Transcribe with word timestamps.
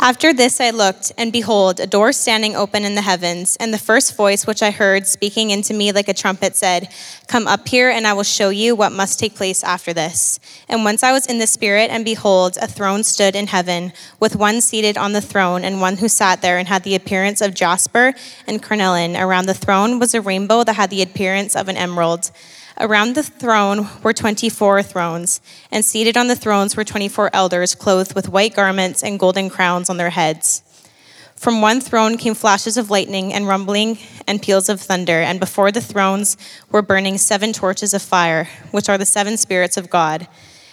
After 0.00 0.34
this 0.34 0.60
I 0.60 0.70
looked, 0.70 1.12
and 1.16 1.32
behold, 1.32 1.80
a 1.80 1.86
door 1.86 2.12
standing 2.12 2.54
open 2.54 2.84
in 2.84 2.94
the 2.94 3.00
heavens, 3.00 3.56
and 3.58 3.72
the 3.72 3.78
first 3.78 4.16
voice 4.16 4.46
which 4.46 4.62
I 4.62 4.70
heard 4.70 5.06
speaking 5.06 5.50
into 5.50 5.72
me 5.72 5.92
like 5.92 6.08
a 6.08 6.14
trumpet 6.14 6.56
said, 6.56 6.88
Come 7.26 7.46
up 7.46 7.66
here, 7.66 7.88
and 7.88 8.06
I 8.06 8.12
will 8.12 8.22
show 8.24 8.50
you 8.50 8.74
what 8.74 8.92
must 8.92 9.18
take 9.18 9.34
place 9.34 9.64
after 9.64 9.94
this. 9.94 10.40
And 10.68 10.84
once 10.84 11.02
I 11.02 11.12
was 11.12 11.26
in 11.26 11.38
the 11.38 11.46
Spirit, 11.46 11.90
and 11.90 12.04
behold, 12.04 12.58
a 12.60 12.66
throne 12.66 13.02
stood 13.02 13.34
in 13.34 13.46
heaven, 13.46 13.92
with 14.20 14.36
one 14.36 14.60
seated 14.60 14.98
on 14.98 15.12
the 15.12 15.22
throne, 15.22 15.64
and 15.64 15.80
one 15.80 15.96
who 15.96 16.08
sat 16.08 16.42
there 16.42 16.58
and 16.58 16.68
had 16.68 16.82
the 16.82 16.96
appearance 16.96 17.40
of 17.40 17.54
jasper 17.54 18.12
and 18.46 18.62
carnelian. 18.62 19.16
Around 19.16 19.46
the 19.46 19.54
throne 19.54 19.98
was 19.98 20.12
a 20.12 20.20
rainbow 20.20 20.64
that 20.64 20.74
had 20.74 20.90
the 20.90 21.02
appearance 21.02 21.56
of 21.56 21.68
an 21.68 21.76
emerald. 21.76 22.30
Around 22.80 23.14
the 23.14 23.22
throne 23.22 23.88
were 24.02 24.12
24 24.12 24.82
thrones, 24.82 25.40
and 25.70 25.84
seated 25.84 26.16
on 26.16 26.26
the 26.26 26.34
thrones 26.34 26.76
were 26.76 26.82
24 26.82 27.30
elders 27.32 27.72
clothed 27.74 28.16
with 28.16 28.28
white 28.28 28.54
garments 28.54 29.04
and 29.04 29.18
golden 29.18 29.48
crowns 29.48 29.88
on 29.88 29.96
their 29.96 30.10
heads. 30.10 30.62
From 31.36 31.60
one 31.60 31.80
throne 31.80 32.16
came 32.16 32.34
flashes 32.34 32.76
of 32.76 32.90
lightning 32.90 33.32
and 33.32 33.46
rumbling 33.46 33.98
and 34.26 34.42
peals 34.42 34.68
of 34.68 34.80
thunder, 34.80 35.20
and 35.20 35.38
before 35.38 35.70
the 35.70 35.80
thrones 35.80 36.36
were 36.68 36.82
burning 36.82 37.16
seven 37.16 37.52
torches 37.52 37.94
of 37.94 38.02
fire, 38.02 38.48
which 38.72 38.88
are 38.88 38.98
the 38.98 39.06
seven 39.06 39.36
spirits 39.36 39.76
of 39.76 39.88
God. 39.88 40.26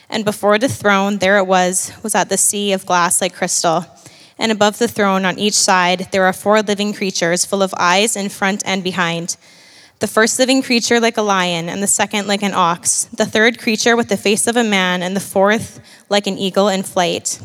And 0.10 0.26
before 0.26 0.58
the 0.58 0.70
throne, 0.70 1.20
there 1.20 1.38
it 1.38 1.46
was, 1.46 1.92
was 2.02 2.16
at 2.16 2.30
the 2.30 2.38
sea 2.38 2.74
of 2.74 2.86
glass 2.86 3.22
like 3.22 3.36
crystal. 3.36 3.86
And 4.40 4.52
above 4.52 4.80
the 4.80 4.88
throne, 4.88 5.24
on 5.24 5.38
each 5.38 5.54
side, 5.54 6.08
there 6.12 6.26
are 6.26 6.34
four 6.34 6.64
living 6.64 6.94
creatures, 6.94 7.46
full 7.46 7.62
of 7.62 7.76
eyes 7.78 8.16
in 8.16 8.30
front 8.30 8.64
and 8.66 8.84
behind 8.84 9.38
the 10.02 10.08
first 10.08 10.40
living 10.40 10.64
creature 10.64 11.00
like 11.00 11.18
a 11.18 11.22
lion, 11.22 11.70
and 11.70 11.82
the 11.82 11.88
second 11.88 12.28
like 12.28 12.42
an 12.42 12.56
ox, 12.56 13.06
the 13.14 13.26
third 13.26 13.60
creature 13.60 13.96
with 13.96 14.10
the 14.10 14.18
face 14.18 14.48
of 14.48 14.58
a 14.58 14.64
man, 14.64 15.04
and 15.04 15.16
the 15.16 15.20
fourth 15.20 15.80
like 16.10 16.26
an 16.26 16.40
eagle 16.40 16.70
in 16.70 16.82
flight. 16.82 17.40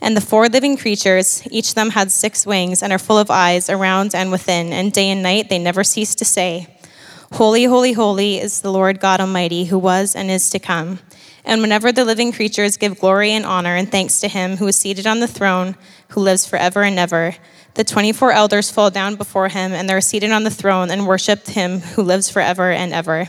And 0.00 0.16
the 0.16 0.20
four 0.20 0.48
living 0.48 0.76
creatures, 0.76 1.46
each 1.52 1.68
of 1.68 1.76
them 1.76 1.90
had 1.90 2.10
six 2.10 2.44
wings 2.44 2.82
and 2.82 2.92
are 2.92 2.98
full 2.98 3.16
of 3.16 3.30
eyes 3.30 3.70
around 3.70 4.12
and 4.12 4.32
within, 4.32 4.72
and 4.72 4.92
day 4.92 5.08
and 5.08 5.22
night 5.22 5.48
they 5.48 5.58
never 5.58 5.84
cease 5.84 6.16
to 6.16 6.24
say, 6.24 6.76
Holy, 7.34 7.64
holy, 7.64 7.92
holy 7.92 8.38
is 8.38 8.60
the 8.60 8.72
Lord 8.72 8.98
God 8.98 9.20
Almighty, 9.20 9.66
who 9.66 9.78
was 9.78 10.16
and 10.16 10.32
is 10.32 10.50
to 10.50 10.58
come. 10.58 10.98
And 11.44 11.60
whenever 11.60 11.92
the 11.92 12.04
living 12.04 12.32
creatures 12.32 12.76
give 12.76 12.98
glory 12.98 13.30
and 13.30 13.46
honor 13.46 13.76
and 13.76 13.88
thanks 13.88 14.20
to 14.20 14.28
him 14.28 14.56
who 14.56 14.66
is 14.66 14.74
seated 14.74 15.06
on 15.06 15.20
the 15.20 15.28
throne, 15.28 15.76
who 16.08 16.22
lives 16.22 16.44
forever 16.44 16.82
and 16.82 16.98
ever, 16.98 17.36
the 17.74 17.84
24 17.84 18.32
elders 18.32 18.70
fall 18.70 18.90
down 18.90 19.16
before 19.16 19.48
him, 19.48 19.72
and 19.72 19.88
they're 19.88 20.00
seated 20.00 20.30
on 20.30 20.44
the 20.44 20.50
throne 20.50 20.90
and 20.90 21.06
worship 21.06 21.46
him 21.46 21.80
who 21.80 22.02
lives 22.02 22.30
forever 22.30 22.70
and 22.70 22.92
ever. 22.92 23.28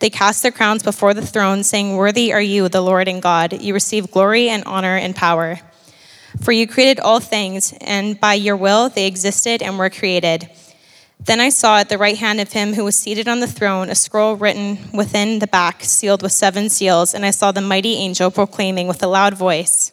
They 0.00 0.10
cast 0.10 0.42
their 0.42 0.52
crowns 0.52 0.82
before 0.82 1.14
the 1.14 1.26
throne, 1.26 1.64
saying, 1.64 1.96
Worthy 1.96 2.32
are 2.32 2.40
you, 2.40 2.68
the 2.68 2.80
Lord 2.80 3.08
and 3.08 3.20
God. 3.20 3.60
You 3.60 3.74
receive 3.74 4.10
glory 4.10 4.48
and 4.48 4.62
honor 4.64 4.96
and 4.96 5.16
power. 5.16 5.58
For 6.42 6.52
you 6.52 6.66
created 6.66 7.00
all 7.00 7.20
things, 7.20 7.74
and 7.80 8.20
by 8.20 8.34
your 8.34 8.56
will 8.56 8.90
they 8.90 9.06
existed 9.06 9.62
and 9.62 9.78
were 9.78 9.90
created. 9.90 10.48
Then 11.18 11.40
I 11.40 11.48
saw 11.48 11.78
at 11.78 11.88
the 11.88 11.98
right 11.98 12.16
hand 12.16 12.40
of 12.40 12.52
him 12.52 12.74
who 12.74 12.84
was 12.84 12.94
seated 12.94 13.26
on 13.26 13.40
the 13.40 13.46
throne 13.46 13.90
a 13.90 13.94
scroll 13.94 14.36
written 14.36 14.78
within 14.92 15.40
the 15.40 15.48
back, 15.48 15.82
sealed 15.82 16.22
with 16.22 16.32
seven 16.32 16.68
seals, 16.68 17.12
and 17.12 17.24
I 17.26 17.30
saw 17.30 17.50
the 17.50 17.60
mighty 17.60 17.94
angel 17.94 18.30
proclaiming 18.30 18.86
with 18.86 19.02
a 19.02 19.08
loud 19.08 19.34
voice, 19.34 19.92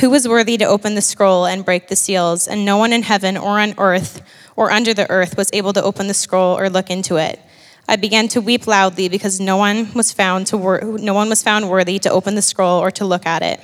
who 0.00 0.10
was 0.10 0.28
worthy 0.28 0.56
to 0.56 0.64
open 0.64 0.94
the 0.94 1.02
scroll 1.02 1.46
and 1.46 1.64
break 1.64 1.88
the 1.88 1.96
seals? 1.96 2.46
And 2.46 2.64
no 2.64 2.76
one 2.76 2.92
in 2.92 3.02
heaven 3.02 3.36
or 3.36 3.58
on 3.58 3.74
earth 3.78 4.22
or 4.56 4.70
under 4.70 4.94
the 4.94 5.10
earth 5.10 5.36
was 5.36 5.50
able 5.52 5.72
to 5.72 5.82
open 5.82 6.06
the 6.06 6.14
scroll 6.14 6.58
or 6.58 6.70
look 6.70 6.90
into 6.90 7.16
it. 7.16 7.40
I 7.88 7.96
began 7.96 8.28
to 8.28 8.40
weep 8.40 8.66
loudly 8.66 9.08
because 9.08 9.40
no 9.40 9.56
one 9.56 9.92
was 9.94 10.12
found 10.12 10.46
to 10.48 10.58
wor- 10.58 10.82
no 10.82 11.14
one 11.14 11.28
was 11.28 11.42
found 11.42 11.70
worthy 11.70 11.98
to 12.00 12.10
open 12.10 12.34
the 12.34 12.42
scroll 12.42 12.78
or 12.78 12.90
to 12.92 13.04
look 13.04 13.24
at 13.24 13.42
it. 13.42 13.60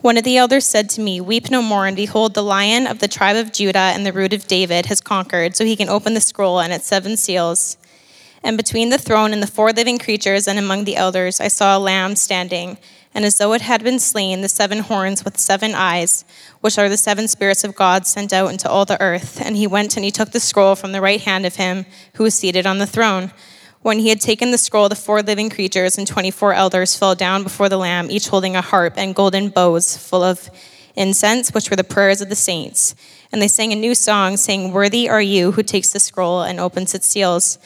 One 0.00 0.16
of 0.16 0.22
the 0.22 0.36
elders 0.36 0.64
said 0.64 0.88
to 0.90 1.00
me, 1.00 1.20
Weep 1.20 1.50
no 1.50 1.60
more, 1.60 1.88
and 1.88 1.96
behold, 1.96 2.34
the 2.34 2.42
lion 2.42 2.86
of 2.86 3.00
the 3.00 3.08
tribe 3.08 3.36
of 3.36 3.52
Judah 3.52 3.78
and 3.78 4.06
the 4.06 4.12
root 4.12 4.32
of 4.32 4.46
David 4.46 4.86
has 4.86 5.00
conquered, 5.00 5.56
so 5.56 5.64
he 5.64 5.74
can 5.74 5.88
open 5.88 6.14
the 6.14 6.20
scroll 6.20 6.60
and 6.60 6.72
its 6.72 6.86
seven 6.86 7.16
seals. 7.16 7.76
And 8.44 8.56
between 8.56 8.90
the 8.90 8.98
throne 8.98 9.32
and 9.32 9.42
the 9.42 9.48
four 9.48 9.72
living 9.72 9.98
creatures 9.98 10.46
and 10.46 10.56
among 10.56 10.84
the 10.84 10.94
elders, 10.94 11.40
I 11.40 11.48
saw 11.48 11.76
a 11.76 11.80
lamb 11.80 12.14
standing 12.14 12.78
and 13.14 13.24
as 13.24 13.38
though 13.38 13.52
it 13.52 13.62
had 13.62 13.82
been 13.82 13.98
slain, 13.98 14.42
the 14.42 14.48
seven 14.48 14.80
horns 14.80 15.24
with 15.24 15.38
seven 15.38 15.74
eyes, 15.74 16.24
which 16.60 16.78
are 16.78 16.88
the 16.88 16.96
seven 16.96 17.26
spirits 17.26 17.64
of 17.64 17.74
God 17.74 18.06
sent 18.06 18.32
out 18.32 18.50
into 18.50 18.68
all 18.68 18.84
the 18.84 19.00
earth. 19.00 19.40
And 19.40 19.56
he 19.56 19.66
went 19.66 19.96
and 19.96 20.04
he 20.04 20.10
took 20.10 20.30
the 20.30 20.40
scroll 20.40 20.74
from 20.74 20.92
the 20.92 21.00
right 21.00 21.20
hand 21.20 21.46
of 21.46 21.56
him 21.56 21.86
who 22.14 22.24
was 22.24 22.34
seated 22.34 22.66
on 22.66 22.78
the 22.78 22.86
throne. 22.86 23.32
When 23.80 24.00
he 24.00 24.08
had 24.08 24.20
taken 24.20 24.50
the 24.50 24.58
scroll, 24.58 24.88
the 24.88 24.96
four 24.96 25.22
living 25.22 25.50
creatures 25.50 25.96
and 25.96 26.06
24 26.06 26.52
elders 26.52 26.96
fell 26.96 27.14
down 27.14 27.42
before 27.42 27.68
the 27.68 27.78
Lamb, 27.78 28.10
each 28.10 28.28
holding 28.28 28.56
a 28.56 28.60
harp 28.60 28.94
and 28.96 29.14
golden 29.14 29.48
bowls 29.48 29.96
full 29.96 30.22
of 30.22 30.50
incense, 30.96 31.54
which 31.54 31.70
were 31.70 31.76
the 31.76 31.84
prayers 31.84 32.20
of 32.20 32.28
the 32.28 32.36
saints. 32.36 32.94
And 33.32 33.40
they 33.40 33.48
sang 33.48 33.72
a 33.72 33.76
new 33.76 33.94
song, 33.94 34.36
saying, 34.36 34.72
Worthy 34.72 35.08
are 35.08 35.22
you 35.22 35.52
who 35.52 35.62
takes 35.62 35.92
the 35.92 36.00
scroll 36.00 36.42
and 36.42 36.58
opens 36.58 36.94
its 36.94 37.06
seals. 37.06 37.58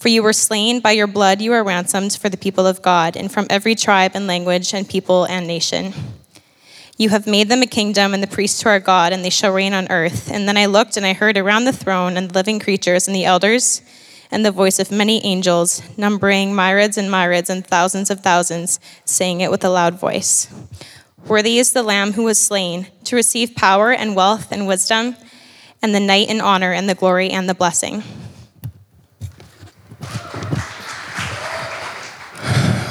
For 0.00 0.08
you 0.08 0.22
were 0.22 0.32
slain, 0.32 0.80
by 0.80 0.92
your 0.92 1.06
blood 1.06 1.42
you 1.42 1.52
are 1.52 1.62
ransomed 1.62 2.14
for 2.14 2.30
the 2.30 2.38
people 2.38 2.66
of 2.66 2.80
God, 2.80 3.18
and 3.18 3.30
from 3.30 3.46
every 3.50 3.74
tribe 3.74 4.12
and 4.14 4.26
language 4.26 4.72
and 4.72 4.88
people 4.88 5.24
and 5.26 5.46
nation. 5.46 5.92
You 6.96 7.10
have 7.10 7.26
made 7.26 7.50
them 7.50 7.60
a 7.60 7.66
kingdom 7.66 8.14
and 8.14 8.22
the 8.22 8.26
priests 8.26 8.60
to 8.60 8.70
our 8.70 8.80
God, 8.80 9.12
and 9.12 9.22
they 9.22 9.28
shall 9.28 9.52
reign 9.52 9.74
on 9.74 9.90
earth. 9.90 10.30
And 10.30 10.48
then 10.48 10.56
I 10.56 10.64
looked, 10.64 10.96
and 10.96 11.04
I 11.04 11.12
heard 11.12 11.36
around 11.36 11.64
the 11.64 11.72
throne 11.74 12.16
and 12.16 12.30
the 12.30 12.34
living 12.34 12.58
creatures 12.58 13.06
and 13.06 13.14
the 13.14 13.26
elders, 13.26 13.82
and 14.30 14.42
the 14.42 14.50
voice 14.50 14.78
of 14.78 14.90
many 14.90 15.22
angels, 15.22 15.82
numbering 15.98 16.54
myriads 16.54 16.96
and 16.96 17.10
myriads 17.10 17.50
and 17.50 17.66
thousands 17.66 18.08
of 18.08 18.20
thousands, 18.20 18.80
saying 19.04 19.42
it 19.42 19.50
with 19.50 19.62
a 19.64 19.70
loud 19.70 20.00
voice 20.00 20.48
Worthy 21.26 21.58
is 21.58 21.72
the 21.74 21.82
Lamb 21.82 22.14
who 22.14 22.24
was 22.24 22.38
slain 22.38 22.86
to 23.04 23.16
receive 23.16 23.54
power 23.54 23.92
and 23.92 24.16
wealth 24.16 24.50
and 24.50 24.66
wisdom, 24.66 25.14
and 25.82 25.94
the 25.94 26.00
night 26.00 26.30
and 26.30 26.40
honor 26.40 26.72
and 26.72 26.88
the 26.88 26.94
glory 26.94 27.28
and 27.28 27.50
the 27.50 27.54
blessing. 27.54 28.02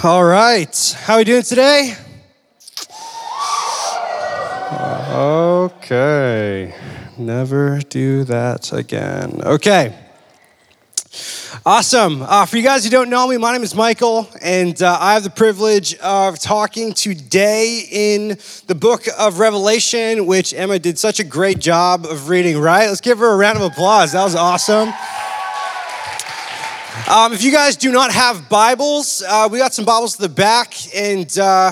All 0.02 0.24
right. 0.24 0.96
How 1.00 1.16
are 1.16 1.18
we 1.18 1.24
doing 1.26 1.44
today? 1.44 1.94
Okay. 5.12 6.74
Never 7.18 7.80
do 7.80 8.24
that 8.24 8.72
again. 8.72 9.42
Okay. 9.44 9.94
Awesome. 11.66 12.22
Uh, 12.22 12.46
for 12.46 12.56
you 12.56 12.64
guys 12.64 12.86
who 12.86 12.90
don't 12.90 13.10
know 13.10 13.28
me, 13.28 13.36
my 13.36 13.52
name 13.52 13.64
is 13.64 13.76
Michael, 13.76 14.30
and 14.42 14.82
uh, 14.82 14.98
I 15.02 15.16
have 15.16 15.24
the 15.24 15.30
privilege 15.30 15.96
of 15.96 16.40
talking 16.40 16.94
today 16.94 17.86
in 17.92 18.38
the 18.68 18.76
book 18.76 19.04
of 19.18 19.40
Revelation, 19.40 20.26
which 20.26 20.54
Emma 20.54 20.80
did 20.80 20.98
such 20.98 21.20
a 21.20 21.26
great 21.26 21.60
job 21.60 22.06
of 22.06 22.30
reading, 22.30 22.58
right? 22.58 22.88
Let's 22.88 23.02
give 23.02 23.20
her 23.20 23.34
a 23.34 23.36
round 23.36 23.58
of 23.58 23.64
applause. 23.64 24.14
That 24.14 24.24
was 24.24 24.36
awesome. 24.36 24.94
Um, 26.90 27.34
if 27.34 27.44
you 27.44 27.52
guys 27.52 27.76
do 27.76 27.92
not 27.92 28.12
have 28.12 28.50
Bibles, 28.50 29.22
uh, 29.22 29.48
we 29.52 29.60
got 29.60 29.76
some 29.76 29.86
Bibles 29.86 30.16
to 30.16 30.24
the 30.24 30.30
back, 30.30 30.74
and 30.96 31.38
uh, 31.38 31.72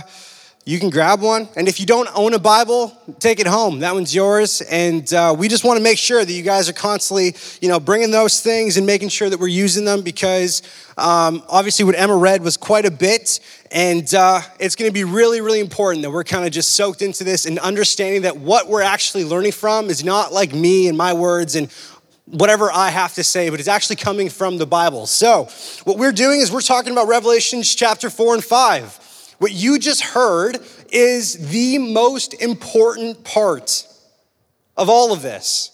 you 0.64 0.80
can 0.80 0.92
grab 0.92 1.22
one. 1.22 1.50
And 1.56 1.68
if 1.68 1.80
you 1.80 1.88
don't 1.88 2.08
own 2.14 2.34
a 2.34 2.40
Bible, 2.40 2.96
take 3.20 3.40
it 3.40 3.48
home. 3.48 3.80
That 3.80 3.94
one's 3.94 4.14
yours. 4.14 4.62
And 4.62 5.12
uh, 5.14 5.34
we 5.38 5.48
just 5.48 5.64
want 5.64 5.78
to 5.78 5.84
make 5.84 5.98
sure 5.98 6.24
that 6.24 6.32
you 6.32 6.44
guys 6.44 6.70
are 6.70 6.74
constantly, 6.74 7.36
you 7.62 7.70
know, 7.70 7.80
bringing 7.80 8.12
those 8.12 8.42
things 8.42 8.78
and 8.78 8.86
making 8.86 9.10
sure 9.10 9.30
that 9.30 9.40
we're 9.40 9.48
using 9.48 9.86
them 9.86 10.02
because 10.02 10.62
um, 10.98 11.42
obviously 11.48 11.86
what 11.86 11.96
Emma 11.96 12.16
read 12.16 12.44
was 12.44 12.58
quite 12.58 12.86
a 12.86 12.92
bit. 12.92 13.40
And 13.72 14.14
uh, 14.14 14.42
it's 14.60 14.76
going 14.76 14.90
to 14.90 14.94
be 14.94 15.04
really, 15.04 15.42
really 15.42 15.62
important 15.62 16.04
that 16.04 16.12
we're 16.12 16.26
kind 16.26 16.46
of 16.46 16.52
just 16.52 16.72
soaked 16.72 17.02
into 17.02 17.24
this 17.24 17.46
and 17.46 17.58
understanding 17.60 18.24
that 18.24 18.38
what 18.38 18.68
we're 18.68 18.82
actually 18.82 19.24
learning 19.24 19.54
from 19.54 19.90
is 19.90 20.04
not 20.04 20.34
like 20.34 20.54
me 20.54 20.90
and 20.90 20.98
my 20.98 21.14
words 21.14 21.56
and 21.56 21.72
whatever 22.28 22.72
I 22.72 22.90
have 22.90 23.14
to 23.16 23.24
say, 23.24 23.50
but 23.50 23.60
it's 23.60 23.70
actually 23.70 23.96
coming 23.96 24.30
from 24.30 24.58
the 24.58 24.66
Bible. 24.66 25.06
So, 25.06 25.48
what 25.86 25.98
we're 25.98 26.12
doing 26.12 26.42
is 26.42 26.52
we're 26.52 26.62
talking 26.62 26.92
about 26.92 27.08
Revelations 27.08 27.74
chapter 27.74 28.10
4 28.10 28.36
and 28.36 28.44
5. 28.44 29.36
What 29.40 29.52
you 29.52 29.80
just 29.80 30.02
heard 30.02 30.60
is 30.92 31.50
the 31.52 31.78
most 31.78 32.42
important 32.42 33.24
part 33.24 33.86
of 34.76 34.90
all 34.90 35.14
of 35.14 35.22
this. 35.22 35.74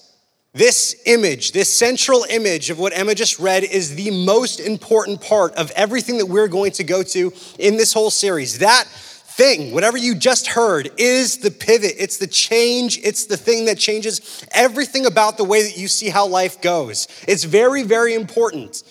This 0.54 1.02
image, 1.08 1.52
this 1.52 1.74
central 1.74 2.26
image 2.30 2.70
of 2.70 2.78
what 2.78 2.96
Emma 2.96 3.16
just 3.16 3.40
read, 3.40 3.64
is 3.64 3.96
the 3.96 4.12
most 4.12 4.60
important 4.60 5.20
part 5.20 5.54
of 5.56 5.72
everything 5.72 6.20
that 6.20 6.28
we're 6.28 6.48
going 6.48 6.72
to 6.74 6.84
go 6.84 7.02
to 7.02 7.34
in 7.58 7.78
this 7.78 7.92
whole 7.92 8.12
series. 8.12 8.60
That 8.60 8.88
thing, 9.36 9.74
whatever 9.74 9.98
you 9.98 10.16
just 10.16 10.48
heard, 10.48 10.92
is 10.98 11.40
the 11.40 11.52
pivot. 11.52 11.94
It's 11.98 12.18
the 12.18 12.28
change. 12.28 13.00
It's 13.04 13.26
the 13.26 13.38
thing 13.38 13.66
that 13.66 13.78
changes 13.78 14.46
everything 14.52 15.06
about 15.06 15.38
the 15.38 15.44
way 15.44 15.64
that 15.64 15.78
you 15.78 15.88
see 15.88 16.10
how 16.10 16.28
life 16.28 16.62
goes. 16.62 17.08
It's 17.28 17.44
very, 17.44 17.84
very 17.84 18.14
important. 18.14 18.84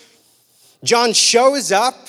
John 0.82 1.12
shows 1.12 1.70
up, 1.70 2.08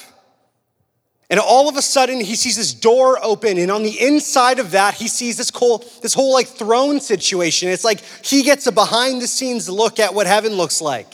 and 1.30 1.39
all 1.39 1.69
of 1.69 1.77
a 1.77 1.81
sudden 1.81 2.19
he 2.19 2.35
sees 2.35 2.57
this 2.57 2.74
door 2.74 3.19
open, 3.24 3.57
and 3.57 3.69
on 3.69 3.83
the 3.83 4.00
inside 4.00 4.59
of 4.59 4.71
that, 4.71 4.95
he 4.95 5.07
sees 5.07 5.38
this 5.38 5.51
whole, 5.51 5.86
this 6.01 6.13
whole 6.13 6.33
like 6.33 6.47
throne 6.47 7.00
situation. 7.00 7.69
It's 7.69 7.83
like 7.83 8.00
he 8.24 8.41
gets 8.41 8.65
a 8.65 8.71
behind 8.71 9.21
the 9.21 9.27
scenes 9.27 9.69
look 9.69 10.00
at 10.00 10.13
what 10.13 10.25
heaven 10.25 10.53
looks 10.53 10.81
like. 10.81 11.13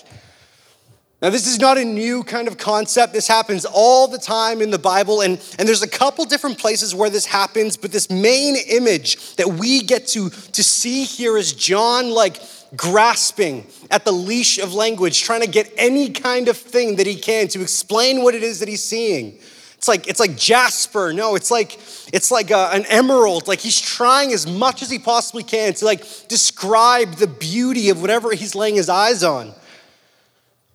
Now, 1.21 1.30
this 1.30 1.48
is 1.48 1.60
not 1.60 1.77
a 1.77 1.83
new 1.83 2.24
kind 2.24 2.48
of 2.48 2.57
concept. 2.57 3.12
This 3.12 3.27
happens 3.27 3.66
all 3.66 4.07
the 4.07 4.18
time 4.18 4.62
in 4.62 4.71
the 4.71 4.80
Bible, 4.80 5.19
and, 5.19 5.33
and 5.60 5.68
there's 5.68 5.83
a 5.83 5.88
couple 5.88 6.24
different 6.24 6.57
places 6.57 6.95
where 6.95 7.10
this 7.10 7.25
happens, 7.25 7.75
but 7.75 7.92
this 7.92 8.10
main 8.10 8.56
image 8.56 9.36
that 9.36 9.50
we 9.50 9.81
get 9.81 10.07
to, 10.07 10.30
to 10.30 10.63
see 10.63 11.04
here 11.04 11.38
is 11.38 11.51
John 11.51 12.12
like 12.12 12.42
grasping 12.77 13.68
at 13.92 14.06
the 14.06 14.13
leash 14.13 14.60
of 14.60 14.74
language, 14.74 15.21
trying 15.21 15.42
to 15.42 15.50
get 15.50 15.69
any 15.75 16.10
kind 16.10 16.48
of 16.48 16.56
thing 16.56 16.95
that 16.95 17.06
he 17.06 17.16
can 17.16 17.50
to 17.50 17.62
explain 17.62 18.24
what 18.24 18.33
it 18.33 18.44
is 18.44 18.62
that 18.62 18.69
he's 18.69 18.83
seeing. 18.83 19.38
It's 19.77 19.89
like, 19.89 20.07
it's 20.07 20.19
like 20.22 20.38
jasper. 20.38 21.12
No, 21.12 21.36
it's 21.36 21.51
like, 21.51 21.80
it's 22.13 22.31
like 22.31 22.51
a, 22.51 22.69
an 22.72 22.86
emerald. 22.86 23.48
Like 23.48 23.60
he's 23.60 23.80
trying 23.80 24.31
as 24.31 24.45
much 24.45 24.81
as 24.81 24.89
he 24.89 25.00
possibly 25.00 25.44
can 25.44 25.74
to 25.74 25.86
like 25.86 26.06
describe 26.30 27.15
the 27.15 27.27
beauty 27.27 27.89
of 27.89 28.01
whatever 28.01 28.31
he's 28.33 28.56
laying 28.56 28.75
his 28.75 28.89
eyes 28.89 29.24
on. 29.24 29.54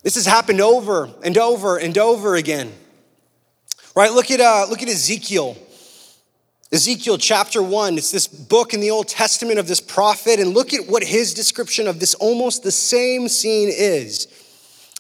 This 0.05 0.17
has 0.17 0.27
happened 0.27 0.61
over 0.61 1.11
and 1.25 1.37
over 1.39 1.79
and 1.79 1.97
over 1.97 2.37
again. 2.37 2.71
Right? 3.97 4.13
Look 4.13 4.31
at, 4.31 4.39
uh, 4.39 4.67
look 4.69 4.83
at 4.83 4.89
Ezekiel. 4.89 5.57
Ezekiel 6.71 7.17
chapter 7.17 7.63
1. 7.63 7.97
It's 7.97 8.11
this 8.11 8.27
book 8.27 8.75
in 8.75 8.81
the 8.81 8.91
Old 8.91 9.09
Testament 9.09 9.59
of 9.59 9.67
this 9.67 9.81
prophet, 9.81 10.39
and 10.39 10.53
look 10.53 10.75
at 10.75 10.87
what 10.89 11.03
his 11.03 11.33
description 11.33 11.89
of 11.89 12.01
this 12.01 12.15
almost 12.15 12.63
the 12.63 12.71
same 12.71 13.29
scene 13.29 13.71
is. 13.73 14.29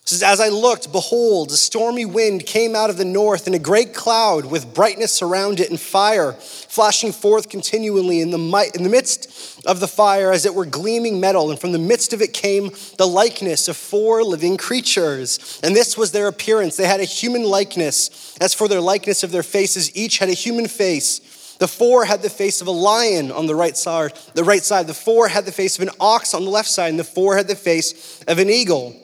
It 0.04 0.10
says, 0.10 0.22
As 0.22 0.38
I 0.38 0.50
looked, 0.50 0.92
behold, 0.92 1.50
a 1.50 1.56
stormy 1.56 2.04
wind 2.04 2.44
came 2.44 2.76
out 2.76 2.90
of 2.90 2.98
the 2.98 3.06
north, 3.06 3.46
and 3.46 3.56
a 3.56 3.58
great 3.58 3.94
cloud 3.94 4.44
with 4.44 4.74
brightness 4.74 5.22
around 5.22 5.60
it, 5.60 5.70
and 5.70 5.80
fire 5.80 6.34
flashing 6.34 7.10
forth 7.10 7.48
continually 7.48 8.20
in 8.20 8.30
the, 8.30 8.70
in 8.74 8.82
the 8.82 8.90
midst 8.90 9.64
of 9.64 9.80
the 9.80 9.88
fire, 9.88 10.30
as 10.30 10.44
it 10.44 10.54
were 10.54 10.66
gleaming 10.66 11.20
metal. 11.20 11.50
And 11.50 11.58
from 11.58 11.72
the 11.72 11.78
midst 11.78 12.12
of 12.12 12.20
it 12.20 12.34
came 12.34 12.70
the 12.98 13.06
likeness 13.06 13.66
of 13.66 13.78
four 13.78 14.22
living 14.22 14.58
creatures. 14.58 15.58
And 15.64 15.74
this 15.74 15.96
was 15.96 16.12
their 16.12 16.28
appearance. 16.28 16.76
They 16.76 16.86
had 16.86 17.00
a 17.00 17.04
human 17.04 17.44
likeness. 17.44 18.36
As 18.42 18.52
for 18.52 18.68
their 18.68 18.82
likeness 18.82 19.22
of 19.22 19.30
their 19.30 19.42
faces, 19.42 19.96
each 19.96 20.18
had 20.18 20.28
a 20.28 20.34
human 20.34 20.68
face. 20.68 21.56
The 21.58 21.68
four 21.68 22.04
had 22.04 22.20
the 22.20 22.28
face 22.28 22.60
of 22.60 22.66
a 22.66 22.72
lion 22.72 23.32
on 23.32 23.46
the 23.46 23.54
right 23.54 23.76
side, 23.76 24.12
the 24.34 24.44
right 24.44 24.62
side. 24.62 24.86
The 24.86 24.92
four 24.92 25.28
had 25.28 25.46
the 25.46 25.52
face 25.52 25.78
of 25.78 25.88
an 25.88 25.94
ox 25.98 26.34
on 26.34 26.44
the 26.44 26.50
left 26.50 26.68
side, 26.68 26.90
and 26.90 26.98
the 26.98 27.04
four 27.04 27.38
had 27.38 27.48
the 27.48 27.56
face 27.56 28.22
of 28.28 28.38
an 28.38 28.50
eagle. 28.50 29.00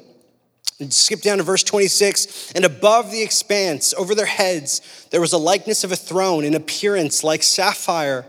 Skip 0.88 1.20
down 1.20 1.38
to 1.38 1.44
verse 1.44 1.62
26. 1.62 2.52
And 2.52 2.64
above 2.64 3.10
the 3.10 3.22
expanse, 3.22 3.92
over 3.94 4.14
their 4.14 4.26
heads, 4.26 4.80
there 5.10 5.20
was 5.20 5.32
a 5.32 5.38
likeness 5.38 5.84
of 5.84 5.92
a 5.92 5.96
throne 5.96 6.44
in 6.44 6.54
appearance 6.54 7.22
like 7.22 7.42
sapphire. 7.42 8.24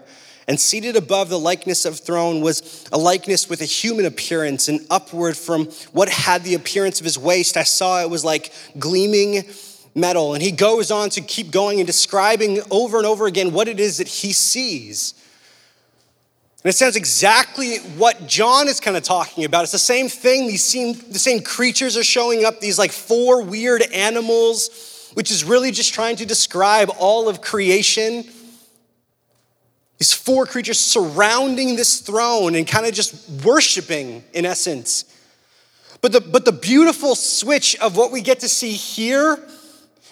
And 0.47 0.59
seated 0.59 0.97
above 0.97 1.29
the 1.29 1.39
likeness 1.39 1.85
of 1.85 1.99
throne 1.99 2.41
was 2.41 2.85
a 2.91 2.97
likeness 2.97 3.47
with 3.47 3.61
a 3.61 3.65
human 3.65 4.05
appearance, 4.05 4.67
and 4.67 4.85
upward 4.89 5.37
from 5.37 5.67
what 5.93 6.09
had 6.09 6.43
the 6.43 6.55
appearance 6.55 6.99
of 6.99 7.05
his 7.05 7.17
waist, 7.17 7.55
I 7.55 7.63
saw 7.63 8.01
it 8.01 8.09
was 8.09 8.25
like 8.25 8.51
gleaming 8.77 9.45
metal. 9.95 10.33
And 10.33 10.43
he 10.43 10.51
goes 10.51 10.91
on 10.91 11.09
to 11.11 11.21
keep 11.21 11.51
going 11.51 11.79
and 11.79 11.87
describing 11.87 12.59
over 12.69 12.97
and 12.97 13.05
over 13.05 13.27
again 13.27 13.53
what 13.53 13.67
it 13.67 13.79
is 13.79 13.97
that 13.97 14.07
he 14.07 14.33
sees. 14.33 15.13
And 16.63 16.69
it 16.69 16.77
sounds 16.77 16.95
exactly 16.95 17.77
what 17.97 18.27
John 18.27 18.67
is 18.67 18.79
kind 18.79 18.95
of 18.95 19.01
talking 19.01 19.45
about. 19.45 19.63
It's 19.63 19.71
the 19.71 19.79
same 19.79 20.07
thing. 20.07 20.45
These 20.45 20.63
same, 20.63 20.93
the 20.93 21.17
same 21.17 21.41
creatures 21.41 21.97
are 21.97 22.03
showing 22.03 22.45
up, 22.45 22.59
these 22.59 22.77
like 22.77 22.91
four 22.91 23.41
weird 23.41 23.81
animals, 23.91 25.11
which 25.15 25.31
is 25.31 25.43
really 25.43 25.71
just 25.71 25.91
trying 25.93 26.17
to 26.17 26.25
describe 26.25 26.91
all 26.99 27.27
of 27.27 27.41
creation. 27.41 28.25
These 29.97 30.13
four 30.13 30.45
creatures 30.45 30.79
surrounding 30.79 31.75
this 31.77 31.99
throne 31.99 32.53
and 32.53 32.67
kind 32.67 32.85
of 32.85 32.93
just 32.93 33.43
worshiping, 33.43 34.23
in 34.33 34.45
essence. 34.45 35.05
But 36.01 36.11
the, 36.11 36.21
but 36.21 36.45
the 36.45 36.51
beautiful 36.51 37.15
switch 37.15 37.75
of 37.77 37.97
what 37.97 38.11
we 38.11 38.21
get 38.21 38.39
to 38.41 38.49
see 38.49 38.71
here 38.71 39.39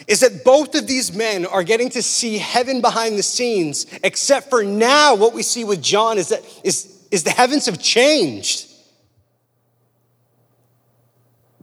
is 0.07 0.21
that 0.21 0.43
both 0.43 0.75
of 0.75 0.87
these 0.87 1.13
men 1.13 1.45
are 1.45 1.63
getting 1.63 1.89
to 1.89 2.01
see 2.01 2.37
heaven 2.37 2.81
behind 2.81 3.17
the 3.17 3.23
scenes, 3.23 3.85
except 4.03 4.49
for 4.49 4.63
now, 4.63 5.15
what 5.15 5.33
we 5.33 5.43
see 5.43 5.63
with 5.63 5.81
John 5.81 6.17
is 6.17 6.29
that 6.29 6.43
is, 6.63 7.05
is 7.11 7.23
the 7.23 7.31
heavens 7.31 7.65
have 7.65 7.79
changed. 7.79 8.65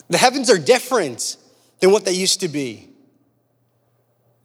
The 0.08 0.18
heavens 0.18 0.50
are 0.50 0.58
different 0.58 1.36
than 1.80 1.90
what 1.90 2.04
they 2.04 2.12
used 2.12 2.40
to 2.40 2.48
be. 2.48 2.88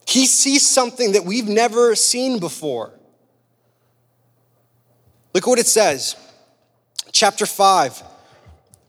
He 0.08 0.26
sees 0.26 0.68
something 0.68 1.14
that 1.14 1.24
we've 1.24 1.48
never 1.48 1.96
seen 1.96 2.40
before. 2.40 2.92
Look 5.34 5.48
what 5.48 5.60
it 5.60 5.68
says. 5.68 6.16
Chapter 7.12 7.46
5, 7.46 8.04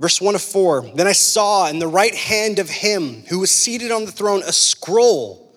Verse 0.00 0.20
1 0.20 0.34
of 0.34 0.42
4 0.42 0.92
Then 0.94 1.06
I 1.06 1.12
saw 1.12 1.68
in 1.68 1.78
the 1.78 1.88
right 1.88 2.14
hand 2.14 2.58
of 2.58 2.68
him 2.68 3.24
who 3.28 3.38
was 3.38 3.50
seated 3.50 3.90
on 3.90 4.04
the 4.04 4.12
throne 4.12 4.42
a 4.42 4.52
scroll 4.52 5.52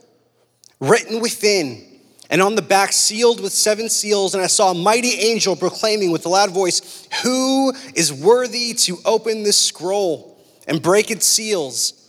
written 0.79 1.21
within, 1.21 1.83
and 2.29 2.41
on 2.41 2.55
the 2.55 2.61
back 2.61 2.91
sealed 2.91 3.39
with 3.39 3.53
seven 3.53 3.89
seals. 3.89 4.33
And 4.33 4.43
I 4.43 4.47
saw 4.47 4.71
a 4.71 4.75
mighty 4.75 5.13
angel 5.13 5.55
proclaiming 5.55 6.11
with 6.11 6.25
a 6.25 6.29
loud 6.29 6.51
voice, 6.51 7.07
Who 7.23 7.73
is 7.93 8.11
worthy 8.11 8.73
to 8.73 8.97
open 9.05 9.43
this 9.43 9.59
scroll 9.59 10.37
and 10.67 10.81
break 10.81 11.11
its 11.11 11.25
seals? 11.25 12.04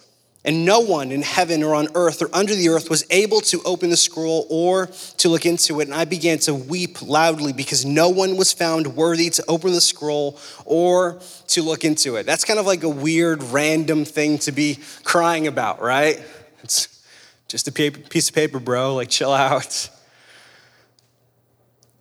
And 0.46 0.64
no 0.64 0.78
one 0.78 1.10
in 1.10 1.22
heaven 1.22 1.64
or 1.64 1.74
on 1.74 1.88
earth 1.96 2.22
or 2.22 2.30
under 2.32 2.54
the 2.54 2.68
earth 2.68 2.88
was 2.88 3.04
able 3.10 3.40
to 3.40 3.60
open 3.64 3.90
the 3.90 3.96
scroll 3.96 4.46
or 4.48 4.86
to 5.16 5.28
look 5.28 5.44
into 5.44 5.80
it. 5.80 5.88
And 5.88 5.94
I 5.94 6.04
began 6.04 6.38
to 6.38 6.54
weep 6.54 7.02
loudly 7.02 7.52
because 7.52 7.84
no 7.84 8.10
one 8.10 8.36
was 8.36 8.52
found 8.52 8.94
worthy 8.94 9.28
to 9.30 9.44
open 9.48 9.72
the 9.72 9.80
scroll 9.80 10.38
or 10.64 11.18
to 11.48 11.62
look 11.62 11.84
into 11.84 12.14
it. 12.14 12.26
That's 12.26 12.44
kind 12.44 12.60
of 12.60 12.66
like 12.66 12.84
a 12.84 12.88
weird, 12.88 13.42
random 13.42 14.04
thing 14.04 14.38
to 14.38 14.52
be 14.52 14.78
crying 15.02 15.48
about, 15.48 15.82
right? 15.82 16.24
It's 16.62 17.04
just 17.48 17.66
a 17.66 17.72
piece 17.72 18.28
of 18.28 18.34
paper, 18.36 18.60
bro. 18.60 18.94
Like, 18.94 19.08
chill 19.08 19.32
out. 19.32 19.90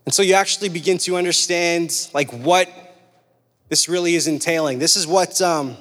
And 0.06 0.14
so 0.14 0.22
you 0.22 0.36
actually 0.36 0.70
begin 0.70 1.00
to 1.00 1.18
understand, 1.18 2.10
like, 2.14 2.30
what 2.32 2.70
this 3.70 3.90
really 3.90 4.14
is 4.14 4.28
entailing. 4.28 4.78
This 4.78 4.96
is 4.96 5.08
what. 5.08 5.42
Um, 5.42 5.78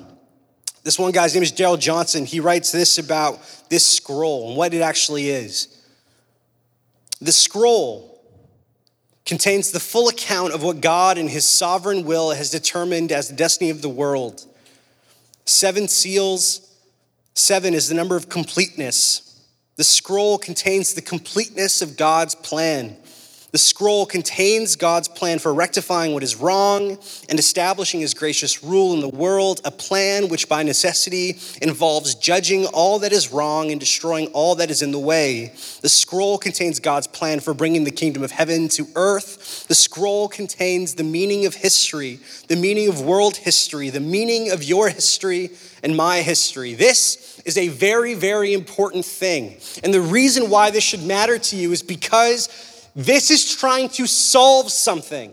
this 0.85 0.99
one 0.99 1.13
guy's 1.13 1.35
name 1.35 1.43
is 1.43 1.51
Darrell 1.51 1.79
Johnson. 1.79 2.27
He 2.27 2.41
writes 2.41 2.71
this 2.71 2.99
about 2.99 3.41
this 3.71 3.87
scroll 3.87 4.49
and 4.49 4.57
what 4.57 4.75
it 4.75 4.83
actually 4.83 5.31
is. 5.31 5.69
The 7.21 7.33
scroll 7.33 8.23
contains 9.25 9.71
the 9.71 9.81
full 9.81 10.09
account 10.09 10.53
of 10.53 10.63
what 10.63 10.83
God 10.83 11.17
in 11.17 11.29
his 11.29 11.47
sovereign 11.47 12.05
will 12.05 12.33
has 12.33 12.51
determined 12.51 13.11
as 13.13 13.29
the 13.29 13.35
destiny 13.35 13.71
of 13.71 13.81
the 13.81 13.89
world. 13.89 14.45
Seven 15.47 15.89
seals, 15.89 16.71
seven 17.33 17.73
is 17.73 17.89
the 17.89 17.95
number 17.95 18.17
of 18.17 18.29
completeness. 18.29 19.43
The 19.77 19.85
scroll 19.85 20.37
contains 20.37 20.93
the 20.93 21.03
completeness 21.03 21.81
of 21.81 21.97
God's 21.97 22.35
plan. 22.35 22.99
The 23.55 23.59
scroll 23.59 24.05
contains 24.05 24.75
God's 24.75 25.07
plan 25.07 25.39
for 25.39 25.55
rectifying 25.55 26.13
what 26.13 26.25
is 26.25 26.35
wrong 26.35 26.99
and 27.29 27.39
establishing 27.39 28.01
his 28.01 28.13
gracious 28.13 28.65
rule 28.65 28.95
in 28.95 29.01
the 29.01 29.09
world, 29.09 29.61
a 29.65 29.71
plan 29.71 30.29
which 30.29 30.49
by 30.49 30.65
necessity 30.65 31.39
involves 31.63 32.17
judging 32.17 32.67
all 32.67 32.99
that 32.99 33.13
is 33.13 33.33
wrong 33.33 33.71
and 33.71 33.79
destroying 33.79 34.27
all 34.33 34.57
that 34.57 34.73
is 34.73 34.83
in 34.83 34.91
the 34.91 34.99
way. 34.99 35.53
The 35.83 35.89
scroll 35.89 36.37
contains 36.37 36.81
God's 36.81 37.07
plan 37.07 37.39
for 37.39 37.55
bringing 37.55 37.85
the 37.85 37.93
kingdom 37.93 38.25
of 38.25 38.33
heaven 38.33 38.67
to 38.71 38.89
earth. 38.97 39.69
The 39.69 39.77
scroll 39.77 40.27
contains 40.27 40.97
the 40.97 41.05
meaning 41.05 41.47
of 41.47 41.55
history, 41.55 42.19
the 42.49 42.57
meaning 42.57 42.89
of 42.89 43.03
world 43.03 43.37
history, 43.37 43.89
the 43.89 44.01
meaning 44.01 44.51
of 44.51 44.65
your 44.65 44.89
history 44.89 45.51
and 45.85 45.97
my 45.97 46.23
history. 46.23 46.75
This 46.75 47.41
is 47.45 47.57
a 47.57 47.69
very, 47.69 48.15
very 48.15 48.53
important 48.53 49.05
thing. 49.05 49.59
And 49.85 49.95
the 49.95 50.01
reason 50.01 50.51
why 50.51 50.73
this 50.73 50.83
should 50.83 51.05
matter 51.05 51.39
to 51.39 51.57
you 51.57 51.71
is 51.71 51.83
because 51.83 52.49
this 52.95 53.31
is 53.31 53.55
trying 53.55 53.89
to 53.91 54.07
solve 54.07 54.71
something. 54.71 55.33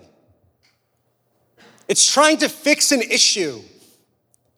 It's 1.87 2.11
trying 2.11 2.37
to 2.37 2.49
fix 2.49 2.91
an 2.91 3.01
issue. 3.01 3.61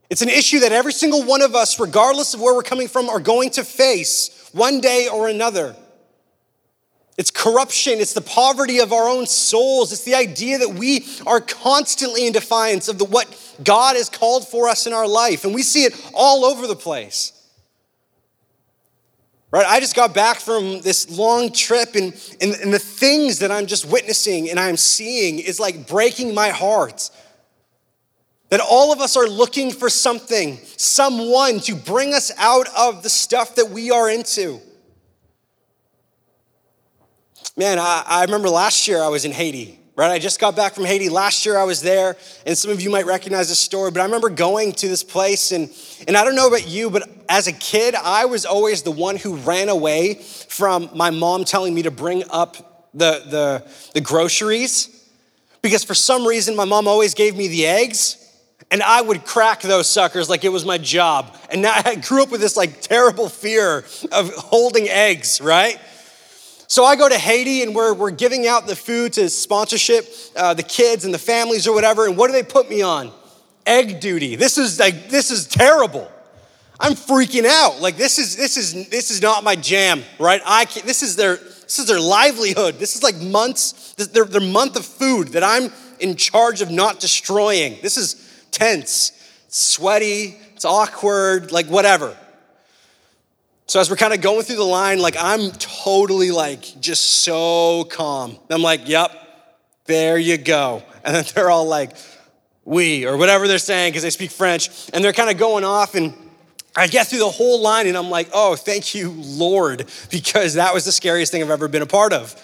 It's 0.09 0.21
an 0.21 0.29
issue 0.29 0.59
that 0.59 0.71
every 0.71 0.93
single 0.93 1.23
one 1.23 1.41
of 1.41 1.55
us, 1.55 1.79
regardless 1.79 2.33
of 2.33 2.41
where 2.41 2.53
we're 2.53 2.63
coming 2.63 2.87
from, 2.87 3.09
are 3.09 3.19
going 3.19 3.49
to 3.51 3.63
face 3.63 4.49
one 4.53 4.79
day 4.81 5.07
or 5.11 5.27
another. 5.27 5.75
It's 7.17 7.29
corruption, 7.29 7.99
it's 7.99 8.13
the 8.13 8.21
poverty 8.21 8.79
of 8.79 8.91
our 8.91 9.07
own 9.07 9.27
souls, 9.27 9.91
it's 9.91 10.03
the 10.03 10.15
idea 10.15 10.57
that 10.59 10.75
we 10.75 11.05
are 11.27 11.39
constantly 11.39 12.25
in 12.25 12.33
defiance 12.33 12.87
of 12.87 12.97
the, 12.97 13.05
what 13.05 13.27
God 13.63 13.95
has 13.95 14.09
called 14.09 14.47
for 14.47 14.67
us 14.67 14.87
in 14.87 14.93
our 14.93 15.07
life. 15.07 15.43
And 15.43 15.53
we 15.53 15.61
see 15.61 15.83
it 15.83 15.93
all 16.13 16.43
over 16.45 16.65
the 16.65 16.75
place. 16.75 17.31
Right? 19.53 19.67
I 19.67 19.79
just 19.79 19.95
got 19.95 20.15
back 20.15 20.39
from 20.39 20.81
this 20.81 21.15
long 21.15 21.51
trip, 21.51 21.93
and, 21.93 22.11
and, 22.41 22.55
and 22.55 22.73
the 22.73 22.79
things 22.79 23.37
that 23.37 23.51
I'm 23.51 23.67
just 23.67 23.85
witnessing 23.85 24.49
and 24.49 24.59
I'm 24.59 24.77
seeing 24.77 25.37
is 25.37 25.59
like 25.59 25.87
breaking 25.87 26.33
my 26.33 26.49
heart. 26.49 27.11
That 28.49 28.61
all 28.61 28.91
of 28.91 28.99
us 28.99 29.15
are 29.15 29.27
looking 29.27 29.69
for 29.69 29.91
something, 29.91 30.57
someone 30.75 31.59
to 31.61 31.75
bring 31.75 32.15
us 32.15 32.31
out 32.39 32.67
of 32.75 33.03
the 33.03 33.11
stuff 33.11 33.53
that 33.53 33.69
we 33.69 33.91
are 33.91 34.09
into. 34.09 34.59
Man, 37.55 37.77
I, 37.77 38.03
I 38.07 38.23
remember 38.23 38.49
last 38.49 38.87
year 38.87 39.03
I 39.03 39.09
was 39.09 39.23
in 39.23 39.31
Haiti. 39.31 39.79
Right? 39.95 40.11
I 40.11 40.19
just 40.19 40.39
got 40.39 40.55
back 40.55 40.73
from 40.73 40.85
Haiti. 40.85 41.09
Last 41.09 41.45
year 41.45 41.57
I 41.57 41.63
was 41.63 41.81
there, 41.81 42.15
and 42.45 42.57
some 42.57 42.71
of 42.71 42.81
you 42.81 42.89
might 42.89 43.05
recognize 43.05 43.49
this 43.49 43.59
story, 43.59 43.91
but 43.91 44.01
I 44.01 44.05
remember 44.05 44.29
going 44.29 44.71
to 44.73 44.87
this 44.87 45.03
place, 45.03 45.51
and, 45.51 45.69
and 46.07 46.17
I 46.17 46.23
don't 46.23 46.35
know 46.35 46.47
about 46.47 46.67
you, 46.67 46.89
but 46.89 47.07
as 47.29 47.47
a 47.47 47.53
kid, 47.53 47.95
I 47.95 48.25
was 48.25 48.45
always 48.45 48.83
the 48.83 48.91
one 48.91 49.17
who 49.17 49.35
ran 49.37 49.69
away 49.69 50.15
from 50.15 50.89
my 50.95 51.09
mom 51.09 51.45
telling 51.45 51.73
me 51.73 51.83
to 51.83 51.91
bring 51.91 52.23
up 52.29 52.89
the, 52.93 53.23
the, 53.29 53.71
the 53.93 54.01
groceries 54.01 54.89
because 55.61 55.83
for 55.83 55.95
some 55.95 56.27
reason 56.27 56.55
my 56.55 56.65
mom 56.65 56.87
always 56.87 57.15
gave 57.15 57.35
me 57.35 57.47
the 57.47 57.65
eggs. 57.65 58.19
And 58.71 58.81
I 58.81 59.01
would 59.01 59.25
crack 59.25 59.61
those 59.61 59.89
suckers 59.89 60.29
like 60.29 60.43
it 60.43 60.49
was 60.49 60.65
my 60.65 60.77
job. 60.77 61.35
And 61.51 61.61
now 61.61 61.73
I 61.85 61.95
grew 61.95 62.23
up 62.23 62.31
with 62.31 62.41
this 62.41 62.57
like 62.57 62.81
terrible 62.81 63.29
fear 63.29 63.85
of 64.11 64.33
holding 64.35 64.89
eggs, 64.89 65.41
right? 65.41 65.79
So 66.67 66.85
I 66.85 66.95
go 66.95 67.07
to 67.07 67.17
Haiti 67.17 67.61
and 67.61 67.75
we're, 67.75 67.93
we're 67.93 68.11
giving 68.11 68.47
out 68.47 68.67
the 68.67 68.75
food 68.75 69.13
to 69.13 69.29
sponsorship, 69.29 70.07
uh, 70.35 70.53
the 70.53 70.63
kids 70.63 71.05
and 71.05 71.13
the 71.13 71.19
families 71.19 71.67
or 71.67 71.73
whatever. 71.73 72.05
And 72.07 72.17
what 72.17 72.27
do 72.27 72.33
they 72.33 72.43
put 72.43 72.69
me 72.69 72.81
on? 72.81 73.11
Egg 73.65 73.99
duty. 73.99 74.35
This 74.35 74.57
is 74.57 74.79
like, 74.79 75.09
this 75.09 75.31
is 75.31 75.47
terrible. 75.47 76.09
I'm 76.79 76.93
freaking 76.93 77.45
out. 77.45 77.79
Like 77.79 77.97
this 77.97 78.17
is, 78.17 78.35
this 78.35 78.57
is, 78.57 78.89
this 78.89 79.11
is 79.11 79.21
not 79.21 79.43
my 79.43 79.55
jam, 79.55 80.03
right? 80.19 80.41
I 80.45 80.65
can't, 80.65 80.85
this 80.85 81.03
is 81.03 81.15
their, 81.15 81.35
this 81.37 81.79
is 81.79 81.87
their 81.87 81.99
livelihood. 81.99 82.79
This 82.79 82.95
is 82.95 83.03
like 83.03 83.17
months, 83.17 83.93
this, 83.93 84.07
their, 84.07 84.25
their 84.25 84.41
month 84.41 84.75
of 84.75 84.85
food 84.85 85.29
that 85.29 85.43
I'm 85.43 85.71
in 85.99 86.15
charge 86.15 86.61
of 86.61 86.71
not 86.71 86.99
destroying. 86.99 87.77
This 87.81 87.97
is 87.97 88.45
tense, 88.51 89.11
it's 89.47 89.59
sweaty, 89.59 90.35
it's 90.55 90.65
awkward, 90.65 91.51
like 91.51 91.67
whatever. 91.67 92.17
So 93.67 93.79
as 93.79 93.89
we're 93.89 93.95
kind 93.95 94.13
of 94.13 94.21
going 94.21 94.43
through 94.43 94.57
the 94.57 94.63
line, 94.63 94.99
like 94.99 95.15
I'm 95.17 95.51
totally 95.83 96.31
like 96.31 96.79
just 96.79 97.03
so 97.03 97.83
calm. 97.85 98.37
I'm 98.49 98.61
like, 98.61 98.87
yep, 98.87 99.11
there 99.85 100.17
you 100.17 100.37
go. 100.37 100.83
And 101.03 101.15
then 101.15 101.25
they're 101.33 101.49
all 101.49 101.65
like, 101.65 101.95
we, 102.65 103.05
or 103.05 103.17
whatever 103.17 103.47
they're 103.47 103.57
saying, 103.57 103.91
because 103.91 104.03
they 104.03 104.09
speak 104.09 104.31
French, 104.31 104.69
and 104.93 105.03
they're 105.03 105.13
kind 105.13 105.29
of 105.29 105.37
going 105.37 105.63
off 105.63 105.95
and 105.95 106.13
I 106.75 106.87
get 106.87 107.07
through 107.07 107.19
the 107.19 107.29
whole 107.29 107.61
line 107.61 107.85
and 107.85 107.95
I'm 107.95 108.09
like, 108.09 108.29
oh, 108.33 108.55
thank 108.55 108.95
you, 108.95 109.11
Lord, 109.11 109.85
because 110.09 110.55
that 110.55 110.73
was 110.73 110.85
the 110.85 110.91
scariest 110.91 111.31
thing 111.31 111.43
I've 111.43 111.51
ever 111.51 111.67
been 111.67 111.83
a 111.83 111.87
part 111.87 112.13
of. 112.13 112.35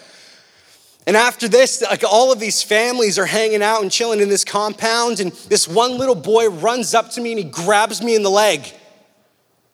And 1.07 1.17
after 1.17 1.47
this, 1.47 1.81
like 1.81 2.03
all 2.03 2.31
of 2.31 2.39
these 2.39 2.61
families 2.61 3.17
are 3.17 3.25
hanging 3.25 3.63
out 3.63 3.81
and 3.81 3.91
chilling 3.91 4.19
in 4.19 4.29
this 4.29 4.43
compound, 4.43 5.19
and 5.19 5.31
this 5.31 5.67
one 5.67 5.97
little 5.97 6.13
boy 6.13 6.49
runs 6.49 6.93
up 6.93 7.09
to 7.11 7.21
me 7.21 7.31
and 7.31 7.39
he 7.39 7.45
grabs 7.45 8.03
me 8.03 8.15
in 8.15 8.21
the 8.21 8.29
leg. 8.29 8.71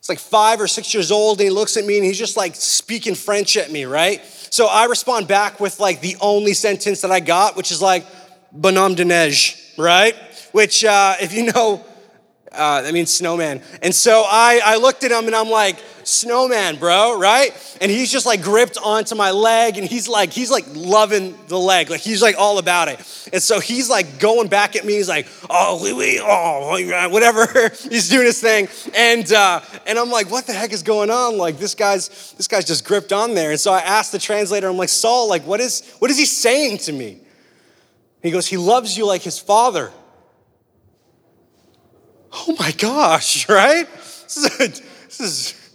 It's 0.06 0.10
like 0.12 0.20
five 0.20 0.62
or 0.62 0.68
six 0.68 0.94
years 0.94 1.10
old, 1.10 1.40
and 1.40 1.46
he 1.46 1.50
looks 1.50 1.78
at 1.78 1.84
me 1.84 1.98
and 1.98 2.06
he's 2.06 2.20
just 2.20 2.38
like 2.38 2.56
speaking 2.56 3.16
French 3.16 3.58
at 3.58 3.72
me, 3.72 3.86
right? 3.86 4.24
So 4.52 4.68
I 4.68 4.86
respond 4.86 5.28
back 5.28 5.60
with 5.60 5.80
like 5.80 6.00
the 6.00 6.16
only 6.22 6.54
sentence 6.54 7.02
that 7.02 7.10
I 7.10 7.20
got, 7.20 7.58
which 7.58 7.72
is 7.72 7.82
like, 7.82 8.06
bonhomme 8.52 8.94
de 8.94 9.04
neige, 9.04 9.56
right? 9.80 10.16
Which, 10.52 10.86
uh, 10.86 11.16
if 11.20 11.34
you 11.34 11.52
know, 11.52 11.84
uh, 12.56 12.82
that 12.82 12.94
means 12.94 13.14
snowman. 13.14 13.62
And 13.82 13.94
so 13.94 14.24
I, 14.26 14.62
I 14.64 14.78
looked 14.78 15.04
at 15.04 15.12
him 15.12 15.28
and 15.28 15.36
I'm 15.36 15.50
like, 15.50 15.78
snowman, 16.06 16.78
bro, 16.78 17.20
right? 17.20 17.52
And 17.82 17.92
he's 17.92 18.12
just 18.12 18.26
like 18.26 18.42
gripped 18.42 18.78
onto 18.78 19.16
my 19.16 19.32
leg 19.32 19.78
and 19.78 19.88
he's 19.88 20.08
like, 20.08 20.32
he's 20.32 20.52
like 20.52 20.66
loving 20.74 21.38
the 21.48 21.58
leg. 21.58 21.90
Like 21.90 22.02
he's 22.02 22.22
like 22.22 22.36
all 22.38 22.58
about 22.58 22.88
it. 22.88 23.00
And 23.34 23.42
so 23.42 23.60
he's 23.60 23.90
like 23.90 24.20
going 24.20 24.48
back 24.48 24.76
at 24.76 24.86
me. 24.86 24.94
He's 24.94 25.10
like, 25.10 25.28
oh, 25.50 25.80
oui, 25.98 26.20
oh, 26.22 27.10
whatever. 27.10 27.70
he's 27.90 28.10
doing 28.10 28.26
his 28.26 28.40
thing. 28.40 28.68
And, 28.96 29.32
uh, 29.32 29.62
and 29.86 29.98
I'm 29.98 30.12
like, 30.12 30.30
what 30.30 30.48
the 30.48 30.54
heck 30.54 30.72
is 30.74 30.84
going 30.84 31.10
on? 31.10 31.38
Like 31.38 31.58
this 31.58 31.76
guy's, 31.76 32.34
this 32.34 32.48
guy's 32.48 32.66
just 32.66 32.86
gripped 32.86 33.12
on 33.12 33.34
there. 33.34 33.52
And 33.52 33.60
so 33.60 33.74
I 33.74 33.80
asked 33.80 34.12
the 34.12 34.20
translator, 34.20 34.68
I'm 34.68 34.78
like, 34.78 34.90
Saul, 34.90 35.28
like 35.28 35.46
what 35.46 35.60
is, 35.60 35.96
what 36.00 36.12
is 36.12 36.18
he 36.18 36.26
saying 36.26 36.80
to 36.80 36.94
me? 36.94 37.20
He 38.22 38.32
goes, 38.32 38.48
he 38.48 38.58
loves 38.58 38.98
you 38.98 39.06
like 39.06 39.22
his 39.22 39.38
father 39.38 39.92
oh 42.36 42.56
my 42.60 42.72
gosh, 42.72 43.50
right? 43.50 43.88
This 43.94 44.38
is 44.38 44.46
a, 44.46 44.68
this 44.68 45.20
is 45.20 45.66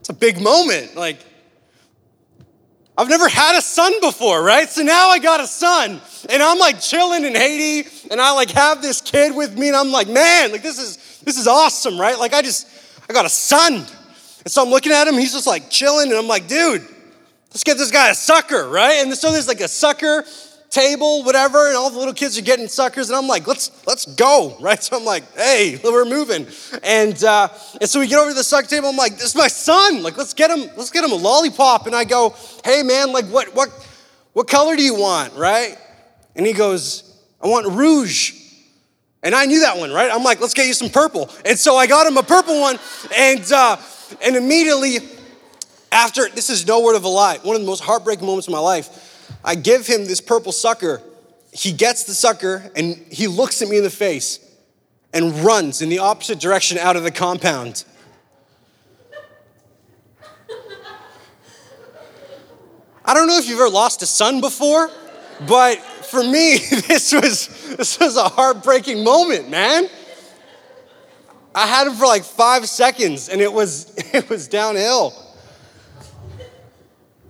it's 0.00 0.08
a 0.08 0.14
big 0.14 0.40
moment. 0.40 0.96
Like, 0.96 1.18
I've 2.96 3.08
never 3.08 3.28
had 3.28 3.56
a 3.56 3.62
son 3.62 3.92
before, 4.00 4.42
right? 4.42 4.68
So 4.68 4.82
now 4.82 5.08
I 5.08 5.18
got 5.18 5.40
a 5.40 5.46
son, 5.46 6.00
and 6.28 6.42
I'm 6.42 6.58
like 6.58 6.80
chilling 6.80 7.24
in 7.24 7.34
Haiti, 7.34 7.88
and 8.10 8.20
I 8.20 8.32
like 8.32 8.50
have 8.50 8.82
this 8.82 9.00
kid 9.00 9.34
with 9.34 9.56
me, 9.58 9.68
and 9.68 9.76
I'm 9.76 9.90
like, 9.90 10.08
man, 10.08 10.52
like 10.52 10.62
this 10.62 10.78
is 10.78 11.20
this 11.24 11.38
is 11.38 11.46
awesome, 11.46 11.98
right? 11.98 12.18
Like 12.18 12.34
I 12.34 12.42
just 12.42 12.68
I 13.08 13.12
got 13.12 13.24
a 13.24 13.30
son. 13.30 13.86
And 14.42 14.50
so 14.50 14.62
I'm 14.62 14.70
looking 14.70 14.92
at 14.92 15.06
him, 15.06 15.14
he's 15.14 15.34
just 15.34 15.46
like 15.46 15.70
chilling, 15.70 16.08
and 16.08 16.18
I'm 16.18 16.26
like, 16.26 16.48
dude, 16.48 16.80
let's 17.50 17.62
get 17.62 17.76
this 17.76 17.90
guy 17.90 18.10
a 18.10 18.14
sucker, 18.14 18.68
right? 18.68 19.02
And 19.02 19.12
so 19.14 19.30
there's 19.30 19.48
like 19.48 19.60
a 19.60 19.68
sucker 19.68 20.24
table, 20.70 21.24
whatever, 21.24 21.66
and 21.66 21.76
all 21.76 21.90
the 21.90 21.98
little 21.98 22.14
kids 22.14 22.38
are 22.38 22.42
getting 22.42 22.68
suckers, 22.68 23.10
and 23.10 23.16
I'm 23.16 23.26
like, 23.26 23.46
let's 23.46 23.70
let's 23.86 24.06
go, 24.14 24.56
right? 24.60 24.82
So 24.82 24.96
I'm 24.96 25.04
like, 25.04 25.24
hey, 25.36 25.78
we're 25.82 26.04
moving, 26.04 26.46
and 26.82 27.22
uh, 27.22 27.48
and 27.80 27.90
so 27.90 28.00
we 28.00 28.06
get 28.06 28.18
over 28.18 28.30
to 28.30 28.34
the 28.34 28.44
suck 28.44 28.66
table. 28.68 28.88
I'm 28.88 28.96
like, 28.96 29.14
this 29.14 29.30
is 29.30 29.36
my 29.36 29.48
son. 29.48 30.02
Like, 30.02 30.16
let's 30.16 30.32
get 30.32 30.50
him, 30.50 30.70
let's 30.76 30.90
get 30.90 31.04
him 31.04 31.12
a 31.12 31.16
lollipop. 31.16 31.86
And 31.86 31.94
I 31.94 32.04
go, 32.04 32.34
hey 32.64 32.82
man, 32.82 33.12
like 33.12 33.26
what 33.26 33.54
what 33.54 33.68
what 34.32 34.48
color 34.48 34.76
do 34.76 34.82
you 34.82 34.94
want, 34.94 35.34
right? 35.34 35.76
And 36.36 36.46
he 36.46 36.52
goes, 36.52 37.18
I 37.42 37.48
want 37.48 37.66
rouge. 37.66 38.36
And 39.22 39.34
I 39.34 39.44
knew 39.44 39.60
that 39.60 39.76
one, 39.76 39.90
right? 39.90 40.10
I'm 40.10 40.24
like, 40.24 40.40
let's 40.40 40.54
get 40.54 40.66
you 40.66 40.72
some 40.72 40.88
purple. 40.88 41.28
And 41.44 41.58
so 41.58 41.76
I 41.76 41.86
got 41.86 42.06
him 42.06 42.16
a 42.16 42.22
purple 42.22 42.58
one, 42.58 42.78
and 43.14 43.52
uh, 43.52 43.76
and 44.22 44.36
immediately 44.36 44.98
after, 45.92 46.28
this 46.28 46.48
is 46.48 46.66
no 46.66 46.80
word 46.80 46.94
of 46.94 47.04
a 47.04 47.08
lie, 47.08 47.38
one 47.42 47.56
of 47.56 47.62
the 47.62 47.66
most 47.66 47.82
heartbreaking 47.82 48.24
moments 48.24 48.46
of 48.46 48.52
my 48.52 48.60
life 48.60 49.09
I 49.44 49.54
give 49.54 49.86
him 49.86 50.04
this 50.04 50.20
purple 50.20 50.52
sucker. 50.52 51.02
He 51.52 51.72
gets 51.72 52.04
the 52.04 52.14
sucker 52.14 52.70
and 52.76 52.96
he 53.10 53.26
looks 53.26 53.62
at 53.62 53.68
me 53.68 53.78
in 53.78 53.84
the 53.84 53.90
face 53.90 54.38
and 55.12 55.34
runs 55.40 55.82
in 55.82 55.88
the 55.88 55.98
opposite 55.98 56.38
direction 56.38 56.78
out 56.78 56.96
of 56.96 57.02
the 57.02 57.10
compound. 57.10 57.84
I 63.04 63.14
don't 63.14 63.26
know 63.26 63.38
if 63.38 63.48
you've 63.48 63.58
ever 63.58 63.68
lost 63.68 64.02
a 64.02 64.06
son 64.06 64.40
before, 64.40 64.88
but 65.48 65.78
for 65.78 66.22
me, 66.22 66.58
this 66.86 67.12
was, 67.12 67.48
this 67.76 67.98
was 67.98 68.16
a 68.16 68.28
heartbreaking 68.28 69.02
moment, 69.02 69.48
man. 69.50 69.88
I 71.54 71.66
had 71.66 71.88
him 71.88 71.94
for 71.94 72.06
like 72.06 72.22
five 72.22 72.68
seconds 72.68 73.28
and 73.28 73.40
it 73.40 73.52
was, 73.52 73.92
it 74.14 74.28
was 74.28 74.46
downhill. 74.46 75.12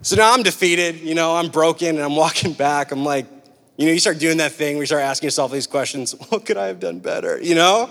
So 0.03 0.15
now 0.15 0.33
I'm 0.33 0.41
defeated, 0.41 1.01
you 1.01 1.13
know, 1.13 1.35
I'm 1.35 1.49
broken 1.49 1.89
and 1.89 1.99
I'm 1.99 2.15
walking 2.15 2.53
back. 2.53 2.91
I'm 2.91 3.05
like, 3.05 3.27
you 3.77 3.85
know, 3.85 3.91
you 3.91 3.99
start 3.99 4.17
doing 4.17 4.37
that 4.37 4.51
thing 4.51 4.75
where 4.75 4.81
you 4.81 4.87
start 4.87 5.03
asking 5.03 5.27
yourself 5.27 5.51
these 5.51 5.67
questions 5.67 6.13
what 6.29 6.43
could 6.43 6.57
I 6.57 6.67
have 6.67 6.79
done 6.79 6.99
better? 6.99 7.39
You 7.39 7.53
know? 7.53 7.89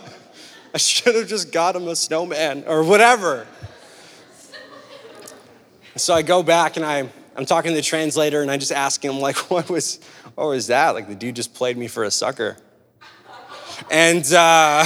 I 0.74 0.78
should 0.78 1.14
have 1.14 1.28
just 1.28 1.52
got 1.52 1.76
him 1.76 1.86
a 1.86 1.94
snowman 1.94 2.64
or 2.66 2.82
whatever. 2.82 3.46
So 5.96 6.12
I 6.12 6.22
go 6.22 6.42
back 6.42 6.76
and 6.76 6.84
I, 6.84 7.08
I'm 7.36 7.44
talking 7.44 7.70
to 7.70 7.76
the 7.76 7.82
translator 7.82 8.42
and 8.42 8.50
I 8.50 8.56
just 8.56 8.72
ask 8.72 9.04
him, 9.04 9.20
like, 9.20 9.36
what 9.50 9.70
was, 9.70 10.00
what 10.34 10.48
was 10.48 10.66
that? 10.66 10.90
Like, 10.90 11.06
the 11.06 11.14
dude 11.14 11.36
just 11.36 11.54
played 11.54 11.76
me 11.76 11.86
for 11.86 12.02
a 12.02 12.10
sucker. 12.10 12.56
And, 13.88 14.24
uh, 14.32 14.84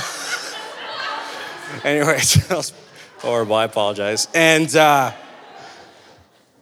was 1.85 2.73
horrible. 3.19 3.55
I 3.57 3.65
apologize. 3.65 4.29
And, 4.35 4.75
uh, 4.77 5.13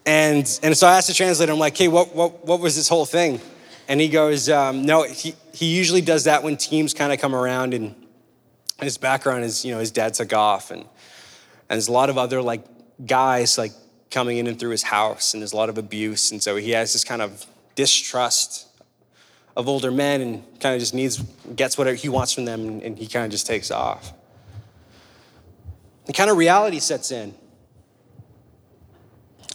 and, 0.05 0.59
and 0.63 0.77
so 0.77 0.87
I 0.87 0.97
asked 0.97 1.09
the 1.09 1.15
translator, 1.15 1.53
I'm 1.53 1.59
like, 1.59 1.77
hey, 1.77 1.89
what, 1.89 2.15
what, 2.15 2.45
what 2.45 2.61
was 2.61 2.75
this 2.75 2.89
whole 2.89 3.07
thing? 3.07 3.41
And 3.89 4.01
he 4.01 4.09
goes, 4.09 4.49
um, 4.49 4.85
no, 4.85 5.05
he, 5.05 5.35
he 5.55 5.77
usually 5.77 6.01
does 6.01 6.25
that 6.25 6.43
when 6.43 6.57
teams 6.57 6.95
kind 6.95 7.13
of 7.13 7.21
come 7.21 7.35
around 7.35 7.75
and 7.75 7.95
his 8.81 8.99
background 8.99 9.45
is, 9.45 9.65
you 9.65 9.73
know, 9.73 9.79
his 9.79 9.91
dad 9.91 10.15
took 10.15 10.33
off 10.33 10.71
and, 10.71 10.81
and 10.81 10.89
there's 11.69 11.89
a 11.89 11.93
lot 11.93 12.11
of 12.11 12.19
other 12.19 12.43
like 12.43 12.65
guys 13.07 13.59
like 13.59 13.73
coming 14.11 14.39
in 14.39 14.47
and 14.47 14.59
through 14.59 14.71
his 14.71 14.83
house 14.83 15.35
and 15.35 15.43
there's 15.43 15.53
a 15.53 15.57
lot 15.57 15.69
of 15.69 15.79
abuse. 15.79 16.33
And 16.33 16.43
so 16.43 16.57
he 16.57 16.71
has 16.71 16.93
this 16.93 17.05
kind 17.05 17.23
of 17.23 17.47
distrust 17.75 18.69
of 19.57 19.69
older 19.69 19.91
men 19.91 20.21
and 20.21 20.61
kind 20.61 20.75
of 20.75 20.81
just 20.81 20.95
needs, 20.95 21.19
gets 21.55 21.77
whatever 21.77 21.97
he 21.97 22.09
wants 22.09 22.33
from 22.33 22.45
them 22.45 22.61
and, 22.61 22.83
and 22.83 22.99
he 22.99 23.07
kind 23.07 23.25
of 23.25 23.31
just 23.31 23.47
takes 23.47 23.71
off. 23.71 24.13
The 26.07 26.13
kind 26.13 26.31
of 26.31 26.37
reality 26.37 26.81
sets 26.81 27.13
in. 27.13 27.35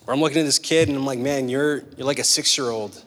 Or 0.08 0.14
I'm 0.14 0.22
looking 0.22 0.40
at 0.40 0.46
this 0.46 0.58
kid 0.58 0.88
and 0.88 0.98
I'm 0.98 1.06
like, 1.06 1.20
man, 1.20 1.50
you're, 1.50 1.84
you're 1.98 2.08
like 2.08 2.20
a 2.20 2.24
six 2.24 2.58
year 2.58 2.70
old. 2.70 3.04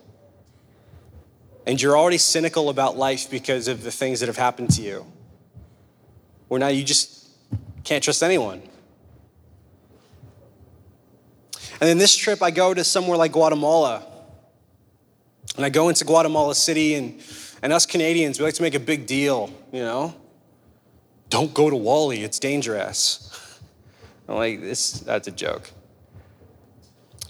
And 1.67 1.81
you're 1.81 1.97
already 1.97 2.19
cynical 2.19 2.69
about 2.69 2.97
life 2.97 3.31
because 3.31 3.69
of 3.69 3.83
the 3.83 3.91
things 3.91 4.21
that 4.21 4.27
have 4.27 4.37
happened 4.37 4.71
to 4.73 4.83
you. 4.83 5.07
Where 6.49 6.61
now 6.61 6.69
you 6.69 6.85
just 6.85 7.29
can't 7.85 8.05
trust 8.05 8.23
anyone. 8.23 8.63
And 11.81 11.89
then 11.89 11.97
this 11.97 12.15
trip, 12.15 12.43
I 12.43 12.51
go 12.51 12.75
to 12.75 12.85
somewhere 12.85 13.17
like 13.17 13.33
Guatemala. 13.33 14.07
And 15.57 15.65
I 15.65 15.71
go 15.71 15.89
into 15.89 16.05
Guatemala 16.05 16.55
City, 16.55 16.95
and, 16.95 17.21
and 17.63 17.73
us 17.73 17.87
Canadians, 17.87 18.39
we 18.39 18.45
like 18.45 18.55
to 18.55 18.63
make 18.63 18.75
a 18.75 18.81
big 18.81 19.07
deal, 19.07 19.51
you 19.73 19.81
know? 19.81 20.15
Don't 21.29 21.53
go 21.55 21.71
to 21.71 21.77
Wally, 21.77 22.23
it's 22.23 22.39
dangerous. 22.39 23.59
I'm 24.29 24.37
like, 24.37 24.61
this, 24.61 25.01
that's 25.01 25.29
a 25.29 25.33
joke. 25.33 25.71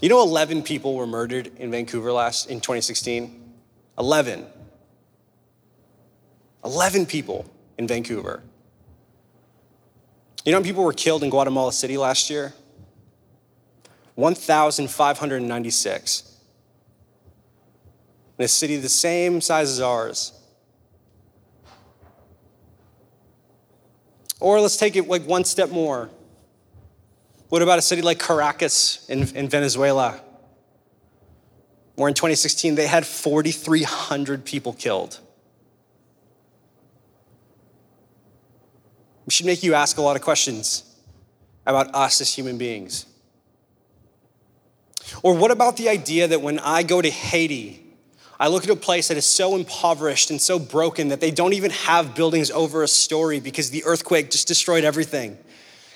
You 0.01 0.09
know, 0.09 0.21
11 0.23 0.63
people 0.63 0.95
were 0.95 1.05
murdered 1.05 1.51
in 1.57 1.69
Vancouver 1.69 2.11
last 2.11 2.49
in 2.49 2.59
2016? 2.59 3.39
11. 3.99 4.47
11 6.65 7.05
people 7.05 7.45
in 7.77 7.87
Vancouver. 7.87 8.41
You 10.43 10.51
know 10.51 10.57
how 10.57 10.63
people 10.63 10.83
were 10.83 10.93
killed 10.93 11.23
in 11.23 11.29
Guatemala 11.29 11.71
City 11.71 11.97
last 11.97 12.31
year? 12.31 12.53
1,596. 14.15 16.37
In 18.39 18.45
a 18.45 18.47
city 18.47 18.77
the 18.77 18.89
same 18.89 19.39
size 19.39 19.69
as 19.69 19.79
ours. 19.79 20.33
Or 24.39 24.59
let's 24.59 24.77
take 24.77 24.95
it 24.95 25.07
like 25.07 25.27
one 25.27 25.43
step 25.43 25.69
more. 25.69 26.09
What 27.51 27.61
about 27.61 27.79
a 27.79 27.81
city 27.81 28.01
like 28.01 28.17
Caracas 28.17 29.05
in, 29.09 29.27
in 29.35 29.49
Venezuela? 29.49 30.21
Where 31.95 32.07
in 32.07 32.13
2016 32.13 32.75
they 32.75 32.87
had 32.87 33.05
4,300 33.05 34.45
people 34.45 34.71
killed. 34.71 35.19
It 39.27 39.33
should 39.33 39.47
make 39.47 39.63
you 39.63 39.73
ask 39.73 39.97
a 39.97 40.01
lot 40.01 40.15
of 40.15 40.21
questions 40.21 40.95
about 41.65 41.93
us 41.93 42.21
as 42.21 42.33
human 42.33 42.57
beings. 42.57 43.05
Or 45.21 45.35
what 45.35 45.51
about 45.51 45.75
the 45.75 45.89
idea 45.89 46.29
that 46.29 46.41
when 46.41 46.57
I 46.57 46.83
go 46.83 47.01
to 47.01 47.09
Haiti, 47.09 47.85
I 48.39 48.47
look 48.47 48.63
at 48.63 48.69
a 48.69 48.77
place 48.77 49.09
that 49.09 49.17
is 49.17 49.25
so 49.25 49.57
impoverished 49.57 50.31
and 50.31 50.41
so 50.41 50.57
broken 50.57 51.09
that 51.09 51.19
they 51.19 51.31
don't 51.31 51.51
even 51.51 51.71
have 51.71 52.15
buildings 52.15 52.49
over 52.49 52.81
a 52.81 52.87
story 52.87 53.41
because 53.41 53.71
the 53.71 53.83
earthquake 53.83 54.31
just 54.31 54.47
destroyed 54.47 54.85
everything. 54.85 55.37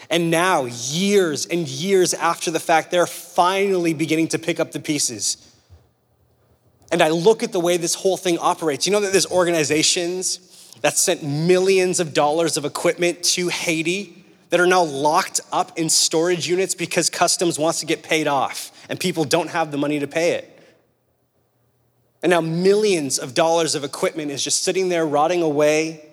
And 0.10 0.30
now, 0.30 0.66
years 0.66 1.46
and 1.46 1.68
years 1.68 2.14
after 2.14 2.52
the 2.52 2.60
fact, 2.60 2.92
they're 2.92 3.08
finally 3.08 3.94
beginning 3.94 4.28
to 4.30 4.40
pick 4.40 4.60
up 4.60 4.72
the 4.72 4.80
pieces. 4.80 5.38
And 6.92 7.02
I 7.02 7.10
look 7.10 7.44
at 7.44 7.52
the 7.52 7.60
way 7.60 7.78
this 7.78 7.96
whole 7.96 8.18
thing 8.18 8.38
operates. 8.40 8.86
You 8.86 8.94
know 8.94 9.00
that 9.00 9.12
there's 9.12 9.30
organizations 9.32 10.40
that 10.82 10.98
sent 10.98 11.24
millions 11.24 12.00
of 12.00 12.14
dollars 12.14 12.58
of 12.58 12.66
equipment 12.66 13.24
to 13.24 13.48
Haiti 13.48 14.24
that 14.50 14.60
are 14.60 14.68
now 14.68 14.84
locked 14.84 15.42
up 15.52 15.78
in 15.78 15.90
storage 15.90 16.48
units 16.48 16.76
because 16.76 17.10
customs 17.10 17.58
wants 17.58 17.80
to 17.80 17.86
get 17.86 18.04
paid 18.04 18.28
off 18.28 18.72
and 18.90 19.00
people 19.00 19.24
don't 19.24 19.50
have 19.50 19.72
the 19.72 19.78
money 19.78 20.00
to 20.00 20.08
pay 20.08 20.34
it. 20.34 20.52
And 22.22 22.30
now 22.30 22.42
millions 22.42 23.20
of 23.20 23.34
dollars 23.34 23.76
of 23.76 23.84
equipment 23.84 24.32
is 24.32 24.44
just 24.44 24.64
sitting 24.64 24.90
there 24.90 25.06
rotting 25.06 25.42
away 25.42 26.08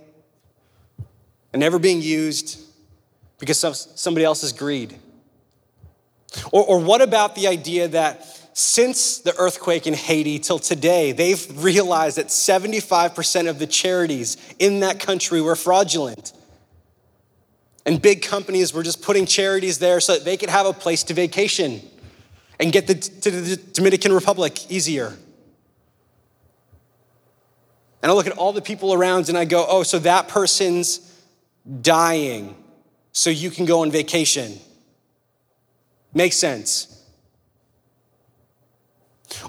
and 1.53 1.61
never 1.61 1.79
being 1.79 2.03
used 2.03 2.62
because 3.43 3.65
of 3.65 3.75
somebody 3.75 4.25
else's 4.25 4.53
greed. 4.53 4.97
Or, 6.53 6.65
or 6.65 6.79
what 6.79 7.03
about 7.03 7.35
the 7.35 7.49
idea 7.49 7.89
that 7.89 8.25
since 8.57 9.19
the 9.19 9.35
earthquake 9.37 9.85
in 9.85 9.95
Haiti 9.95 10.39
till 10.39 10.61
today, 10.61 11.11
they've 11.11 11.45
realized 11.61 12.19
that 12.19 12.29
75% 12.29 13.51
of 13.51 13.59
the 13.59 13.67
charities 13.67 14.37
in 14.61 14.79
that 14.81 15.01
country 15.01 15.41
were 15.41 15.57
fraudulent. 15.57 16.33
And 17.85 18.01
big 18.01 18.23
companies 18.23 18.73
were 18.73 18.85
just 18.85 19.03
putting 19.03 19.27
charities 19.27 19.81
there 19.81 19.99
so 19.99 20.15
that 20.15 20.25
they 20.25 20.37
could 20.37 20.49
have 20.49 20.67
a 20.67 20.73
place 20.73 21.03
to 21.03 21.15
vacation 21.15 21.81
and 22.61 22.71
get 22.71 22.87
the, 22.87 22.95
to 22.95 23.31
the 23.33 23.57
Dominican 23.57 24.13
Republic 24.13 24.71
easier. 24.71 25.17
And 28.03 28.13
I 28.13 28.15
look 28.15 28.29
at 28.29 28.39
all 28.39 28.53
the 28.53 28.63
people 28.63 28.95
around 28.95 29.29
and 29.29 29.37
I 29.37 29.47
go, 29.47 29.67
oh, 29.69 29.83
so 29.83 29.99
that 29.99 30.29
person's 30.29 31.13
dying 31.81 32.55
so 33.12 33.31
you 33.31 33.50
can 33.50 33.64
go 33.64 33.83
on 33.83 33.90
vacation. 33.90 34.59
Makes 36.14 36.37
sense. 36.37 36.88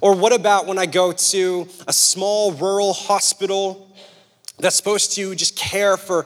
Or 0.01 0.15
what 0.15 0.33
about 0.33 0.65
when 0.65 0.77
I 0.77 0.85
go 0.85 1.11
to 1.11 1.67
a 1.87 1.93
small 1.93 2.53
rural 2.53 2.93
hospital 2.93 3.89
that's 4.59 4.75
supposed 4.75 5.13
to 5.15 5.35
just 5.35 5.57
care 5.57 5.97
for 5.97 6.23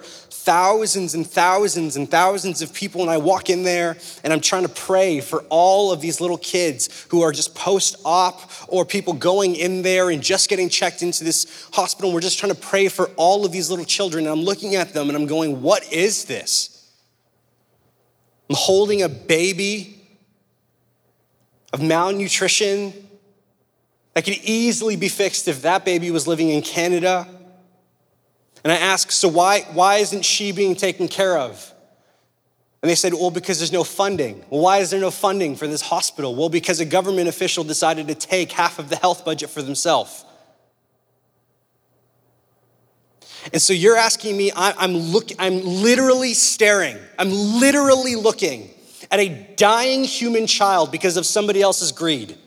thousands 0.48 1.13
and 1.13 1.27
thousands 1.27 1.98
and 1.98 2.10
thousands 2.10 2.62
of 2.62 2.74
people, 2.74 3.01
and 3.01 3.10
I 3.10 3.17
walk 3.17 3.50
in 3.50 3.63
there 3.63 3.98
and 4.24 4.32
I'm 4.32 4.39
trying 4.39 4.63
to 4.63 4.70
pray 4.70 5.20
for 5.20 5.44
all 5.50 5.91
of 5.91 6.00
these 6.01 6.22
little 6.22 6.38
kids 6.38 7.06
who 7.10 7.22
are 7.22 7.32
just 7.32 7.56
post 7.56 7.98
op 8.06 8.50
or 8.67 8.86
people 8.86 9.13
going 9.13 9.56
in 9.56 9.82
there 9.82 10.10
and 10.10 10.22
just 10.22 10.50
getting 10.50 10.70
checked 10.70 11.01
into 11.01 11.24
this 11.24 11.67
hospital. 11.74 12.10
And 12.10 12.15
we're 12.15 12.22
just 12.22 12.39
trying 12.39 12.53
to 12.53 12.60
pray 12.60 12.88
for 12.88 13.10
all 13.17 13.46
of 13.46 13.51
these 13.51 13.70
little 13.70 13.86
children, 13.86 14.26
and 14.26 14.32
I'm 14.32 14.45
looking 14.45 14.76
at 14.76 14.93
them 14.93 15.10
and 15.10 15.17
I'm 15.17 15.26
going, 15.26 15.62
What 15.62 15.91
is 15.91 16.26
this? 16.26 16.77
I'm 18.50 18.56
holding 18.56 19.02
a 19.02 19.10
baby 19.10 20.02
of 21.74 21.82
malnutrition 21.82 22.94
that 24.14 24.24
could 24.24 24.38
easily 24.44 24.96
be 24.96 25.10
fixed 25.10 25.48
if 25.48 25.62
that 25.64 25.86
baby 25.86 26.12
was 26.12 26.28
living 26.28 26.50
in 26.50 26.62
Canada. 26.62 27.28
And 28.64 28.74
I 28.74 28.78
asked, 28.78 29.12
so 29.12 29.28
why, 29.28 29.62
why 29.74 29.98
isn't 29.98 30.26
she 30.26 30.52
being 30.52 30.76
taken 30.76 31.08
care 31.08 31.38
of? 31.38 31.74
And 32.82 32.90
they 32.90 32.96
said, 32.96 33.14
well, 33.14 33.32
because 33.32 33.60
there's 33.60 33.72
no 33.72 33.84
funding. 33.84 34.44
Well, 34.50 34.62
why 34.62 34.78
is 34.78 34.92
there 34.92 35.00
no 35.00 35.12
funding 35.12 35.56
for 35.56 35.68
this 35.68 35.82
hospital? 35.82 36.36
Well, 36.36 36.50
because 36.50 36.80
a 36.80 36.86
government 36.86 37.28
official 37.28 37.64
decided 37.64 38.08
to 38.08 38.16
take 38.16 38.52
half 38.52 38.80
of 38.80 38.90
the 38.90 38.96
health 38.96 39.26
budget 39.26 39.50
for 39.50 39.62
themselves. 39.62 40.24
And 43.54 43.62
so 43.62 43.74
you're 43.74 43.98
asking 43.98 44.36
me, 44.36 44.52
I'm, 44.56 44.96
look, 44.96 45.30
I'm 45.40 45.62
literally 45.64 46.34
staring, 46.34 46.98
I'm 47.18 47.32
literally 47.32 48.16
looking 48.16 48.70
at 49.10 49.20
a 49.20 49.30
dying 49.56 50.04
human 50.04 50.48
child 50.48 50.92
because 50.92 51.18
of 51.18 51.26
somebody 51.26 51.62
else's 51.62 51.92
greed. 51.92 52.38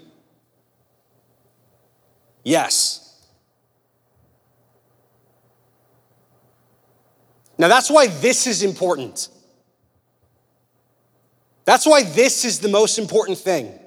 Yes. 2.44 3.06
Now, 7.58 7.68
that's 7.68 7.90
why 7.90 8.06
this 8.06 8.46
is 8.46 8.62
important. 8.62 9.28
That's 11.66 11.86
why 11.86 12.02
this 12.02 12.44
is 12.44 12.58
the 12.58 12.68
most 12.68 12.98
important 12.98 13.38
thing. 13.38 13.78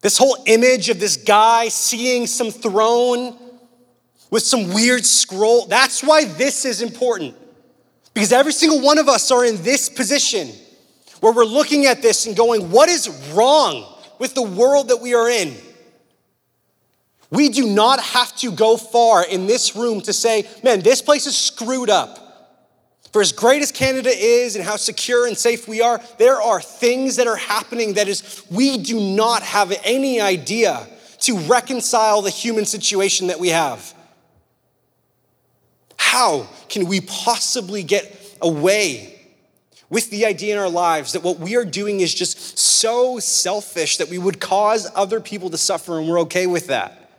This 0.00 0.18
whole 0.18 0.36
image 0.46 0.88
of 0.88 1.00
this 1.00 1.16
guy 1.16 1.68
seeing 1.68 2.26
some 2.26 2.50
throne 2.50 3.38
with 4.30 4.42
some 4.42 4.72
weird 4.72 5.04
scroll, 5.06 5.66
that's 5.66 6.02
why 6.02 6.24
this 6.24 6.64
is 6.64 6.82
important. 6.82 7.34
Because 8.14 8.32
every 8.32 8.52
single 8.52 8.80
one 8.80 8.98
of 8.98 9.08
us 9.08 9.30
are 9.30 9.44
in 9.44 9.62
this 9.62 9.88
position 9.88 10.48
where 11.20 11.32
we're 11.32 11.44
looking 11.44 11.86
at 11.86 12.02
this 12.02 12.26
and 12.26 12.36
going, 12.36 12.70
what 12.70 12.88
is 12.88 13.08
wrong 13.32 13.84
with 14.18 14.34
the 14.34 14.42
world 14.42 14.88
that 14.88 15.00
we 15.00 15.14
are 15.14 15.28
in? 15.28 15.54
We 17.30 17.48
do 17.48 17.66
not 17.66 18.00
have 18.00 18.34
to 18.36 18.52
go 18.52 18.76
far 18.76 19.24
in 19.26 19.46
this 19.46 19.74
room 19.74 20.00
to 20.02 20.12
say, 20.12 20.48
man, 20.62 20.80
this 20.80 21.02
place 21.02 21.26
is 21.26 21.36
screwed 21.36 21.90
up. 21.90 22.22
For 23.12 23.20
as 23.20 23.32
great 23.32 23.62
as 23.62 23.72
Canada 23.72 24.10
is 24.12 24.56
and 24.56 24.64
how 24.64 24.76
secure 24.76 25.26
and 25.26 25.36
safe 25.36 25.66
we 25.66 25.80
are, 25.80 26.00
there 26.18 26.40
are 26.40 26.60
things 26.60 27.16
that 27.16 27.26
are 27.26 27.36
happening 27.36 27.94
that 27.94 28.08
is, 28.08 28.44
we 28.50 28.78
do 28.78 29.00
not 29.00 29.42
have 29.42 29.72
any 29.84 30.20
idea 30.20 30.86
to 31.20 31.38
reconcile 31.40 32.22
the 32.22 32.30
human 32.30 32.66
situation 32.66 33.28
that 33.28 33.40
we 33.40 33.48
have. 33.48 33.94
How 36.06 36.46
can 36.68 36.86
we 36.86 37.00
possibly 37.00 37.82
get 37.82 38.36
away 38.40 39.20
with 39.90 40.08
the 40.10 40.24
idea 40.24 40.54
in 40.54 40.58
our 40.58 40.68
lives 40.68 41.12
that 41.14 41.24
what 41.24 41.40
we 41.40 41.56
are 41.56 41.64
doing 41.64 41.98
is 41.98 42.14
just 42.14 42.56
so 42.56 43.18
selfish 43.18 43.96
that 43.96 44.08
we 44.08 44.16
would 44.16 44.40
cause 44.40 44.88
other 44.94 45.20
people 45.20 45.50
to 45.50 45.58
suffer 45.58 45.98
and 45.98 46.08
we're 46.08 46.20
okay 46.20 46.46
with 46.46 46.68
that? 46.68 47.10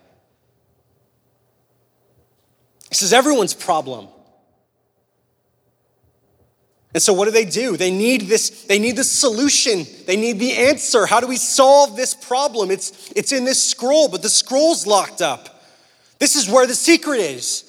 This 2.87 3.01
is 3.01 3.11
everyone's 3.11 3.53
problem. 3.53 4.07
And 6.93 7.03
so 7.03 7.11
what 7.11 7.25
do 7.25 7.31
they 7.31 7.43
do? 7.43 7.75
They 7.75 7.91
need 7.91 8.21
this, 8.21 8.63
they 8.63 8.79
need 8.79 8.95
the 8.95 9.03
solution. 9.03 9.85
They 10.05 10.15
need 10.15 10.39
the 10.39 10.53
answer. 10.53 11.05
How 11.05 11.19
do 11.19 11.27
we 11.27 11.35
solve 11.35 11.97
this 11.97 12.13
problem? 12.13 12.71
It's, 12.71 13.11
it's 13.17 13.33
in 13.33 13.43
this 13.43 13.61
scroll, 13.61 14.07
but 14.07 14.21
the 14.21 14.29
scroll's 14.29 14.87
locked 14.87 15.21
up. 15.21 15.61
This 16.19 16.37
is 16.37 16.49
where 16.49 16.65
the 16.65 16.73
secret 16.73 17.19
is. 17.19 17.66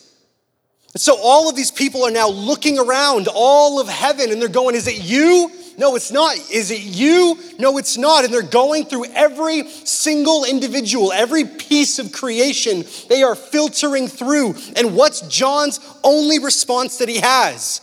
So 0.98 1.16
all 1.22 1.48
of 1.48 1.54
these 1.54 1.70
people 1.70 2.04
are 2.04 2.10
now 2.10 2.28
looking 2.28 2.78
around 2.78 3.28
all 3.32 3.80
of 3.80 3.88
heaven 3.88 4.32
and 4.32 4.40
they're 4.40 4.48
going, 4.48 4.74
Is 4.74 4.88
it 4.88 5.02
you? 5.02 5.50
No, 5.78 5.94
it's 5.94 6.10
not. 6.10 6.36
Is 6.50 6.72
it 6.72 6.80
you? 6.80 7.38
No, 7.56 7.78
it's 7.78 7.96
not. 7.96 8.24
And 8.24 8.34
they're 8.34 8.42
going 8.42 8.84
through 8.84 9.04
every 9.14 9.68
single 9.68 10.44
individual, 10.44 11.12
every 11.12 11.44
piece 11.44 12.00
of 12.00 12.10
creation. 12.10 12.84
They 13.08 13.22
are 13.22 13.36
filtering 13.36 14.08
through. 14.08 14.56
And 14.74 14.96
what's 14.96 15.20
John's 15.28 15.78
only 16.02 16.40
response 16.40 16.98
that 16.98 17.08
he 17.08 17.18
has? 17.18 17.80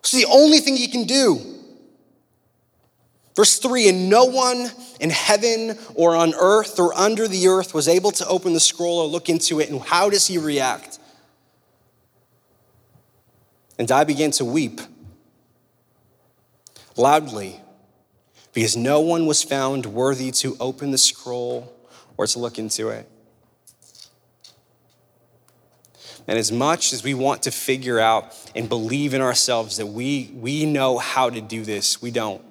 It's 0.00 0.12
the 0.12 0.26
only 0.26 0.58
thing 0.58 0.76
he 0.76 0.88
can 0.88 1.04
do. 1.04 1.40
Verse 3.34 3.58
3 3.58 3.88
And 3.88 4.10
no 4.10 4.26
one 4.26 4.70
in 5.00 5.08
heaven 5.08 5.78
or 5.94 6.14
on 6.14 6.34
earth 6.34 6.78
or 6.78 6.92
under 6.92 7.26
the 7.26 7.48
earth 7.48 7.72
was 7.72 7.88
able 7.88 8.10
to 8.12 8.26
open 8.26 8.52
the 8.52 8.60
scroll 8.60 8.98
or 8.98 9.06
look 9.06 9.30
into 9.30 9.58
it. 9.58 9.70
And 9.70 9.80
how 9.80 10.10
does 10.10 10.26
he 10.26 10.36
react? 10.36 10.98
And 13.78 13.90
I 13.90 14.04
began 14.04 14.30
to 14.32 14.44
weep 14.44 14.80
loudly 16.96 17.60
because 18.52 18.76
no 18.76 19.00
one 19.00 19.26
was 19.26 19.42
found 19.42 19.86
worthy 19.86 20.30
to 20.30 20.56
open 20.60 20.90
the 20.90 20.98
scroll 20.98 21.72
or 22.16 22.26
to 22.26 22.38
look 22.38 22.58
into 22.58 22.88
it. 22.88 23.08
And 26.28 26.38
as 26.38 26.52
much 26.52 26.92
as 26.92 27.02
we 27.02 27.14
want 27.14 27.42
to 27.44 27.50
figure 27.50 27.98
out 27.98 28.34
and 28.54 28.68
believe 28.68 29.14
in 29.14 29.20
ourselves 29.20 29.78
that 29.78 29.86
we, 29.86 30.30
we 30.34 30.66
know 30.66 30.98
how 30.98 31.30
to 31.30 31.40
do 31.40 31.64
this, 31.64 32.00
we 32.00 32.10
don't. 32.10 32.42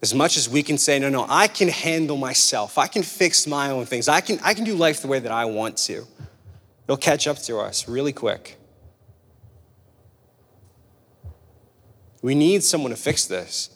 As 0.00 0.14
much 0.14 0.36
as 0.36 0.48
we 0.48 0.62
can 0.62 0.78
say, 0.78 0.98
no, 0.98 1.08
no, 1.08 1.26
I 1.28 1.48
can 1.48 1.68
handle 1.68 2.16
myself, 2.16 2.78
I 2.78 2.86
can 2.86 3.02
fix 3.02 3.46
my 3.46 3.70
own 3.70 3.86
things, 3.86 4.08
I 4.08 4.20
can, 4.20 4.38
I 4.42 4.54
can 4.54 4.64
do 4.64 4.74
life 4.74 5.00
the 5.02 5.08
way 5.08 5.18
that 5.18 5.32
I 5.32 5.46
want 5.46 5.76
to, 5.78 6.06
it'll 6.84 6.96
catch 6.96 7.26
up 7.26 7.38
to 7.38 7.58
us 7.58 7.88
really 7.88 8.12
quick. 8.12 8.56
We 12.22 12.34
need 12.34 12.62
someone 12.62 12.90
to 12.90 12.96
fix 12.96 13.26
this. 13.26 13.70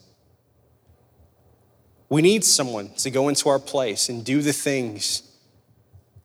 We 2.09 2.23
need 2.23 2.45
someone 2.45 2.91
to 2.99 3.11
go 3.11 3.29
into 3.29 3.51
our 3.51 3.59
place 3.59 4.09
and 4.09 4.25
do 4.25 4.41
the 4.41 4.55
things 4.55 5.23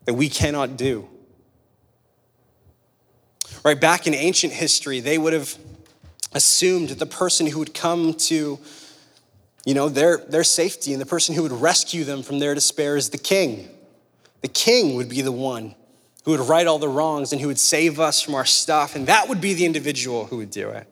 that 0.06 0.14
we 0.14 0.30
cannot 0.30 0.78
do. 0.78 1.10
Right, 3.64 3.80
back 3.80 4.08
in 4.08 4.14
ancient 4.14 4.54
history, 4.54 5.00
they 5.02 5.18
would 5.18 5.34
have 5.34 5.58
assumed 6.34 6.90
that 6.90 7.00
the 7.00 7.06
person 7.06 7.48
who 7.48 7.60
would 7.60 7.74
come 7.74 8.14
to 8.14 8.60
you 9.66 9.74
know, 9.74 9.88
their, 9.88 10.18
their 10.18 10.44
safety 10.44 10.92
and 10.92 11.02
the 11.02 11.06
person 11.06 11.36
who 11.36 11.44
would 11.44 11.52
rescue 11.52 12.04
them 12.04 12.22
from 12.22 12.40
their 12.40 12.54
despair 12.54 12.98
is 12.98 13.10
the 13.10 13.18
king. 13.18 13.70
The 14.42 14.50
king 14.50 14.96
would 14.96 15.08
be 15.08 15.22
the 15.22 15.32
one 15.32 15.76
who 16.24 16.32
would 16.32 16.40
right 16.42 16.66
all 16.68 16.80
the 16.80 16.88
wrongs 16.88 17.32
and 17.32 17.42
who 17.42 17.48
would 17.48 17.60
save 17.60 18.00
us 18.00 18.22
from 18.22 18.36
our 18.36 18.46
stuff, 18.46 18.96
and 18.96 19.08
that 19.08 19.28
would 19.28 19.42
be 19.42 19.54
the 19.54 19.66
individual 19.66 20.26
who 20.26 20.38
would 20.38 20.52
do 20.52 20.70
it. 20.70 20.88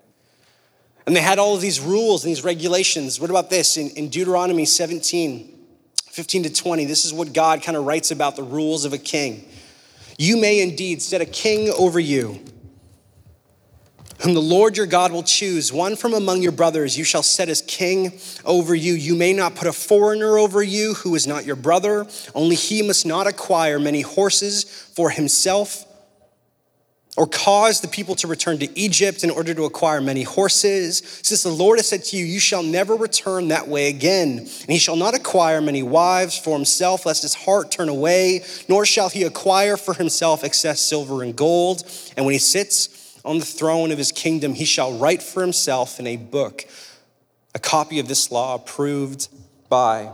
And 1.05 1.15
they 1.15 1.21
had 1.21 1.39
all 1.39 1.55
of 1.55 1.61
these 1.61 1.79
rules 1.79 2.23
and 2.23 2.29
these 2.29 2.43
regulations. 2.43 3.19
What 3.19 3.29
about 3.29 3.49
this? 3.49 3.77
In, 3.77 3.89
in 3.91 4.09
Deuteronomy 4.09 4.65
17, 4.65 5.59
15 6.11 6.43
to 6.43 6.53
20, 6.53 6.85
this 6.85 7.05
is 7.05 7.13
what 7.13 7.33
God 7.33 7.63
kind 7.63 7.77
of 7.77 7.85
writes 7.85 8.11
about 8.11 8.35
the 8.35 8.43
rules 8.43 8.85
of 8.85 8.93
a 8.93 8.97
king. 8.97 9.47
You 10.17 10.37
may 10.37 10.61
indeed 10.61 11.01
set 11.01 11.21
a 11.21 11.25
king 11.25 11.73
over 11.77 11.99
you, 11.99 12.39
whom 14.21 14.33
the 14.33 14.41
Lord 14.41 14.77
your 14.77 14.85
God 14.85 15.11
will 15.11 15.23
choose, 15.23 15.73
one 15.73 15.95
from 15.95 16.13
among 16.13 16.41
your 16.41 16.51
brothers, 16.51 16.97
you 16.97 17.03
shall 17.03 17.23
set 17.23 17.49
as 17.49 17.61
king 17.61 18.19
over 18.45 18.75
you. 18.75 18.93
You 18.93 19.15
may 19.15 19.33
not 19.33 19.55
put 19.55 19.67
a 19.67 19.73
foreigner 19.73 20.37
over 20.37 20.61
you 20.61 20.93
who 20.93 21.15
is 21.15 21.27
not 21.27 21.45
your 21.45 21.55
brother, 21.55 22.05
only 22.35 22.55
he 22.55 22.81
must 22.81 23.05
not 23.05 23.27
acquire 23.27 23.79
many 23.79 24.01
horses 24.01 24.63
for 24.63 25.09
himself 25.09 25.85
or 27.17 27.27
cause 27.27 27.81
the 27.81 27.89
people 27.89 28.15
to 28.15 28.27
return 28.27 28.57
to 28.59 28.79
Egypt 28.79 29.23
in 29.23 29.29
order 29.29 29.53
to 29.53 29.65
acquire 29.65 29.99
many 29.99 30.23
horses, 30.23 31.01
since 31.21 31.43
the 31.43 31.49
Lord 31.49 31.77
has 31.77 31.89
said 31.89 32.05
to 32.05 32.17
you, 32.17 32.23
You 32.23 32.39
shall 32.39 32.63
never 32.63 32.95
return 32.95 33.49
that 33.49 33.67
way 33.67 33.89
again. 33.89 34.39
And 34.39 34.69
he 34.69 34.77
shall 34.77 34.95
not 34.95 35.13
acquire 35.13 35.59
many 35.59 35.83
wives 35.83 36.37
for 36.37 36.55
himself, 36.55 37.05
lest 37.05 37.23
his 37.23 37.33
heart 37.33 37.69
turn 37.69 37.89
away, 37.89 38.45
nor 38.69 38.85
shall 38.85 39.09
he 39.09 39.23
acquire 39.23 39.75
for 39.75 39.93
himself 39.93 40.45
excess 40.45 40.79
silver 40.79 41.21
and 41.21 41.35
gold. 41.35 41.83
And 42.15 42.25
when 42.25 42.33
he 42.33 42.39
sits 42.39 43.00
on 43.23 43.39
the 43.39 43.45
throne 43.45 43.91
of 43.91 43.97
his 43.97 44.11
kingdom, 44.11 44.53
he 44.53 44.65
shall 44.65 44.97
write 44.97 45.21
for 45.21 45.41
himself 45.41 45.99
in 45.99 46.07
a 46.07 46.17
book 46.17 46.65
a 47.53 47.59
copy 47.59 47.99
of 47.99 48.07
this 48.07 48.31
law 48.31 48.55
approved 48.55 49.27
by 49.69 50.11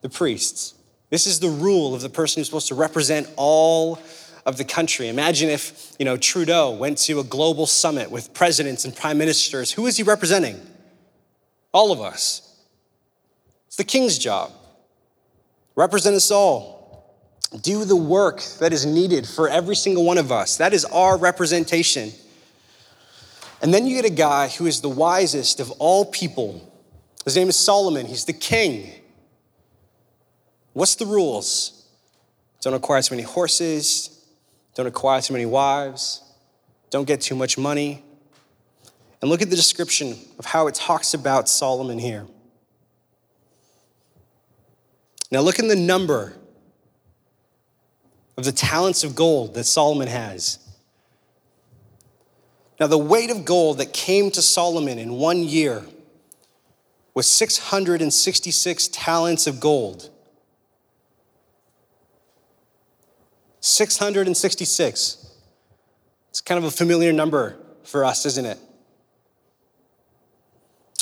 the 0.00 0.08
priests. 0.08 0.74
This 1.10 1.26
is 1.26 1.40
the 1.40 1.48
rule 1.48 1.94
of 1.94 2.02
the 2.02 2.08
person 2.08 2.40
who's 2.40 2.46
supposed 2.46 2.68
to 2.68 2.74
represent 2.74 3.28
all 3.36 3.98
of 4.46 4.56
the 4.56 4.64
country. 4.64 5.08
Imagine 5.08 5.50
if, 5.50 5.94
you 5.98 6.04
know, 6.04 6.16
Trudeau 6.16 6.70
went 6.70 6.98
to 6.98 7.20
a 7.20 7.24
global 7.24 7.66
summit 7.66 8.10
with 8.10 8.32
presidents 8.32 8.84
and 8.84 8.94
prime 8.94 9.18
ministers. 9.18 9.72
Who 9.72 9.86
is 9.86 9.96
he 9.96 10.02
representing? 10.02 10.60
All 11.72 11.92
of 11.92 12.00
us. 12.00 12.44
It's 13.66 13.76
the 13.76 13.84
king's 13.84 14.18
job. 14.18 14.52
Represent 15.74 16.16
us 16.16 16.30
all. 16.30 17.14
Do 17.60 17.84
the 17.84 17.96
work 17.96 18.42
that 18.60 18.72
is 18.72 18.84
needed 18.84 19.26
for 19.26 19.48
every 19.48 19.76
single 19.76 20.04
one 20.04 20.18
of 20.18 20.30
us. 20.30 20.56
That 20.58 20.74
is 20.74 20.84
our 20.86 21.16
representation. 21.16 22.12
And 23.60 23.74
then 23.74 23.86
you 23.86 23.96
get 23.96 24.04
a 24.04 24.14
guy 24.14 24.48
who 24.48 24.66
is 24.66 24.80
the 24.80 24.88
wisest 24.88 25.60
of 25.60 25.70
all 25.72 26.04
people. 26.04 26.72
His 27.24 27.36
name 27.36 27.48
is 27.48 27.56
Solomon. 27.56 28.06
He's 28.06 28.24
the 28.24 28.32
king. 28.32 28.92
What's 30.72 30.94
the 30.94 31.06
rules? 31.06 31.86
Don't 32.60 32.74
acquire 32.74 33.02
too 33.02 33.14
many 33.14 33.24
horses, 33.24 34.24
don't 34.74 34.86
acquire 34.86 35.20
too 35.20 35.32
many 35.32 35.46
wives. 35.46 36.22
Don't 36.90 37.06
get 37.06 37.20
too 37.20 37.34
much 37.34 37.58
money. 37.58 38.02
And 39.20 39.30
look 39.30 39.42
at 39.42 39.50
the 39.50 39.56
description 39.56 40.16
of 40.38 40.44
how 40.46 40.68
it 40.68 40.74
talks 40.74 41.14
about 41.14 41.48
Solomon 41.48 41.98
here. 41.98 42.26
Now, 45.30 45.40
look 45.40 45.58
in 45.58 45.68
the 45.68 45.76
number 45.76 46.34
of 48.36 48.44
the 48.44 48.52
talents 48.52 49.04
of 49.04 49.14
gold 49.14 49.54
that 49.54 49.64
Solomon 49.64 50.08
has. 50.08 50.58
Now, 52.80 52.86
the 52.86 52.98
weight 52.98 53.30
of 53.30 53.44
gold 53.44 53.78
that 53.78 53.92
came 53.92 54.30
to 54.30 54.42
Solomon 54.42 54.98
in 54.98 55.14
one 55.14 55.42
year 55.42 55.84
was 57.12 57.28
666 57.28 58.88
talents 58.88 59.46
of 59.48 59.58
gold. 59.58 60.10
666. 63.60 65.34
It's 66.30 66.40
kind 66.40 66.58
of 66.58 66.64
a 66.64 66.70
familiar 66.70 67.12
number 67.12 67.56
for 67.82 68.04
us, 68.04 68.24
isn't 68.24 68.46
it? 68.46 68.58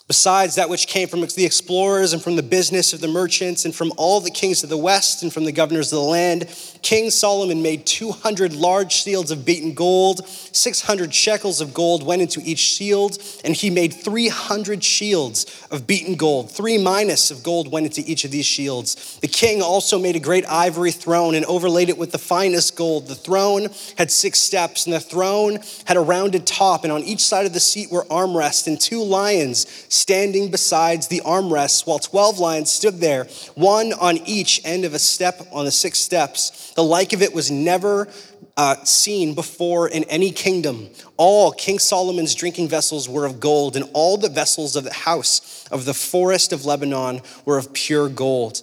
Besides 0.09 0.55
that 0.55 0.69
which 0.69 0.87
came 0.87 1.09
from 1.09 1.23
the 1.23 1.45
explorers 1.45 2.12
and 2.12 2.23
from 2.23 2.37
the 2.37 2.42
business 2.42 2.92
of 2.92 3.01
the 3.01 3.09
merchants 3.09 3.64
and 3.64 3.75
from 3.75 3.92
all 3.97 4.21
the 4.21 4.31
kings 4.31 4.62
of 4.62 4.71
the 4.71 4.77
west 4.77 5.25
and 5.25 5.33
from 5.33 5.45
the 5.45 5.51
governors 5.51 5.92
of 5.92 5.99
the 5.99 6.05
land, 6.05 6.47
King 6.81 7.11
Solomon 7.11 7.61
made 7.61 7.85
200 7.87 8.55
large 8.55 8.92
shields 8.92 9.33
of 9.33 9.45
beaten 9.45 9.75
gold. 9.75 10.25
600 10.29 11.12
shekels 11.12 11.61
of 11.61 11.75
gold 11.75 12.07
went 12.07 12.23
into 12.23 12.40
each 12.45 12.61
shield, 12.61 13.19
and 13.42 13.57
he 13.57 13.69
made 13.69 13.92
300 13.92 14.85
shields 14.85 15.66
of 15.73 15.88
beaten 15.88 16.14
gold. 16.14 16.53
Three 16.53 16.79
minas 16.79 17.33
of 17.33 17.42
gold 17.42 17.73
went 17.73 17.87
into 17.87 18.09
each 18.09 18.25
of 18.25 18.31
these 18.31 18.47
shields. 18.47 19.19
The 19.21 19.27
king 19.27 19.61
also 19.61 19.99
made 19.99 20.14
a 20.14 20.21
great 20.21 20.47
ivory 20.47 20.92
throne 20.92 21.35
and 21.35 21.45
overlaid 21.47 21.88
it 21.88 21.99
with 21.99 22.12
the 22.12 22.19
finest 22.19 22.77
gold. 22.77 23.09
The 23.09 23.16
throne 23.16 23.71
had 23.99 24.12
six 24.12 24.38
steps, 24.38 24.87
and 24.87 24.95
the 24.95 25.01
throne 25.01 25.59
had 25.87 25.97
a 25.97 26.01
rounded 26.01 26.47
top, 26.47 26.85
and 26.85 26.92
on 26.92 27.03
each 27.03 27.25
side 27.25 27.47
of 27.47 27.55
the 27.55 27.59
seat 27.59 27.90
were 27.90 28.05
armrests 28.05 28.69
and 28.69 28.81
two 28.81 29.03
lions 29.03 29.66
standing 29.96 30.50
besides 30.50 31.09
the 31.09 31.22
armrests, 31.24 31.87
while 31.87 31.98
12 31.98 32.38
lions 32.38 32.70
stood 32.70 33.00
there, 33.00 33.24
one 33.54 33.92
on 33.94 34.18
each 34.18 34.61
end 34.64 34.85
of 34.85 34.94
a 34.94 34.98
step 34.98 35.46
on 35.52 35.64
the 35.64 35.70
six 35.70 35.98
steps. 35.98 36.72
The 36.74 36.85
like 36.85 37.12
of 37.12 37.22
it 37.22 37.35
was 37.35 37.50
never 37.50 38.09
uh, 38.56 38.76
seen 38.85 39.35
before 39.35 39.88
in 39.88 40.04
any 40.04 40.30
kingdom. 40.30 40.88
All 41.16 41.52
King 41.52 41.78
Solomon's 41.78 42.35
drinking 42.35 42.68
vessels 42.68 43.09
were 43.09 43.26
of 43.26 43.40
gold, 43.40 43.76
and 43.76 43.88
all 43.92 44.16
the 44.16 44.28
vessels 44.28 44.76
of 44.76 44.85
the 44.85 44.92
house 44.92 45.66
of 45.70 45.85
the 45.85 45.94
forest 45.94 46.52
of 46.52 46.64
Lebanon 46.64 47.20
were 47.44 47.59
of 47.59 47.72
pure 47.72 48.09
gold. 48.09 48.62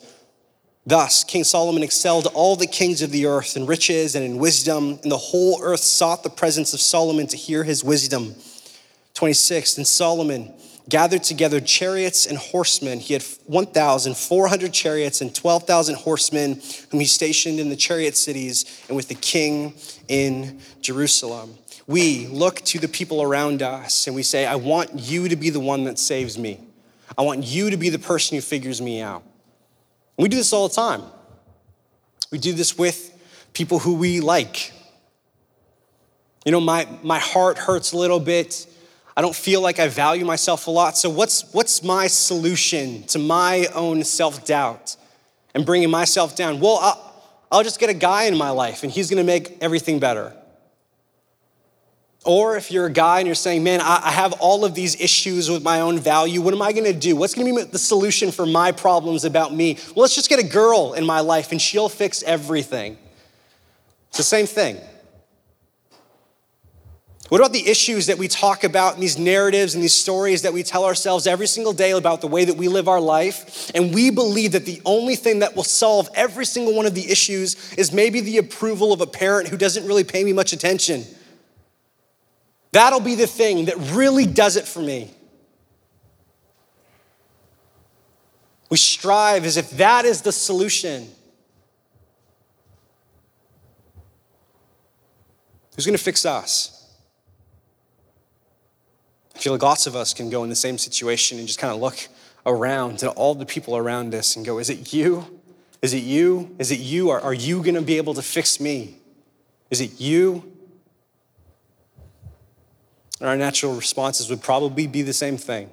Thus, 0.86 1.24
King 1.24 1.46
Solomon 1.46 1.82
excelled 1.82 2.28
all 2.34 2.56
the 2.56 2.68
kings 2.68 3.02
of 3.02 3.12
the 3.12 3.26
earth 3.26 3.56
in 3.56 3.66
riches 3.66 4.16
and 4.16 4.26
in 4.26 4.38
wisdom, 4.38 5.00
and 5.02 5.12
the 5.12 5.18
whole 5.18 5.60
earth 5.62 5.80
sought 5.80 6.24
the 6.24 6.30
presence 6.30 6.74
of 6.74 6.82
Solomon 6.82 7.28
to 7.28 7.38
hear 7.38 7.64
his 7.64 7.84
wisdom. 7.84 8.36
26. 9.14 9.78
And 9.78 9.88
Solomon 9.88 10.54
gathered 10.90 11.24
together 11.24 11.60
chariots 11.60 12.26
and 12.26 12.38
horsemen. 12.38 13.00
He 13.00 13.14
had 13.14 13.24
1,400 13.46 14.74
chariots 14.74 15.22
and 15.22 15.34
12,000 15.34 15.96
horsemen, 15.96 16.62
whom 16.90 17.00
he 17.00 17.06
stationed 17.06 17.60
in 17.60 17.70
the 17.70 17.76
chariot 17.76 18.18
cities 18.18 18.84
and 18.88 18.96
with 18.96 19.08
the 19.08 19.16
king 19.16 19.76
in 20.08 20.60
Jerusalem. 20.82 21.58
We 21.88 22.28
look 22.28 22.62
to 22.62 22.80
the 22.80 22.88
people 22.88 23.22
around 23.22 23.62
us 23.62 24.08
and 24.08 24.16
we 24.16 24.24
say, 24.24 24.46
I 24.46 24.56
want 24.56 24.92
you 24.94 25.30
to 25.30 25.36
be 25.36 25.50
the 25.50 25.60
one 25.60 25.84
that 25.86 26.00
saves 26.00 26.38
me. 26.38 26.60
I 27.18 27.22
want 27.22 27.44
you 27.44 27.70
to 27.70 27.78
be 27.78 27.90
the 27.90 28.00
person 28.00 28.36
who 28.36 28.42
figures 28.42 28.82
me 28.82 29.02
out. 29.02 29.24
we 30.18 30.30
do 30.30 30.38
this 30.38 30.54
all 30.54 30.68
the 30.68 30.76
time. 30.76 31.04
We 32.32 32.38
do 32.40 32.54
this 32.54 32.78
with 32.78 33.12
people 33.54 33.80
who 33.80 33.96
we 33.96 34.20
like. 34.20 34.72
You 36.46 36.52
know, 36.52 36.60
my, 36.60 36.88
my 37.04 37.20
heart 37.20 37.58
hurts 37.58 37.92
a 37.92 37.98
little 37.98 38.20
bit 38.20 38.68
I 39.16 39.22
don't 39.22 39.36
feel 39.36 39.62
like 39.62 39.80
I 39.80 39.88
value 39.88 40.26
myself 40.26 40.68
a 40.68 40.72
lot. 40.72 40.98
So, 40.98 41.10
what's, 41.10 41.54
what's 41.54 41.84
my 41.84 42.08
solution 42.08 43.04
to 43.04 43.20
my 43.20 43.68
own 43.74 44.04
self 44.04 44.46
doubt 44.46 44.96
and 45.54 45.66
bringing 45.66 45.90
myself 45.90 46.36
down? 46.36 46.60
Well, 46.60 46.80
I'll, 46.82 47.14
I'll 47.52 47.64
just 47.64 47.80
get 47.80 47.90
a 47.90 47.94
guy 47.94 48.24
in 48.24 48.36
my 48.36 48.50
life 48.50 48.84
and 48.84 48.92
he's 48.92 49.10
gonna 49.10 49.24
make 49.24 49.58
everything 49.62 50.00
better. 50.00 50.36
Or 52.26 52.56
if 52.56 52.72
you're 52.72 52.86
a 52.86 52.92
guy 52.92 53.20
and 53.20 53.28
you're 53.28 53.36
saying, 53.36 53.64
man, 53.64 53.82
I 53.82 54.10
have 54.10 54.32
all 54.40 54.64
of 54.64 54.74
these 54.74 55.00
issues 55.00 55.50
with 55.52 55.62
my 55.62 55.82
own 55.82 56.00
value, 56.00 56.42
what 56.42 56.54
am 56.54 56.62
I 56.62 56.72
gonna 56.72 56.94
do? 56.94 57.16
What's 57.16 57.36
gonna 57.36 57.54
be 57.54 57.64
the 57.64 57.78
solution 57.78 58.32
for 58.32 58.46
my 58.46 58.72
problems 58.72 59.26
about 59.26 59.54
me? 59.54 59.78
Well, 59.88 60.04
let's 60.04 60.16
just 60.16 60.30
get 60.30 60.40
a 60.40 60.48
girl 60.48 60.94
in 60.94 61.06
my 61.06 61.20
life 61.20 61.52
and 61.52 61.62
she'll 61.62 61.90
fix 61.90 62.24
everything. 62.24 62.98
It's 64.08 64.18
the 64.18 64.24
same 64.24 64.46
thing. 64.48 64.78
What 67.34 67.42
about 67.42 67.52
the 67.52 67.68
issues 67.68 68.06
that 68.06 68.20
we 68.20 68.28
talk 68.28 68.64
about 68.64 68.94
and 68.94 69.02
these 69.02 69.18
narratives 69.18 69.74
and 69.74 69.84
these 69.84 69.96
stories 69.96 70.44
that 70.44 70.54
we 70.54 70.62
tell 70.62 70.86
ourselves 70.86 71.26
every 71.26 71.48
single 71.48 71.74
day 71.74 71.90
about 71.90 72.22
the 72.22 72.28
way 72.28 72.46
that 72.46 72.58
we 72.58 72.68
live 72.68 72.88
our 72.88 73.02
life? 73.02 73.72
And 73.74 73.92
we 73.92 74.12
believe 74.12 74.52
that 74.52 74.68
the 74.68 74.80
only 74.86 75.16
thing 75.16 75.40
that 75.40 75.56
will 75.56 75.64
solve 75.64 76.08
every 76.14 76.46
single 76.46 76.76
one 76.76 76.86
of 76.86 76.94
the 76.94 77.10
issues 77.10 77.74
is 77.74 77.92
maybe 77.92 78.22
the 78.22 78.38
approval 78.38 78.94
of 78.94 79.02
a 79.02 79.08
parent 79.08 79.48
who 79.48 79.58
doesn't 79.58 79.88
really 79.88 80.04
pay 80.04 80.24
me 80.24 80.32
much 80.32 80.54
attention. 80.54 81.06
That'll 82.72 83.00
be 83.00 83.16
the 83.16 83.26
thing 83.26 83.66
that 83.66 83.78
really 83.94 84.28
does 84.28 84.56
it 84.56 84.68
for 84.68 84.84
me. 84.84 85.10
We 88.70 88.78
strive 88.78 89.44
as 89.44 89.58
if 89.58 89.72
that 89.78 90.06
is 90.06 90.22
the 90.22 90.32
solution. 90.32 91.10
Who's 95.76 95.88
going 95.88 95.98
to 95.98 96.04
fix 96.04 96.28
us? 96.28 96.73
I 99.36 99.40
feel 99.40 99.54
like 99.54 99.64
lots 99.64 99.88
of 99.88 99.96
us 99.96 100.14
can 100.14 100.30
go 100.30 100.44
in 100.44 100.50
the 100.50 100.56
same 100.56 100.78
situation 100.78 101.38
and 101.40 101.48
just 101.48 101.60
kind 101.60 101.74
of 101.74 101.80
look 101.80 102.08
around 102.46 103.04
at 103.04 103.10
all 103.16 103.36
the 103.36 103.46
people 103.46 103.76
around 103.76 104.14
us 104.14 104.36
and 104.36 104.46
go, 104.46 104.60
Is 104.60 104.70
it 104.70 104.94
you? 104.94 105.42
Is 105.82 105.94
it 105.94 106.04
you? 106.04 106.56
Is 106.60 106.72
it 106.72 106.80
you? 106.80 107.10
Are, 107.10 107.20
are 107.20 107.34
you 107.34 107.62
going 107.62 107.76
to 107.76 107.82
be 107.82 107.98
able 107.98 108.14
to 108.14 108.22
fix 108.22 108.60
me? 108.60 109.00
Is 109.70 109.82
it 109.82 110.00
you? 110.00 110.50
And 113.20 113.30
our 113.30 113.36
natural 113.38 113.76
responses 113.76 114.30
would 114.30 114.42
probably 114.42 114.88
be 114.88 115.02
the 115.02 115.14
same 115.14 115.38
thing 115.38 115.70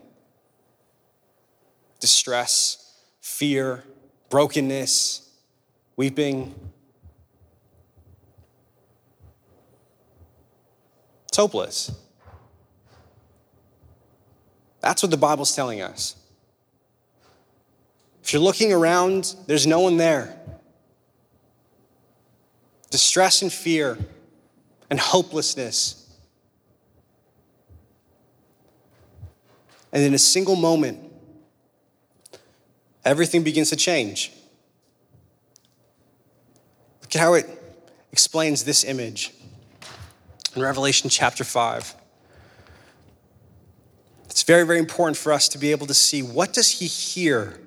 distress, 2.01 2.99
fear, 3.21 3.85
brokenness, 4.31 5.29
weeping. 5.97 6.55
It's 11.29 11.37
hopeless. 11.37 11.93
That's 14.81 15.03
what 15.03 15.11
the 15.11 15.17
Bible's 15.17 15.55
telling 15.55 15.83
us. 15.83 16.17
If 18.23 18.33
you're 18.33 18.43
looking 18.43 18.73
around, 18.73 19.35
there's 19.47 19.67
no 19.67 19.81
one 19.81 19.97
there. 19.97 20.39
Distress 22.91 23.43
and 23.43 23.53
fear 23.53 23.99
and 24.89 24.99
hopelessness. 24.99 25.97
And 29.93 30.03
in 30.03 30.15
a 30.15 30.19
single 30.19 30.57
moment, 30.57 31.01
everything 33.05 33.43
begins 33.43 33.71
to 33.71 33.77
change. 33.77 34.33
Look 37.03 37.15
at 37.17 37.21
how 37.21 37.35
it 37.35 37.49
explains 38.13 38.65
this 38.65 38.85
image 38.85 39.35
in 40.55 40.63
Revelation 40.63 41.11
chapter 41.11 41.43
5. 41.43 41.95
It's 44.31 44.43
very, 44.43 44.65
very 44.65 44.79
important 44.79 45.17
for 45.17 45.33
us 45.33 45.49
to 45.51 45.59
be 45.59 45.71
able 45.73 45.87
to 45.89 45.95
see 45.95 46.23
what 46.23 46.53
does 46.53 46.79
he 46.79 46.87
hear 46.87 47.59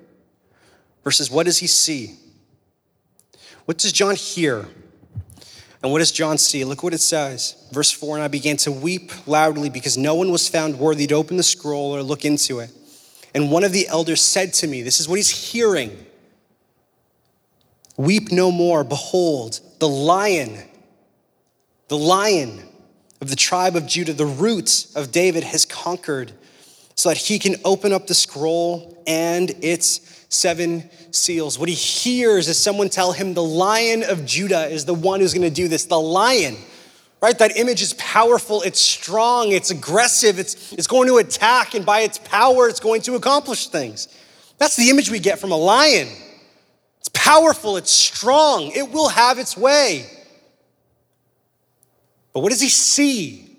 versus 1.04 1.30
what 1.30 1.46
does 1.46 1.58
he 1.58 1.66
see? 1.66 2.16
What 3.66 3.78
does 3.78 3.92
John 3.92 4.16
hear? 4.16 4.66
And 5.82 5.92
what 5.92 5.98
does 5.98 6.10
John 6.10 6.38
see? 6.38 6.64
Look 6.64 6.82
what 6.82 6.94
it 6.94 7.00
says. 7.00 7.68
Verse 7.70 7.90
4 7.90 8.16
And 8.16 8.24
I 8.24 8.28
began 8.28 8.56
to 8.58 8.72
weep 8.72 9.12
loudly 9.26 9.68
because 9.68 9.98
no 9.98 10.14
one 10.14 10.30
was 10.30 10.48
found 10.48 10.78
worthy 10.78 11.06
to 11.06 11.14
open 11.14 11.36
the 11.36 11.42
scroll 11.42 11.94
or 11.94 12.02
look 12.02 12.24
into 12.24 12.60
it. 12.60 12.70
And 13.34 13.50
one 13.50 13.64
of 13.64 13.72
the 13.72 13.86
elders 13.88 14.22
said 14.22 14.54
to 14.54 14.66
me, 14.66 14.82
This 14.82 15.00
is 15.00 15.08
what 15.08 15.16
he's 15.16 15.52
hearing 15.52 16.06
Weep 17.96 18.32
no 18.32 18.50
more. 18.50 18.82
Behold, 18.84 19.60
the 19.78 19.88
lion, 19.88 20.58
the 21.88 21.98
lion 21.98 22.62
of 23.20 23.30
the 23.30 23.36
tribe 23.36 23.76
of 23.76 23.86
Judah, 23.86 24.12
the 24.12 24.26
root 24.26 24.86
of 24.96 25.12
David, 25.12 25.44
has 25.44 25.64
conquered 25.64 26.32
so 27.04 27.10
that 27.10 27.18
he 27.18 27.38
can 27.38 27.56
open 27.66 27.92
up 27.92 28.06
the 28.06 28.14
scroll 28.14 28.96
and 29.06 29.50
its 29.60 30.24
seven 30.30 30.88
seals. 31.10 31.58
What 31.58 31.68
he 31.68 31.74
hears 31.74 32.48
is 32.48 32.58
someone 32.58 32.88
tell 32.88 33.12
him 33.12 33.34
the 33.34 33.42
lion 33.42 34.02
of 34.02 34.24
Judah 34.24 34.68
is 34.68 34.86
the 34.86 34.94
one 34.94 35.20
who's 35.20 35.34
going 35.34 35.46
to 35.46 35.54
do 35.54 35.68
this. 35.68 35.84
The 35.84 36.00
lion, 36.00 36.56
right? 37.20 37.38
That 37.38 37.58
image 37.58 37.82
is 37.82 37.92
powerful, 37.98 38.62
it's 38.62 38.80
strong, 38.80 39.52
it's 39.52 39.70
aggressive, 39.70 40.38
it's, 40.38 40.72
it's 40.72 40.86
going 40.86 41.08
to 41.08 41.18
attack, 41.18 41.74
and 41.74 41.84
by 41.84 42.00
its 42.00 42.16
power, 42.16 42.70
it's 42.70 42.80
going 42.80 43.02
to 43.02 43.16
accomplish 43.16 43.66
things. 43.66 44.08
That's 44.56 44.76
the 44.76 44.88
image 44.88 45.10
we 45.10 45.18
get 45.18 45.38
from 45.38 45.52
a 45.52 45.58
lion. 45.58 46.08
It's 47.00 47.10
powerful, 47.12 47.76
it's 47.76 47.92
strong, 47.92 48.72
it 48.74 48.90
will 48.90 49.10
have 49.10 49.38
its 49.38 49.58
way. 49.58 50.06
But 52.32 52.40
what 52.40 52.48
does 52.48 52.62
he 52.62 52.70
see? 52.70 53.58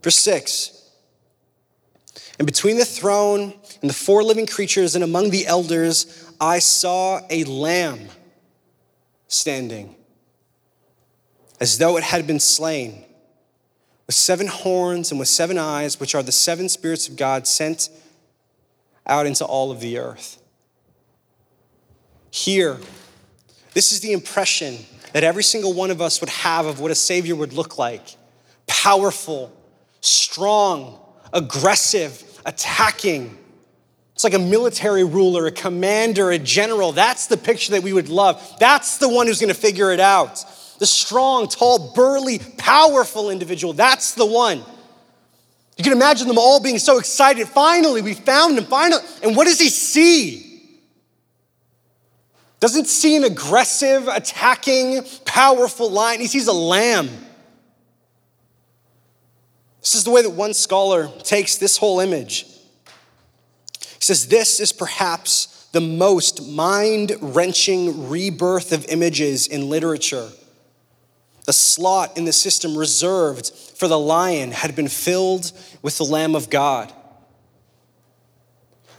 Verse 0.00 0.18
6 0.20 0.72
and 2.38 2.46
between 2.46 2.76
the 2.76 2.84
throne 2.84 3.54
and 3.80 3.88
the 3.88 3.94
four 3.94 4.22
living 4.22 4.46
creatures 4.46 4.94
and 4.94 5.02
among 5.02 5.30
the 5.30 5.46
elders, 5.46 6.30
I 6.40 6.58
saw 6.58 7.20
a 7.30 7.44
lamb 7.44 8.08
standing, 9.28 9.94
as 11.60 11.78
though 11.78 11.96
it 11.96 12.04
had 12.04 12.26
been 12.26 12.40
slain, 12.40 13.04
with 14.06 14.14
seven 14.14 14.46
horns 14.46 15.10
and 15.10 15.18
with 15.18 15.28
seven 15.28 15.58
eyes, 15.58 15.98
which 15.98 16.14
are 16.14 16.22
the 16.22 16.32
seven 16.32 16.68
spirits 16.68 17.08
of 17.08 17.16
God 17.16 17.46
sent 17.46 17.88
out 19.06 19.26
into 19.26 19.44
all 19.44 19.70
of 19.70 19.80
the 19.80 19.98
earth. 19.98 20.38
Here, 22.30 22.78
this 23.72 23.92
is 23.92 24.00
the 24.00 24.12
impression 24.12 24.78
that 25.12 25.24
every 25.24 25.42
single 25.42 25.72
one 25.72 25.90
of 25.90 26.02
us 26.02 26.20
would 26.20 26.28
have 26.28 26.66
of 26.66 26.80
what 26.80 26.90
a 26.90 26.94
Savior 26.94 27.34
would 27.34 27.52
look 27.54 27.78
like 27.78 28.16
powerful, 28.66 29.52
strong, 30.00 30.98
aggressive, 31.32 32.22
attacking. 32.46 33.36
It's 34.14 34.24
like 34.24 34.32
a 34.32 34.38
military 34.38 35.04
ruler, 35.04 35.46
a 35.46 35.50
commander, 35.50 36.30
a 36.30 36.38
general. 36.38 36.92
That's 36.92 37.26
the 37.26 37.36
picture 37.36 37.72
that 37.72 37.82
we 37.82 37.92
would 37.92 38.08
love. 38.08 38.56
That's 38.58 38.96
the 38.96 39.10
one 39.10 39.26
who's 39.26 39.40
going 39.40 39.52
to 39.52 39.60
figure 39.60 39.92
it 39.92 40.00
out. 40.00 40.42
The 40.78 40.86
strong, 40.86 41.48
tall, 41.48 41.92
burly, 41.92 42.38
powerful 42.56 43.28
individual. 43.28 43.74
That's 43.74 44.14
the 44.14 44.24
one. 44.24 44.64
You 45.76 45.84
can 45.84 45.92
imagine 45.92 46.28
them 46.28 46.38
all 46.38 46.60
being 46.60 46.78
so 46.78 46.98
excited. 46.98 47.46
Finally, 47.46 48.00
we 48.00 48.14
found 48.14 48.56
him. 48.56 48.64
Finally. 48.64 49.02
And 49.22 49.36
what 49.36 49.46
does 49.46 49.60
he 49.60 49.68
see? 49.68 50.42
Doesn't 52.58 52.86
see 52.86 53.16
an 53.16 53.24
aggressive, 53.24 54.08
attacking, 54.08 55.04
powerful 55.26 55.90
lion. 55.90 56.20
He 56.20 56.26
sees 56.26 56.46
a 56.46 56.54
lamb. 56.54 57.10
This 59.86 59.94
is 59.94 60.02
the 60.02 60.10
way 60.10 60.20
that 60.22 60.30
one 60.30 60.52
scholar 60.52 61.06
takes 61.22 61.58
this 61.58 61.76
whole 61.76 62.00
image. 62.00 62.44
He 63.78 64.00
says, 64.00 64.26
This 64.26 64.58
is 64.58 64.72
perhaps 64.72 65.68
the 65.70 65.80
most 65.80 66.44
mind 66.44 67.12
wrenching 67.20 68.08
rebirth 68.08 68.72
of 68.72 68.84
images 68.86 69.46
in 69.46 69.70
literature. 69.70 70.28
The 71.44 71.52
slot 71.52 72.18
in 72.18 72.24
the 72.24 72.32
system 72.32 72.76
reserved 72.76 73.52
for 73.76 73.86
the 73.86 73.96
lion 73.96 74.50
had 74.50 74.74
been 74.74 74.88
filled 74.88 75.52
with 75.82 75.98
the 75.98 76.04
Lamb 76.04 76.34
of 76.34 76.50
God. 76.50 76.92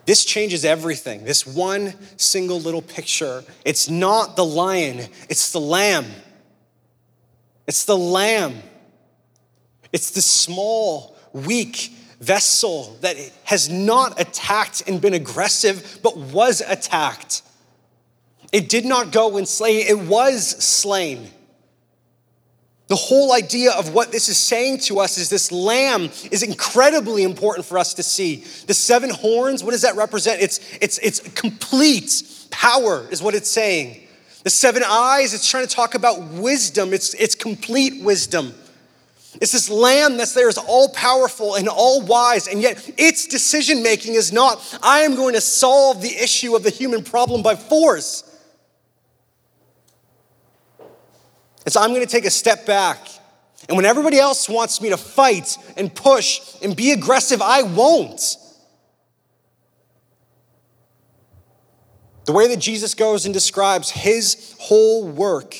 This 0.05 0.23
changes 0.23 0.63
everything. 0.63 1.25
This 1.25 1.45
one 1.45 1.95
single 2.15 2.61
little 2.61 2.81
picture. 2.81 3.43
It's 3.65 3.89
not 3.89 4.37
the 4.37 4.45
lion, 4.45 5.09
it's 5.27 5.51
the 5.51 5.59
lamb. 5.59 6.05
It's 7.67 7.83
the 7.83 7.97
lamb. 7.97 8.63
It's 9.97 10.11
the 10.11 10.21
small, 10.21 11.17
weak 11.33 11.91
vessel 12.19 12.95
that 13.01 13.17
has 13.45 13.67
not 13.67 14.21
attacked 14.21 14.83
and 14.87 15.01
been 15.01 15.15
aggressive, 15.15 15.97
but 16.03 16.15
was 16.15 16.61
attacked. 16.61 17.41
It 18.51 18.69
did 18.69 18.85
not 18.85 19.11
go 19.11 19.37
and 19.37 19.47
slay, 19.47 19.77
it 19.77 19.97
was 19.97 20.47
slain. 20.63 21.31
The 22.89 22.95
whole 22.95 23.33
idea 23.33 23.71
of 23.71 23.95
what 23.95 24.11
this 24.11 24.29
is 24.29 24.37
saying 24.37 24.81
to 24.81 24.99
us 24.99 25.17
is 25.17 25.31
this 25.31 25.51
lamb 25.51 26.11
is 26.29 26.43
incredibly 26.43 27.23
important 27.23 27.65
for 27.65 27.79
us 27.79 27.95
to 27.95 28.03
see. 28.03 28.43
The 28.67 28.75
seven 28.75 29.09
horns, 29.09 29.63
what 29.63 29.71
does 29.71 29.81
that 29.81 29.95
represent? 29.95 30.43
It's, 30.43 30.59
it's, 30.79 30.99
it's 30.99 31.21
complete 31.29 32.21
power, 32.51 33.07
is 33.09 33.23
what 33.23 33.33
it's 33.33 33.49
saying. 33.49 34.07
The 34.43 34.51
seven 34.51 34.83
eyes, 34.85 35.33
it's 35.33 35.49
trying 35.49 35.65
to 35.65 35.75
talk 35.75 35.95
about 35.95 36.21
wisdom, 36.33 36.93
it's, 36.93 37.15
it's 37.15 37.33
complete 37.33 38.03
wisdom. 38.03 38.53
It's 39.39 39.51
this 39.51 39.69
lamb 39.69 40.17
that's 40.17 40.33
there 40.33 40.49
is 40.49 40.57
all 40.57 40.89
powerful 40.89 41.55
and 41.55 41.67
all 41.67 42.01
wise, 42.01 42.47
and 42.47 42.61
yet 42.61 42.89
its 42.97 43.27
decision 43.27 43.83
making 43.83 44.15
is 44.15 44.33
not, 44.33 44.79
I 44.81 45.01
am 45.01 45.15
going 45.15 45.35
to 45.35 45.41
solve 45.41 46.01
the 46.01 46.15
issue 46.15 46.55
of 46.55 46.63
the 46.63 46.69
human 46.69 47.03
problem 47.03 47.43
by 47.43 47.55
force. 47.55 48.23
It's, 51.65 51.75
I'm 51.75 51.89
going 51.89 52.01
to 52.01 52.07
take 52.07 52.25
a 52.25 52.31
step 52.31 52.65
back. 52.65 52.97
And 53.67 53.75
when 53.75 53.85
everybody 53.85 54.17
else 54.17 54.47
wants 54.47 54.81
me 54.81 54.89
to 54.89 54.97
fight 54.97 55.57
and 55.75 55.93
push 55.93 56.55
and 56.63 56.75
be 56.75 56.91
aggressive, 56.91 57.41
I 57.41 57.63
won't. 57.63 58.37
The 62.25 62.33
way 62.33 62.47
that 62.47 62.59
Jesus 62.59 62.93
goes 62.93 63.25
and 63.25 63.33
describes 63.33 63.89
his 63.89 64.55
whole 64.59 65.07
work 65.07 65.55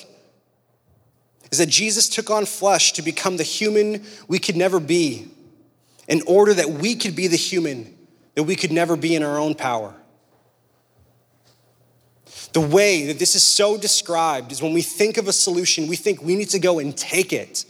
is 1.52 1.60
that 1.60 1.70
Jesus 1.70 2.10
took 2.10 2.30
on 2.30 2.46
flesh 2.46 2.94
to 2.94 3.02
become 3.02 3.38
the 3.38 3.44
human 3.44 4.06
we 4.28 4.40
could 4.40 4.56
never 4.56 4.80
be 4.80 5.28
in 6.08 6.22
order 6.28 6.54
that 6.54 6.70
we 6.70 6.96
could 6.96 7.16
be 7.16 7.28
the 7.28 7.38
human 7.38 7.96
that 8.36 8.44
we 8.44 8.56
could 8.56 8.72
never 8.72 8.96
be 8.96 9.16
in 9.16 9.24
our 9.24 9.38
own 9.38 9.56
power. 9.56 9.96
The 12.54 12.62
way 12.62 13.08
that 13.08 13.20
this 13.20 13.36
is 13.36 13.44
so 13.44 13.78
described 13.78 14.52
is 14.52 14.62
when 14.62 14.74
we 14.74 14.82
think 14.82 15.18
of 15.18 15.28
a 15.28 15.34
solution, 15.34 15.88
we 15.88 15.96
think 15.96 16.22
we 16.22 16.36
need 16.36 16.50
to 16.50 16.60
go 16.60 16.80
and 16.80 16.96
take 16.96 17.34
it. 17.34 17.66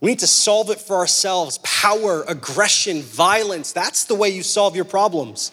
We 0.00 0.10
need 0.10 0.18
to 0.20 0.26
solve 0.26 0.70
it 0.70 0.80
for 0.80 0.96
ourselves. 0.96 1.58
Power, 1.62 2.24
aggression, 2.28 3.00
violence. 3.00 3.72
That's 3.72 4.04
the 4.04 4.14
way 4.14 4.28
you 4.28 4.42
solve 4.42 4.76
your 4.76 4.84
problems. 4.84 5.50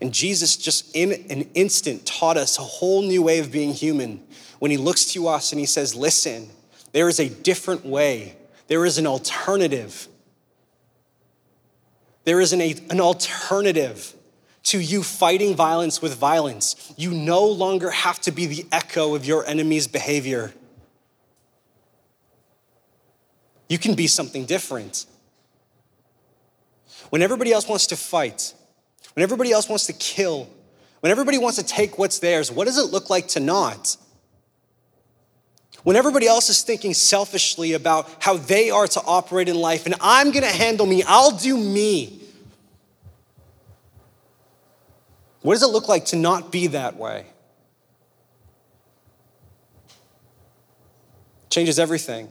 And 0.00 0.12
Jesus, 0.12 0.56
just 0.56 0.94
in 0.94 1.12
an 1.30 1.48
instant, 1.54 2.04
taught 2.04 2.36
us 2.36 2.58
a 2.58 2.62
whole 2.62 3.02
new 3.02 3.22
way 3.22 3.38
of 3.38 3.50
being 3.50 3.72
human 3.72 4.22
when 4.62 4.70
he 4.70 4.76
looks 4.76 5.06
to 5.06 5.26
us 5.26 5.50
and 5.50 5.58
he 5.58 5.66
says, 5.66 5.96
Listen, 5.96 6.48
there 6.92 7.08
is 7.08 7.18
a 7.18 7.28
different 7.28 7.84
way, 7.84 8.36
there 8.68 8.86
is 8.86 8.96
an 8.96 9.08
alternative. 9.08 10.06
There 12.22 12.40
is 12.40 12.52
an, 12.52 12.60
an 12.60 13.00
alternative 13.00 14.14
to 14.62 14.78
you 14.78 15.02
fighting 15.02 15.56
violence 15.56 16.00
with 16.00 16.14
violence. 16.14 16.94
You 16.96 17.10
no 17.10 17.44
longer 17.44 17.90
have 17.90 18.20
to 18.20 18.30
be 18.30 18.46
the 18.46 18.64
echo 18.70 19.16
of 19.16 19.26
your 19.26 19.44
enemy's 19.44 19.88
behavior. 19.88 20.52
You 23.68 23.78
can 23.78 23.96
be 23.96 24.06
something 24.06 24.44
different. 24.44 25.06
When 27.10 27.20
everybody 27.20 27.52
else 27.52 27.66
wants 27.66 27.88
to 27.88 27.96
fight, 27.96 28.54
when 29.14 29.24
everybody 29.24 29.50
else 29.50 29.68
wants 29.68 29.86
to 29.86 29.92
kill, 29.92 30.48
when 31.00 31.10
everybody 31.10 31.38
wants 31.38 31.58
to 31.58 31.64
take 31.64 31.98
what's 31.98 32.20
theirs, 32.20 32.52
what 32.52 32.66
does 32.66 32.78
it 32.78 32.92
look 32.92 33.10
like 33.10 33.26
to 33.26 33.40
not? 33.40 33.96
When 35.82 35.96
everybody 35.96 36.26
else 36.26 36.48
is 36.48 36.62
thinking 36.62 36.94
selfishly 36.94 37.72
about 37.72 38.08
how 38.20 38.36
they 38.36 38.70
are 38.70 38.86
to 38.86 39.02
operate 39.04 39.48
in 39.48 39.56
life, 39.56 39.86
and 39.86 39.94
I'm 40.00 40.30
gonna 40.30 40.46
handle 40.46 40.86
me, 40.86 41.02
I'll 41.06 41.36
do 41.36 41.56
me. 41.56 42.20
What 45.40 45.54
does 45.54 45.62
it 45.64 45.68
look 45.72 45.88
like 45.88 46.06
to 46.06 46.16
not 46.16 46.52
be 46.52 46.68
that 46.68 46.96
way? 46.96 47.26
Changes 51.50 51.78
everything. 51.78 52.28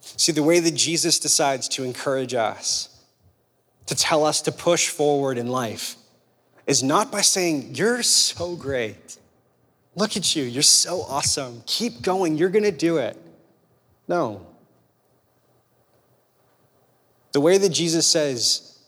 See, 0.00 0.32
the 0.32 0.42
way 0.42 0.58
that 0.60 0.74
Jesus 0.74 1.18
decides 1.18 1.68
to 1.68 1.84
encourage 1.84 2.34
us, 2.34 2.88
to 3.86 3.94
tell 3.94 4.24
us 4.24 4.42
to 4.42 4.52
push 4.52 4.88
forward 4.88 5.38
in 5.38 5.46
life, 5.46 5.94
is 6.66 6.82
not 6.82 7.10
by 7.12 7.20
saying, 7.20 7.74
You're 7.74 8.02
so 8.02 8.56
great. 8.56 9.16
Look 9.96 10.16
at 10.16 10.36
you. 10.36 10.44
You're 10.44 10.62
so 10.62 11.02
awesome. 11.02 11.62
Keep 11.66 12.02
going. 12.02 12.36
You're 12.36 12.50
going 12.50 12.64
to 12.64 12.70
do 12.70 12.98
it. 12.98 13.16
No. 14.06 14.46
The 17.32 17.40
way 17.40 17.58
that 17.58 17.70
Jesus 17.70 18.06
says 18.06 18.78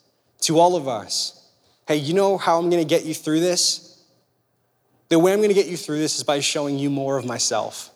to 0.40 0.58
all 0.58 0.76
of 0.76 0.88
us, 0.88 1.38
Hey, 1.86 1.96
you 1.96 2.14
know 2.14 2.38
how 2.38 2.58
I'm 2.58 2.70
going 2.70 2.82
to 2.82 2.88
get 2.88 3.04
you 3.04 3.14
through 3.14 3.40
this? 3.40 4.02
The 5.08 5.18
way 5.18 5.32
I'm 5.32 5.40
going 5.40 5.50
to 5.50 5.54
get 5.54 5.66
you 5.66 5.76
through 5.76 5.98
this 5.98 6.16
is 6.16 6.22
by 6.22 6.40
showing 6.40 6.78
you 6.78 6.88
more 6.90 7.18
of 7.18 7.24
myself. 7.24 7.90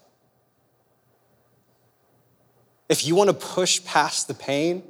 If 2.89 3.07
you 3.07 3.15
want 3.15 3.31
to 3.31 3.35
push 3.35 3.83
past 3.85 4.29
the 4.29 4.35
pain, 4.35 4.83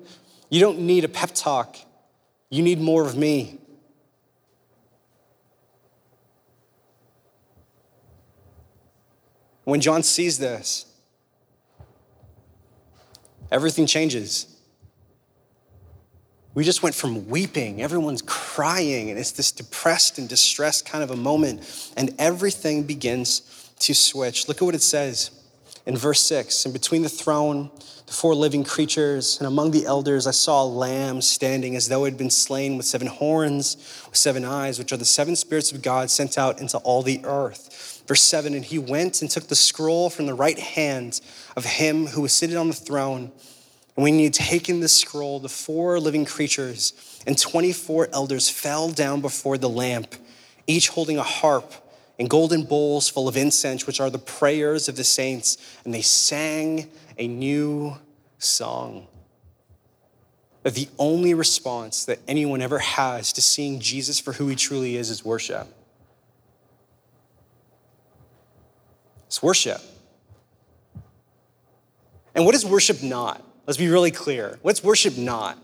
you 0.50 0.60
don't 0.60 0.80
need 0.80 1.04
a 1.04 1.08
pep 1.08 1.30
talk. 1.34 1.76
You 2.50 2.62
need 2.62 2.80
more 2.80 3.06
of 3.06 3.16
me. 3.16 3.60
When 9.66 9.80
John 9.80 10.04
sees 10.04 10.38
this, 10.38 10.86
everything 13.50 13.84
changes. 13.84 14.46
We 16.54 16.62
just 16.62 16.84
went 16.84 16.94
from 16.94 17.28
weeping, 17.28 17.82
everyone's 17.82 18.22
crying, 18.22 19.10
and 19.10 19.18
it's 19.18 19.32
this 19.32 19.50
depressed 19.50 20.18
and 20.18 20.28
distressed 20.28 20.86
kind 20.86 21.02
of 21.02 21.10
a 21.10 21.16
moment, 21.16 21.90
and 21.96 22.14
everything 22.16 22.84
begins 22.84 23.72
to 23.80 23.92
switch. 23.92 24.46
Look 24.46 24.58
at 24.58 24.62
what 24.62 24.76
it 24.76 24.82
says 24.82 25.32
in 25.84 25.96
verse 25.96 26.20
6 26.20 26.66
And 26.66 26.72
between 26.72 27.02
the 27.02 27.08
throne, 27.08 27.72
the 28.06 28.12
four 28.12 28.34
living 28.36 28.62
creatures, 28.62 29.36
and 29.38 29.48
among 29.48 29.72
the 29.72 29.84
elders, 29.84 30.28
I 30.28 30.30
saw 30.30 30.62
a 30.62 30.64
lamb 30.64 31.20
standing 31.20 31.74
as 31.74 31.88
though 31.88 32.04
it 32.04 32.10
had 32.10 32.18
been 32.18 32.30
slain 32.30 32.76
with 32.76 32.86
seven 32.86 33.08
horns, 33.08 33.76
with 34.06 34.16
seven 34.16 34.44
eyes, 34.44 34.78
which 34.78 34.92
are 34.92 34.96
the 34.96 35.04
seven 35.04 35.34
spirits 35.34 35.72
of 35.72 35.82
God 35.82 36.08
sent 36.08 36.38
out 36.38 36.60
into 36.60 36.78
all 36.78 37.02
the 37.02 37.20
earth. 37.24 38.04
Verse 38.06 38.22
7 38.22 38.54
And 38.54 38.64
he 38.64 38.78
went 38.78 39.22
and 39.22 39.30
took 39.30 39.48
the 39.48 39.56
scroll 39.56 40.08
from 40.08 40.26
the 40.26 40.34
right 40.34 40.58
hand 40.58 41.20
of 41.56 41.64
him 41.64 42.06
who 42.06 42.22
was 42.22 42.32
seated 42.32 42.56
on 42.56 42.68
the 42.68 42.74
throne. 42.74 43.32
And 43.96 44.04
when 44.04 44.14
he 44.14 44.24
had 44.24 44.34
taken 44.34 44.78
the 44.78 44.88
scroll, 44.88 45.40
the 45.40 45.48
four 45.48 45.98
living 45.98 46.24
creatures 46.24 46.92
and 47.26 47.36
24 47.36 48.10
elders 48.12 48.48
fell 48.48 48.90
down 48.90 49.20
before 49.20 49.58
the 49.58 49.68
lamb, 49.68 50.04
each 50.68 50.90
holding 50.90 51.18
a 51.18 51.24
harp 51.24 51.72
and 52.18 52.30
golden 52.30 52.64
bowls 52.64 53.08
full 53.08 53.28
of 53.28 53.36
incense, 53.36 53.86
which 53.86 54.00
are 54.00 54.10
the 54.10 54.18
prayers 54.18 54.88
of 54.88 54.96
the 54.96 55.04
saints. 55.04 55.58
And 55.84 55.92
they 55.92 56.02
sang 56.02 56.90
a 57.18 57.28
new 57.28 57.96
song. 58.38 59.06
That 60.62 60.74
the 60.74 60.88
only 60.98 61.34
response 61.34 62.04
that 62.06 62.18
anyone 62.26 62.60
ever 62.62 62.78
has 62.78 63.32
to 63.34 63.42
seeing 63.42 63.80
Jesus 63.80 64.18
for 64.18 64.32
who 64.32 64.48
he 64.48 64.56
truly 64.56 64.96
is 64.96 65.10
is 65.10 65.24
worship. 65.24 65.68
It's 69.26 69.42
worship. 69.42 69.80
And 72.34 72.44
what 72.44 72.54
is 72.54 72.64
worship 72.64 73.02
not? 73.02 73.42
Let's 73.66 73.78
be 73.78 73.88
really 73.88 74.10
clear. 74.10 74.58
What's 74.62 74.82
worship 74.82 75.16
not? 75.16 75.58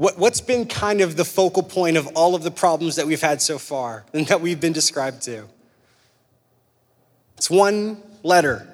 What, 0.00 0.16
what's 0.16 0.40
been 0.40 0.64
kind 0.64 1.02
of 1.02 1.16
the 1.16 1.26
focal 1.26 1.62
point 1.62 1.98
of 1.98 2.06
all 2.14 2.34
of 2.34 2.42
the 2.42 2.50
problems 2.50 2.96
that 2.96 3.06
we've 3.06 3.20
had 3.20 3.42
so 3.42 3.58
far 3.58 4.06
and 4.14 4.26
that 4.28 4.40
we've 4.40 4.58
been 4.58 4.72
described 4.72 5.20
to? 5.24 5.44
It's 7.36 7.50
one 7.50 8.02
letter 8.22 8.66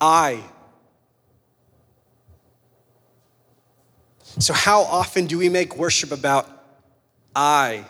I. 0.00 0.42
So, 4.40 4.52
how 4.52 4.80
often 4.82 5.26
do 5.26 5.38
we 5.38 5.48
make 5.48 5.76
worship 5.76 6.10
about 6.10 6.50
I? 7.36 7.84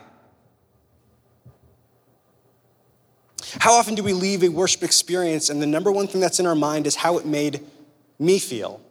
How 3.61 3.73
often 3.73 3.95
do 3.95 4.03
we 4.03 4.13
leave 4.13 4.43
a 4.43 4.51
worship 4.51 4.83
experience 4.83 5.49
and 5.49 5.63
the 5.63 5.67
number 5.67 5.91
one 5.91 6.07
thing 6.07 6.21
that's 6.21 6.39
in 6.39 6.45
our 6.45 6.55
mind 6.55 6.87
is 6.87 6.97
how 6.97 7.17
it 7.17 7.25
made 7.25 7.65
me 8.19 8.39
feel? 8.39 8.83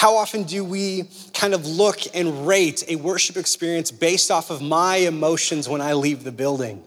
How 0.00 0.16
often 0.16 0.44
do 0.44 0.64
we 0.64 1.10
kind 1.34 1.52
of 1.52 1.66
look 1.66 1.98
and 2.14 2.46
rate 2.46 2.84
a 2.88 2.96
worship 2.96 3.36
experience 3.36 3.90
based 3.90 4.30
off 4.30 4.48
of 4.48 4.62
my 4.62 4.96
emotions 4.96 5.68
when 5.68 5.82
I 5.82 5.92
leave 5.92 6.24
the 6.24 6.32
building? 6.32 6.82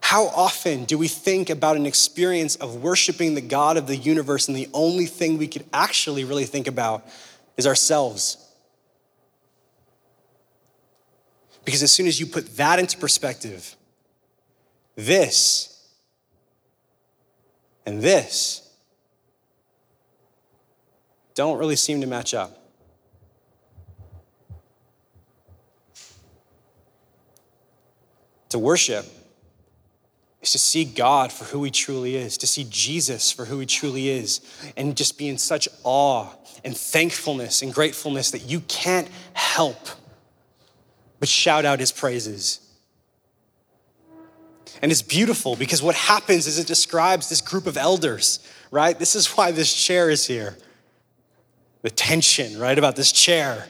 How 0.00 0.26
often 0.26 0.84
do 0.84 0.98
we 0.98 1.06
think 1.06 1.48
about 1.48 1.76
an 1.76 1.86
experience 1.86 2.56
of 2.56 2.82
worshiping 2.82 3.34
the 3.36 3.40
God 3.40 3.76
of 3.76 3.86
the 3.86 3.94
universe 3.94 4.48
and 4.48 4.56
the 4.56 4.68
only 4.74 5.06
thing 5.06 5.38
we 5.38 5.46
could 5.46 5.64
actually 5.72 6.24
really 6.24 6.44
think 6.44 6.66
about 6.66 7.06
is 7.56 7.68
ourselves? 7.68 8.38
Because 11.64 11.84
as 11.84 11.92
soon 11.92 12.08
as 12.08 12.18
you 12.18 12.26
put 12.26 12.56
that 12.56 12.80
into 12.80 12.98
perspective, 12.98 13.76
this 14.96 15.88
and 17.86 18.02
this 18.02 18.65
don't 21.36 21.58
really 21.58 21.76
seem 21.76 22.00
to 22.00 22.08
match 22.08 22.34
up. 22.34 22.60
To 28.48 28.58
worship 28.58 29.06
is 30.42 30.50
to 30.52 30.58
see 30.58 30.84
God 30.84 31.30
for 31.30 31.44
who 31.44 31.62
he 31.62 31.70
truly 31.70 32.16
is, 32.16 32.36
to 32.38 32.46
see 32.48 32.66
Jesus 32.68 33.30
for 33.30 33.44
who 33.44 33.60
he 33.60 33.66
truly 33.66 34.08
is, 34.08 34.40
and 34.76 34.96
just 34.96 35.16
be 35.16 35.28
in 35.28 35.38
such 35.38 35.68
awe 35.84 36.28
and 36.64 36.76
thankfulness 36.76 37.62
and 37.62 37.72
gratefulness 37.72 38.32
that 38.32 38.42
you 38.42 38.60
can't 38.60 39.08
help 39.34 39.88
but 41.18 41.28
shout 41.28 41.64
out 41.64 41.80
his 41.80 41.92
praises. 41.92 42.60
And 44.82 44.92
it's 44.92 45.02
beautiful 45.02 45.56
because 45.56 45.82
what 45.82 45.94
happens 45.94 46.46
is 46.46 46.58
it 46.58 46.66
describes 46.66 47.28
this 47.28 47.40
group 47.40 47.66
of 47.66 47.76
elders, 47.76 48.40
right? 48.70 48.98
This 48.98 49.14
is 49.14 49.26
why 49.28 49.50
this 49.50 49.72
chair 49.72 50.10
is 50.10 50.26
here. 50.26 50.56
The 51.86 51.90
tension, 51.90 52.58
right, 52.58 52.76
about 52.76 52.96
this 52.96 53.12
chair. 53.12 53.64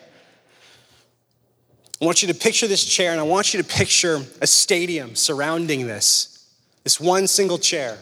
I 2.00 2.04
want 2.06 2.22
you 2.22 2.28
to 2.28 2.34
picture 2.34 2.66
this 2.66 2.82
chair, 2.82 3.10
and 3.10 3.20
I 3.20 3.24
want 3.24 3.52
you 3.52 3.62
to 3.62 3.68
picture 3.68 4.22
a 4.40 4.46
stadium 4.46 5.14
surrounding 5.14 5.86
this, 5.86 6.48
this 6.82 6.98
one 6.98 7.26
single 7.26 7.58
chair. 7.58 7.98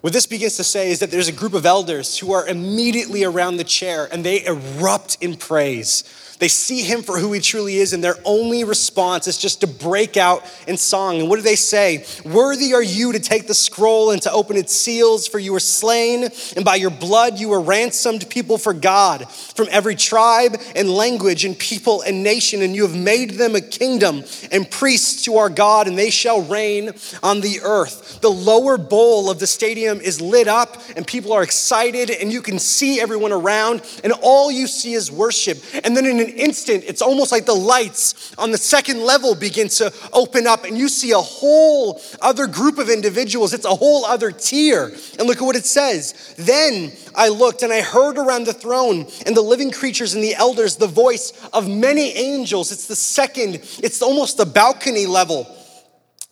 What 0.00 0.12
this 0.12 0.26
begins 0.26 0.56
to 0.58 0.62
say 0.62 0.92
is 0.92 1.00
that 1.00 1.10
there's 1.10 1.26
a 1.26 1.32
group 1.32 1.54
of 1.54 1.66
elders 1.66 2.18
who 2.18 2.30
are 2.30 2.46
immediately 2.46 3.24
around 3.24 3.56
the 3.56 3.64
chair 3.64 4.08
and 4.12 4.24
they 4.24 4.46
erupt 4.46 5.18
in 5.20 5.36
praise. 5.36 6.29
They 6.40 6.48
see 6.48 6.82
him 6.82 7.02
for 7.02 7.18
who 7.18 7.32
he 7.32 7.40
truly 7.40 7.76
is, 7.76 7.92
and 7.92 8.02
their 8.02 8.16
only 8.24 8.64
response 8.64 9.28
is 9.28 9.36
just 9.36 9.60
to 9.60 9.66
break 9.66 10.16
out 10.16 10.42
in 10.66 10.78
song. 10.78 11.20
And 11.20 11.28
what 11.28 11.36
do 11.36 11.42
they 11.42 11.54
say? 11.54 12.06
Worthy 12.24 12.72
are 12.72 12.82
you 12.82 13.12
to 13.12 13.20
take 13.20 13.46
the 13.46 13.54
scroll 13.54 14.10
and 14.10 14.22
to 14.22 14.32
open 14.32 14.56
its 14.56 14.74
seals, 14.74 15.28
for 15.28 15.38
you 15.38 15.52
were 15.52 15.60
slain, 15.60 16.30
and 16.56 16.64
by 16.64 16.76
your 16.76 16.90
blood 16.90 17.38
you 17.38 17.50
were 17.50 17.60
ransomed 17.60 18.28
people 18.30 18.56
for 18.56 18.72
God 18.72 19.30
from 19.30 19.68
every 19.70 19.94
tribe 19.94 20.56
and 20.74 20.88
language 20.88 21.44
and 21.44 21.58
people 21.58 22.00
and 22.00 22.22
nation, 22.22 22.62
and 22.62 22.74
you 22.74 22.86
have 22.86 22.96
made 22.96 23.32
them 23.32 23.54
a 23.54 23.60
kingdom 23.60 24.24
and 24.50 24.70
priests 24.70 25.24
to 25.26 25.36
our 25.36 25.50
God, 25.50 25.88
and 25.88 25.98
they 25.98 26.10
shall 26.10 26.40
reign 26.40 26.92
on 27.22 27.42
the 27.42 27.60
earth. 27.62 28.22
The 28.22 28.30
lower 28.30 28.78
bowl 28.78 29.28
of 29.28 29.40
the 29.40 29.46
stadium 29.46 30.00
is 30.00 30.22
lit 30.22 30.48
up, 30.48 30.82
and 30.96 31.06
people 31.06 31.34
are 31.34 31.42
excited, 31.42 32.10
and 32.10 32.32
you 32.32 32.40
can 32.40 32.58
see 32.58 32.98
everyone 32.98 33.32
around, 33.32 33.82
and 34.02 34.14
all 34.22 34.50
you 34.50 34.66
see 34.66 34.94
is 34.94 35.12
worship. 35.12 35.58
And 35.84 35.94
then 35.94 36.06
in 36.06 36.18
an 36.20 36.29
instant, 36.30 36.84
it's 36.86 37.02
almost 37.02 37.32
like 37.32 37.46
the 37.46 37.54
lights 37.54 38.34
on 38.38 38.50
the 38.50 38.58
second 38.58 39.02
level 39.02 39.34
begin 39.34 39.68
to 39.68 39.92
open 40.12 40.46
up, 40.46 40.64
and 40.64 40.76
you 40.76 40.88
see 40.88 41.12
a 41.12 41.18
whole 41.18 42.00
other 42.20 42.46
group 42.46 42.78
of 42.78 42.88
individuals. 42.88 43.52
It's 43.52 43.64
a 43.64 43.74
whole 43.74 44.04
other 44.04 44.30
tier. 44.30 44.92
And 45.18 45.28
look 45.28 45.38
at 45.38 45.44
what 45.44 45.56
it 45.56 45.66
says. 45.66 46.34
Then 46.36 46.92
I 47.14 47.28
looked, 47.28 47.62
and 47.62 47.72
I 47.72 47.82
heard 47.82 48.18
around 48.18 48.44
the 48.44 48.52
throne 48.52 49.06
and 49.26 49.36
the 49.36 49.42
living 49.42 49.70
creatures 49.70 50.14
and 50.14 50.22
the 50.24 50.34
elders 50.34 50.76
the 50.76 50.86
voice 50.86 51.32
of 51.52 51.68
many 51.68 52.12
angels. 52.16 52.72
It's 52.72 52.86
the 52.86 52.96
second, 52.96 53.56
it's 53.82 54.02
almost 54.02 54.36
the 54.36 54.46
balcony 54.46 55.06
level 55.06 55.56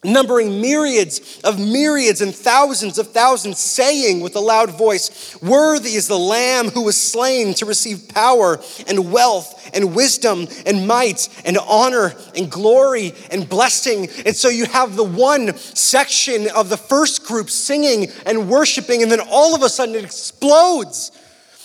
numbering 0.04 0.60
myriads 0.60 1.40
of 1.42 1.58
myriads 1.58 2.20
and 2.20 2.32
thousands 2.32 2.98
of 2.98 3.10
thousands, 3.10 3.58
saying 3.58 4.20
with 4.20 4.36
a 4.36 4.40
loud 4.40 4.70
voice, 4.70 5.36
Worthy 5.42 5.94
is 5.94 6.06
the 6.06 6.18
Lamb 6.18 6.68
who 6.68 6.84
was 6.84 6.96
slain 6.96 7.52
to 7.54 7.66
receive 7.66 8.08
power 8.08 8.60
and 8.86 9.10
wealth 9.10 9.70
and 9.74 9.96
wisdom 9.96 10.46
and 10.66 10.86
might 10.86 11.28
and 11.44 11.58
honor 11.58 12.14
and 12.36 12.50
glory 12.50 13.12
and 13.32 13.48
blessing. 13.48 14.08
And 14.24 14.36
so 14.36 14.48
you 14.48 14.66
have 14.66 14.94
the 14.94 15.04
one 15.04 15.56
section 15.56 16.48
of 16.54 16.68
the 16.68 16.76
first 16.76 17.24
group 17.26 17.50
singing 17.50 18.12
and 18.24 18.48
worshiping, 18.48 19.02
and 19.02 19.10
then 19.10 19.20
all 19.28 19.56
of 19.56 19.62
a 19.62 19.68
sudden 19.68 19.96
it 19.96 20.04
explodes 20.04 21.10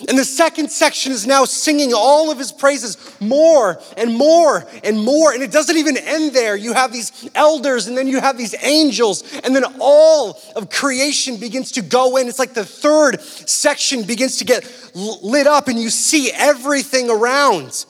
and 0.10 0.18
the 0.18 0.26
second 0.26 0.72
section 0.72 1.12
is 1.12 1.26
now 1.26 1.46
singing 1.46 1.94
all 1.94 2.32
of 2.32 2.38
his 2.38 2.52
praises 2.52 2.98
more 3.20 3.80
and 3.98 4.16
more 4.16 4.66
and 4.84 5.00
more. 5.00 5.32
And 5.32 5.44
it 5.44 5.52
doesn't 5.52 5.78
even 5.78 5.98
end 5.98 6.34
there. 6.34 6.56
You 6.56 6.74
have 6.74 6.92
these 6.92 7.30
elders, 7.36 7.88
and 7.88 7.98
then 7.98 8.08
you 8.08 8.20
have 8.20 8.38
these 8.38 8.56
angels, 8.64 9.24
and 9.44 9.56
then 9.56 9.64
all 9.80 10.40
of 10.56 10.70
creation 10.70 11.38
begins 11.38 11.72
to 11.74 11.82
go 11.82 12.18
in. 12.18 12.28
It's 12.28 12.40
like 12.40 12.54
the 12.54 12.66
third 12.66 13.22
section 13.22 14.04
begins 14.04 14.38
to 14.38 14.46
get 14.46 14.70
lit 14.96 15.48
up, 15.48 15.68
and 15.68 15.80
you 15.80 15.90
see 15.90 16.32
everything 16.32 17.10
around. 17.10 17.86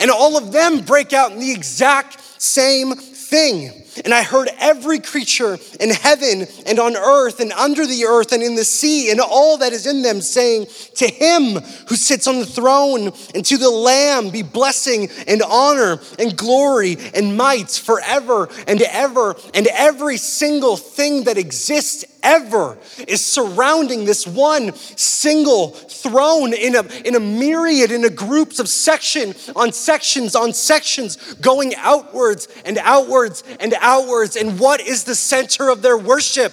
And 0.00 0.10
all 0.10 0.36
of 0.36 0.52
them 0.52 0.80
break 0.80 1.12
out 1.12 1.32
in 1.32 1.38
the 1.38 1.52
exact 1.52 2.20
same 2.40 2.94
thing. 2.94 3.83
And 4.04 4.12
I 4.12 4.22
heard 4.22 4.48
every 4.58 4.98
creature 4.98 5.58
in 5.80 5.90
heaven 5.90 6.46
and 6.66 6.78
on 6.78 6.96
earth 6.96 7.40
and 7.40 7.52
under 7.52 7.86
the 7.86 8.04
earth 8.04 8.32
and 8.32 8.42
in 8.42 8.54
the 8.54 8.64
sea 8.64 9.10
and 9.10 9.20
all 9.20 9.58
that 9.58 9.72
is 9.72 9.86
in 9.86 10.02
them 10.02 10.20
saying, 10.20 10.66
To 10.96 11.08
him 11.08 11.60
who 11.88 11.96
sits 11.96 12.26
on 12.26 12.40
the 12.40 12.46
throne 12.46 13.12
and 13.34 13.44
to 13.44 13.56
the 13.56 13.70
Lamb 13.70 14.30
be 14.30 14.42
blessing 14.42 15.10
and 15.26 15.42
honor 15.42 16.00
and 16.18 16.36
glory 16.36 16.96
and 17.14 17.36
might 17.36 17.70
forever 17.70 18.48
and 18.66 18.82
ever. 18.82 19.36
And 19.52 19.66
every 19.68 20.16
single 20.16 20.76
thing 20.76 21.24
that 21.24 21.38
exists 21.38 22.04
ever 22.24 22.78
is 23.06 23.24
surrounding 23.24 24.04
this 24.06 24.26
one 24.26 24.74
single 24.74 25.68
throne 25.68 26.52
in 26.52 26.74
a, 26.74 26.82
in 27.04 27.14
a 27.14 27.20
myriad, 27.20 27.92
in 27.92 28.04
a 28.04 28.10
groups 28.10 28.58
of 28.58 28.68
section 28.68 29.34
on 29.54 29.70
sections 29.70 30.34
on 30.34 30.52
sections, 30.52 31.34
going 31.34 31.74
outwards 31.76 32.48
and 32.64 32.78
outwards 32.78 33.44
and 33.60 33.74
outwards. 33.80 34.36
And 34.36 34.58
what 34.58 34.80
is 34.80 35.04
the 35.04 35.14
center 35.14 35.68
of 35.68 35.82
their 35.82 35.98
worship? 35.98 36.52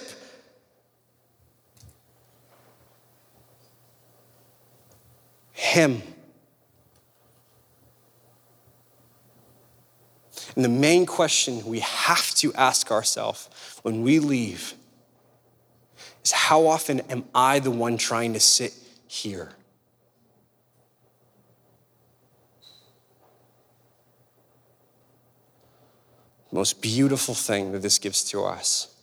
Him. 5.52 6.02
And 10.54 10.64
the 10.64 10.68
main 10.68 11.06
question 11.06 11.64
we 11.64 11.80
have 11.80 12.34
to 12.36 12.52
ask 12.54 12.90
ourselves 12.90 13.48
when 13.82 14.02
we 14.02 14.18
leave 14.18 14.74
is 16.24 16.32
how 16.32 16.66
often 16.66 17.00
am 17.10 17.24
I 17.34 17.58
the 17.58 17.70
one 17.70 17.96
trying 17.96 18.32
to 18.34 18.40
sit 18.40 18.74
here? 19.06 19.50
most 26.52 26.82
beautiful 26.82 27.34
thing 27.34 27.72
that 27.72 27.80
this 27.80 27.98
gives 27.98 28.22
to 28.22 28.44
us 28.44 28.94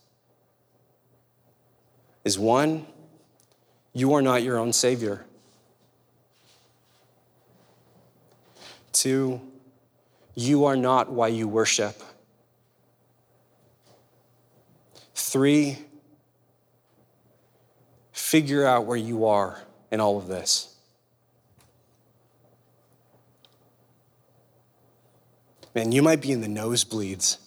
is 2.23 2.37
one, 2.37 2.85
you 3.91 4.13
are 4.13 4.21
not 4.21 4.43
your 4.43 4.57
own 4.57 4.71
Savior. 4.71 5.25
Two, 8.91 9.41
you 10.35 10.65
are 10.65 10.75
not 10.75 11.11
why 11.11 11.27
you 11.27 11.47
worship. 11.47 12.01
Three, 15.15 15.79
figure 18.29 18.63
out 18.63 18.85
where 18.85 18.95
you 18.95 19.25
are 19.25 19.59
in 19.89 19.99
all 19.99 20.15
of 20.15 20.27
this. 20.27 20.75
Man, 25.73 25.91
you 25.91 26.03
might 26.03 26.21
be 26.21 26.31
in 26.31 26.39
the 26.39 26.47
nosebleeds. 26.47 27.37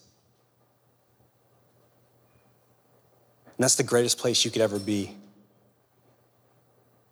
And 3.47 3.63
that's 3.63 3.77
the 3.77 3.85
greatest 3.85 4.19
place 4.19 4.45
you 4.45 4.51
could 4.51 4.61
ever 4.61 4.81
be. 4.81 5.15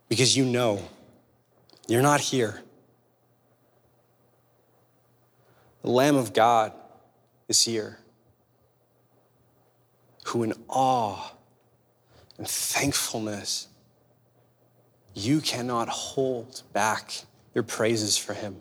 Because 0.09 0.37
you 0.37 0.45
know 0.45 0.83
you're 1.87 2.03
not 2.03 2.19
here. 2.19 2.61
The 5.83 5.91
Lamb 5.91 6.17
of 6.17 6.33
God 6.33 6.73
is 7.47 7.63
here, 7.63 8.01
who 10.25 10.43
in 10.43 10.55
awe 10.69 11.35
and 12.41 12.49
thankfulness, 12.49 13.69
you 15.13 15.43
cannot 15.43 15.91
hold 15.91 16.63
back 16.73 17.13
your 17.55 17.63
praises 17.63 18.17
for 18.17 18.33
him. 18.33 18.57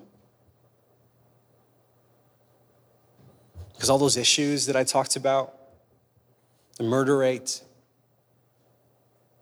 Because 3.71 3.89
all 3.89 3.97
those 3.97 4.17
issues 4.17 4.65
that 4.65 4.75
I 4.75 4.83
talked 4.83 5.15
about, 5.15 5.53
the 6.75 6.83
murder 6.83 7.19
rate, 7.19 7.63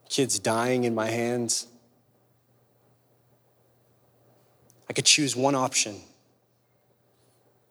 kids 0.07 0.37
dying 0.37 0.83
in 0.83 0.93
my 0.93 1.07
hands, 1.07 1.65
I 4.87 4.93
could 4.93 5.05
choose 5.05 5.35
one 5.35 5.55
option. 5.55 5.95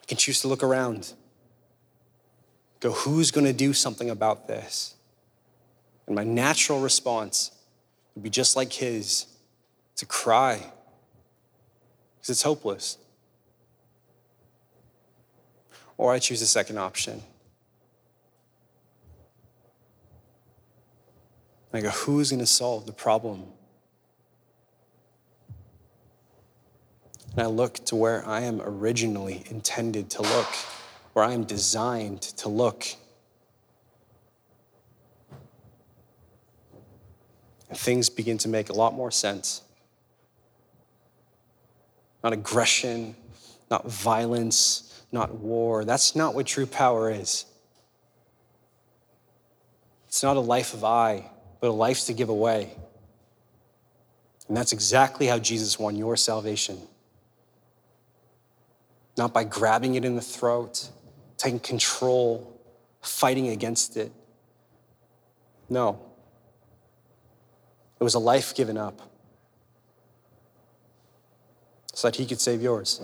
I 0.02 0.04
can 0.06 0.16
choose 0.16 0.40
to 0.40 0.48
look 0.48 0.64
around, 0.64 1.12
go, 2.80 2.90
who's 2.90 3.30
going 3.30 3.46
to 3.46 3.52
do 3.52 3.72
something 3.72 4.10
about 4.10 4.48
this? 4.48 4.95
And 6.06 6.14
my 6.14 6.24
natural 6.24 6.80
response 6.80 7.50
would 8.14 8.22
be 8.22 8.30
just 8.30 8.56
like 8.56 8.72
his 8.72 9.26
to 9.96 10.06
cry 10.06 10.56
because 12.16 12.30
it's 12.30 12.42
hopeless 12.42 12.98
or 15.98 16.12
I 16.12 16.18
choose 16.18 16.40
the 16.40 16.46
second 16.46 16.78
option. 16.78 17.22
I 21.72 21.82
go, 21.82 21.90
who's 21.90 22.30
going 22.30 22.40
to 22.40 22.46
solve 22.46 22.86
the 22.86 22.92
problem? 22.92 23.44
And 27.32 27.42
I 27.42 27.46
look 27.46 27.74
to 27.86 27.96
where 27.96 28.26
I 28.26 28.40
am 28.42 28.62
originally 28.62 29.44
intended 29.50 30.08
to 30.10 30.22
look, 30.22 30.48
where 31.12 31.24
I 31.24 31.34
am 31.34 31.44
designed 31.44 32.22
to 32.22 32.48
look. 32.48 32.86
And 37.68 37.78
things 37.78 38.08
begin 38.08 38.38
to 38.38 38.48
make 38.48 38.68
a 38.68 38.72
lot 38.72 38.94
more 38.94 39.10
sense. 39.10 39.62
Not 42.22 42.32
aggression, 42.32 43.16
not 43.70 43.88
violence, 43.90 45.02
not 45.12 45.34
war. 45.34 45.84
That's 45.84 46.14
not 46.14 46.34
what 46.34 46.46
true 46.46 46.66
power 46.66 47.10
is. 47.10 47.44
It's 50.08 50.22
not 50.22 50.36
a 50.36 50.40
life 50.40 50.74
of 50.74 50.84
I, 50.84 51.30
but 51.60 51.68
a 51.68 51.72
life 51.72 52.06
to 52.06 52.12
give 52.12 52.28
away. 52.28 52.70
And 54.48 54.56
that's 54.56 54.72
exactly 54.72 55.26
how 55.26 55.38
Jesus 55.38 55.78
won 55.78 55.96
your 55.96 56.16
salvation. 56.16 56.78
Not 59.16 59.32
by 59.32 59.44
grabbing 59.44 59.94
it 59.94 60.04
in 60.04 60.14
the 60.14 60.22
throat, 60.22 60.88
taking 61.36 61.58
control, 61.58 62.60
fighting 63.00 63.48
against 63.48 63.96
it. 63.96 64.12
No. 65.68 66.05
It 67.98 68.04
was 68.04 68.14
a 68.14 68.18
life 68.18 68.54
given 68.54 68.76
up 68.76 69.00
so 71.94 72.08
that 72.08 72.16
he 72.16 72.26
could 72.26 72.40
save 72.40 72.60
yours. 72.60 73.00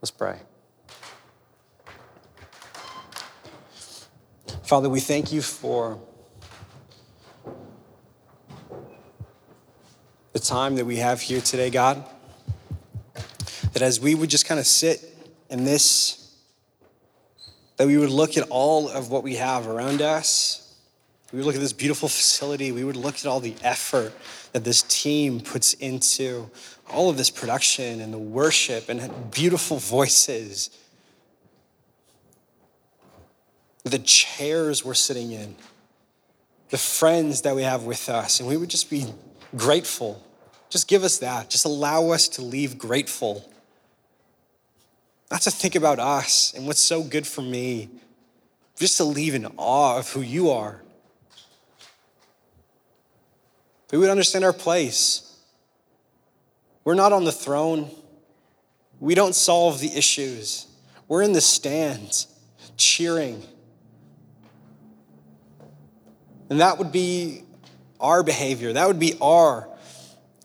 Let's 0.00 0.12
pray. 0.12 0.38
Father, 4.62 4.88
we 4.88 5.00
thank 5.00 5.32
you 5.32 5.42
for 5.42 6.00
the 10.32 10.38
time 10.38 10.76
that 10.76 10.84
we 10.84 10.96
have 10.96 11.20
here 11.20 11.40
today, 11.40 11.70
God. 11.70 12.04
That 13.72 13.82
as 13.82 14.00
we 14.00 14.14
would 14.14 14.30
just 14.30 14.46
kind 14.46 14.60
of 14.60 14.66
sit 14.66 15.04
in 15.50 15.64
this, 15.64 16.36
that 17.76 17.86
we 17.86 17.98
would 17.98 18.10
look 18.10 18.36
at 18.36 18.48
all 18.48 18.88
of 18.88 19.10
what 19.10 19.22
we 19.22 19.36
have 19.36 19.66
around 19.66 20.00
us. 20.00 20.63
We 21.34 21.38
would 21.38 21.46
look 21.46 21.56
at 21.56 21.60
this 21.60 21.72
beautiful 21.72 22.08
facility. 22.08 22.70
We 22.70 22.84
would 22.84 22.94
look 22.94 23.16
at 23.16 23.26
all 23.26 23.40
the 23.40 23.56
effort 23.64 24.12
that 24.52 24.62
this 24.62 24.82
team 24.82 25.40
puts 25.40 25.72
into 25.74 26.48
all 26.88 27.10
of 27.10 27.16
this 27.16 27.28
production 27.28 28.00
and 28.00 28.14
the 28.14 28.18
worship 28.18 28.88
and 28.88 29.32
beautiful 29.32 29.78
voices 29.78 30.70
the 33.82 33.98
chairs 33.98 34.84
we're 34.84 34.94
sitting 34.94 35.32
in, 35.32 35.56
the 36.70 36.78
friends 36.78 37.42
that 37.42 37.56
we 37.56 37.64
have 37.64 37.82
with 37.82 38.08
us, 38.08 38.38
and 38.38 38.48
we 38.48 38.56
would 38.56 38.70
just 38.70 38.88
be 38.88 39.04
grateful. 39.56 40.22
Just 40.70 40.86
give 40.86 41.02
us 41.02 41.18
that. 41.18 41.50
Just 41.50 41.64
allow 41.64 42.10
us 42.10 42.28
to 42.28 42.42
leave 42.42 42.78
grateful. 42.78 43.44
Not 45.32 45.42
to 45.42 45.50
think 45.50 45.74
about 45.74 45.98
us 45.98 46.54
and 46.54 46.64
what's 46.64 46.80
so 46.80 47.02
good 47.02 47.26
for 47.26 47.42
me, 47.42 47.88
just 48.78 48.98
to 48.98 49.04
leave 49.04 49.34
in 49.34 49.46
awe 49.56 49.98
of 49.98 50.10
who 50.12 50.20
you 50.20 50.50
are. 50.50 50.83
We 53.90 53.98
would 53.98 54.10
understand 54.10 54.44
our 54.44 54.52
place. 54.52 55.36
We're 56.84 56.94
not 56.94 57.12
on 57.12 57.24
the 57.24 57.32
throne. 57.32 57.90
We 59.00 59.14
don't 59.14 59.34
solve 59.34 59.80
the 59.80 59.94
issues. 59.96 60.66
We're 61.08 61.22
in 61.22 61.32
the 61.32 61.40
stands, 61.40 62.26
cheering 62.76 63.42
and 66.50 66.60
that 66.60 66.78
would 66.78 66.92
be 66.92 67.42
our 67.98 68.22
behavior, 68.22 68.72
that 68.72 68.86
would 68.86 68.98
be 68.98 69.16
our 69.20 69.68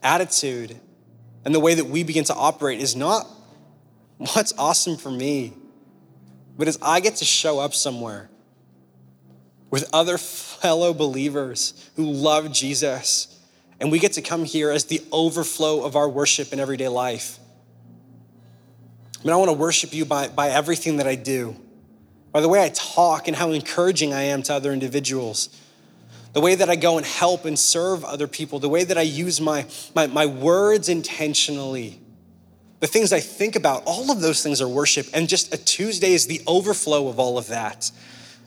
attitude. 0.02 0.76
And 1.46 1.54
the 1.54 1.60
way 1.60 1.76
that 1.76 1.86
we 1.86 2.04
begin 2.04 2.24
to 2.26 2.34
operate 2.34 2.80
is 2.80 2.96
not 2.96 3.28
what's 4.18 4.54
awesome 4.58 4.98
for 4.98 5.12
me, 5.12 5.54
but 6.58 6.68
as 6.68 6.78
I 6.82 7.00
get 7.00 7.18
to 7.18 7.26
show 7.26 7.60
up 7.60 7.74
somewhere 7.74 8.30
with 9.70 9.90
other 9.94 10.18
fellow 10.62 10.94
believers 10.94 11.90
who 11.96 12.06
love 12.06 12.52
Jesus, 12.52 13.40
and 13.80 13.92
we 13.92 14.00
get 14.00 14.14
to 14.14 14.22
come 14.22 14.46
here 14.46 14.72
as 14.72 14.86
the 14.86 15.02
overflow 15.12 15.84
of 15.84 15.96
our 15.96 16.10
worship 16.10 16.54
in 16.54 16.60
everyday 16.60 16.88
life. 16.88 17.40
I 19.20 19.24
mean, 19.24 19.34
I 19.34 19.38
want 19.38 19.50
to 19.50 19.58
worship 19.58 19.94
you 19.94 20.06
by, 20.06 20.30
by 20.30 20.50
everything 20.50 20.98
that 20.98 21.08
I 21.08 21.16
do, 21.16 21.56
by 22.32 22.42
the 22.42 22.48
way 22.48 22.64
I 22.64 22.70
talk 22.70 23.28
and 23.28 23.36
how 23.36 23.52
encouraging 23.52 24.14
I 24.14 24.24
am 24.24 24.44
to 24.44 24.54
other 24.54 24.72
individuals 24.72 25.50
the 26.34 26.42
way 26.42 26.56
that 26.56 26.70
I 26.70 26.76
go 26.76 26.98
and 26.98 27.06
help 27.06 27.46
and 27.46 27.58
serve 27.58 28.04
other 28.04 28.28
people, 28.28 28.60
the 28.60 28.70
way 28.70 28.84
that 28.84 28.98
I 28.98 29.02
use 29.02 29.42
my, 29.42 29.66
my, 29.96 30.08
my 30.08 30.26
words 30.26 30.90
intentionally, 30.90 32.00
the 32.80 32.88
things 32.88 33.12
I 33.12 33.20
think 33.20 33.56
about, 33.56 33.84
all 33.86 34.12
of 34.12 34.22
those 34.22 34.44
things 34.44 34.62
are 34.62 34.68
worship. 34.68 35.08
And 35.14 35.28
just 35.28 35.54
a 35.54 35.58
Tuesday 35.58 36.14
is 36.14 36.28
the 36.28 36.42
overflow 36.46 37.08
of 37.08 37.20
all 37.20 37.38
of 37.38 37.48
that. 37.48 37.92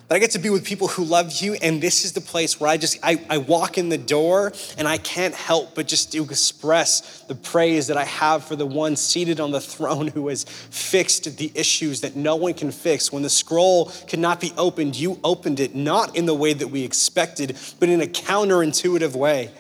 That 0.09 0.17
I 0.17 0.19
get 0.19 0.33
to 0.33 0.39
be 0.39 0.51
with 0.51 0.65
people 0.65 0.89
who 0.89 1.05
love 1.05 1.41
you, 1.41 1.55
and 1.55 1.81
this 1.81 2.05
is 2.05 2.13
the 2.13 2.21
place 2.21 2.61
where 2.61 2.69
I 2.69 2.77
just 2.77 2.99
I, 3.03 3.25
I 3.31 3.39
walk 3.39 3.79
in 3.79 3.89
the 3.89 3.99
door 3.99 4.53
and 4.77 4.87
I 4.87 4.99
can't 4.99 5.35
help 5.35 5.75
but 5.75 5.87
just 5.87 6.13
to 6.13 6.23
express 6.23 7.21
the 7.29 7.35
praise 7.35 7.87
that 7.87 7.97
I 7.97 8.05
have 8.05 8.45
for 8.45 8.57
the 8.57 8.67
one 8.67 8.97
seated 8.97 9.41
on 9.41 9.53
the 9.53 9.61
throne 9.61 10.09
who 10.09 10.29
has 10.29 10.45
fixed 10.45 11.37
the 11.39 11.51
issues 11.55 12.03
that 12.03 12.17
no 12.17 12.37
one 12.37 12.55
can 12.55 12.73
fix. 12.73 13.13
When 13.13 13.23
the 13.23 13.31
scroll 13.31 13.87
could 14.09 14.19
not 14.19 14.41
be 14.41 14.53
opened, 14.59 14.97
you 14.97 15.19
opened 15.25 15.61
it 15.61 15.75
not 15.75 16.17
in 16.17 16.27
the 16.27 16.35
way 16.35 16.53
that 16.53 16.69
we 16.69 16.85
expected, 16.85 17.57
but 17.81 17.89
in 17.89 18.03
a 18.03 18.07
counterintuitive 18.07 19.15
way. 19.15 19.51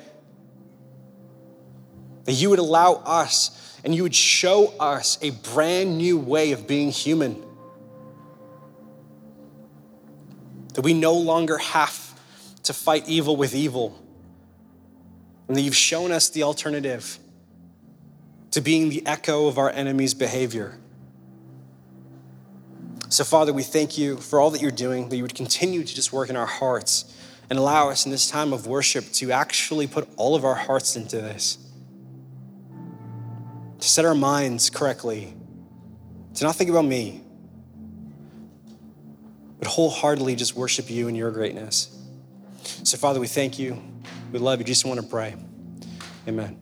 That 2.24 2.32
you 2.32 2.50
would 2.50 2.58
allow 2.58 3.02
us 3.06 3.78
and 3.84 3.94
you 3.94 4.02
would 4.02 4.14
show 4.14 4.74
us 4.78 5.18
a 5.22 5.30
brand 5.30 5.96
new 5.96 6.18
way 6.18 6.52
of 6.52 6.66
being 6.66 6.90
human 6.90 7.42
that 10.74 10.82
we 10.82 10.94
no 10.94 11.14
longer 11.14 11.58
have 11.58 12.18
to 12.64 12.72
fight 12.72 13.08
evil 13.08 13.36
with 13.36 13.54
evil, 13.54 13.98
and 15.48 15.56
that 15.56 15.62
you've 15.62 15.76
shown 15.76 16.12
us 16.12 16.28
the 16.30 16.42
alternative 16.42 17.18
to 18.52 18.60
being 18.60 18.88
the 18.88 19.04
echo 19.06 19.46
of 19.46 19.58
our 19.58 19.70
enemy's 19.70 20.14
behavior. 20.14 20.78
So, 23.08 23.24
Father, 23.24 23.52
we 23.52 23.62
thank 23.62 23.98
you 23.98 24.16
for 24.16 24.40
all 24.40 24.50
that 24.50 24.62
you're 24.62 24.70
doing, 24.70 25.08
that 25.08 25.16
you 25.16 25.22
would 25.22 25.34
continue 25.34 25.84
to 25.84 25.94
just 25.94 26.12
work 26.12 26.30
in 26.30 26.36
our 26.36 26.46
hearts 26.46 27.14
and 27.50 27.58
allow 27.58 27.90
us 27.90 28.06
in 28.06 28.10
this 28.10 28.30
time 28.30 28.52
of 28.54 28.66
worship 28.66 29.10
to 29.12 29.32
actually 29.32 29.86
put 29.86 30.08
all 30.16 30.34
of 30.34 30.44
our 30.44 30.54
hearts 30.54 30.96
into 30.96 31.16
this, 31.16 31.58
to 33.80 33.88
set 33.88 34.04
our 34.04 34.14
minds 34.14 34.70
correctly, 34.70 35.34
to 36.34 36.44
not 36.44 36.56
think 36.56 36.70
about 36.70 36.86
me, 36.86 37.21
but 39.62 39.70
wholeheartedly 39.70 40.34
just 40.34 40.56
worship 40.56 40.90
you 40.90 41.06
and 41.06 41.16
your 41.16 41.30
greatness. 41.30 41.96
So, 42.82 42.98
Father, 42.98 43.20
we 43.20 43.28
thank 43.28 43.60
you. 43.60 43.80
We 44.32 44.40
love 44.40 44.58
you. 44.58 44.64
Just 44.64 44.84
want 44.84 45.00
to 45.00 45.06
pray. 45.06 45.36
Amen. 46.26 46.58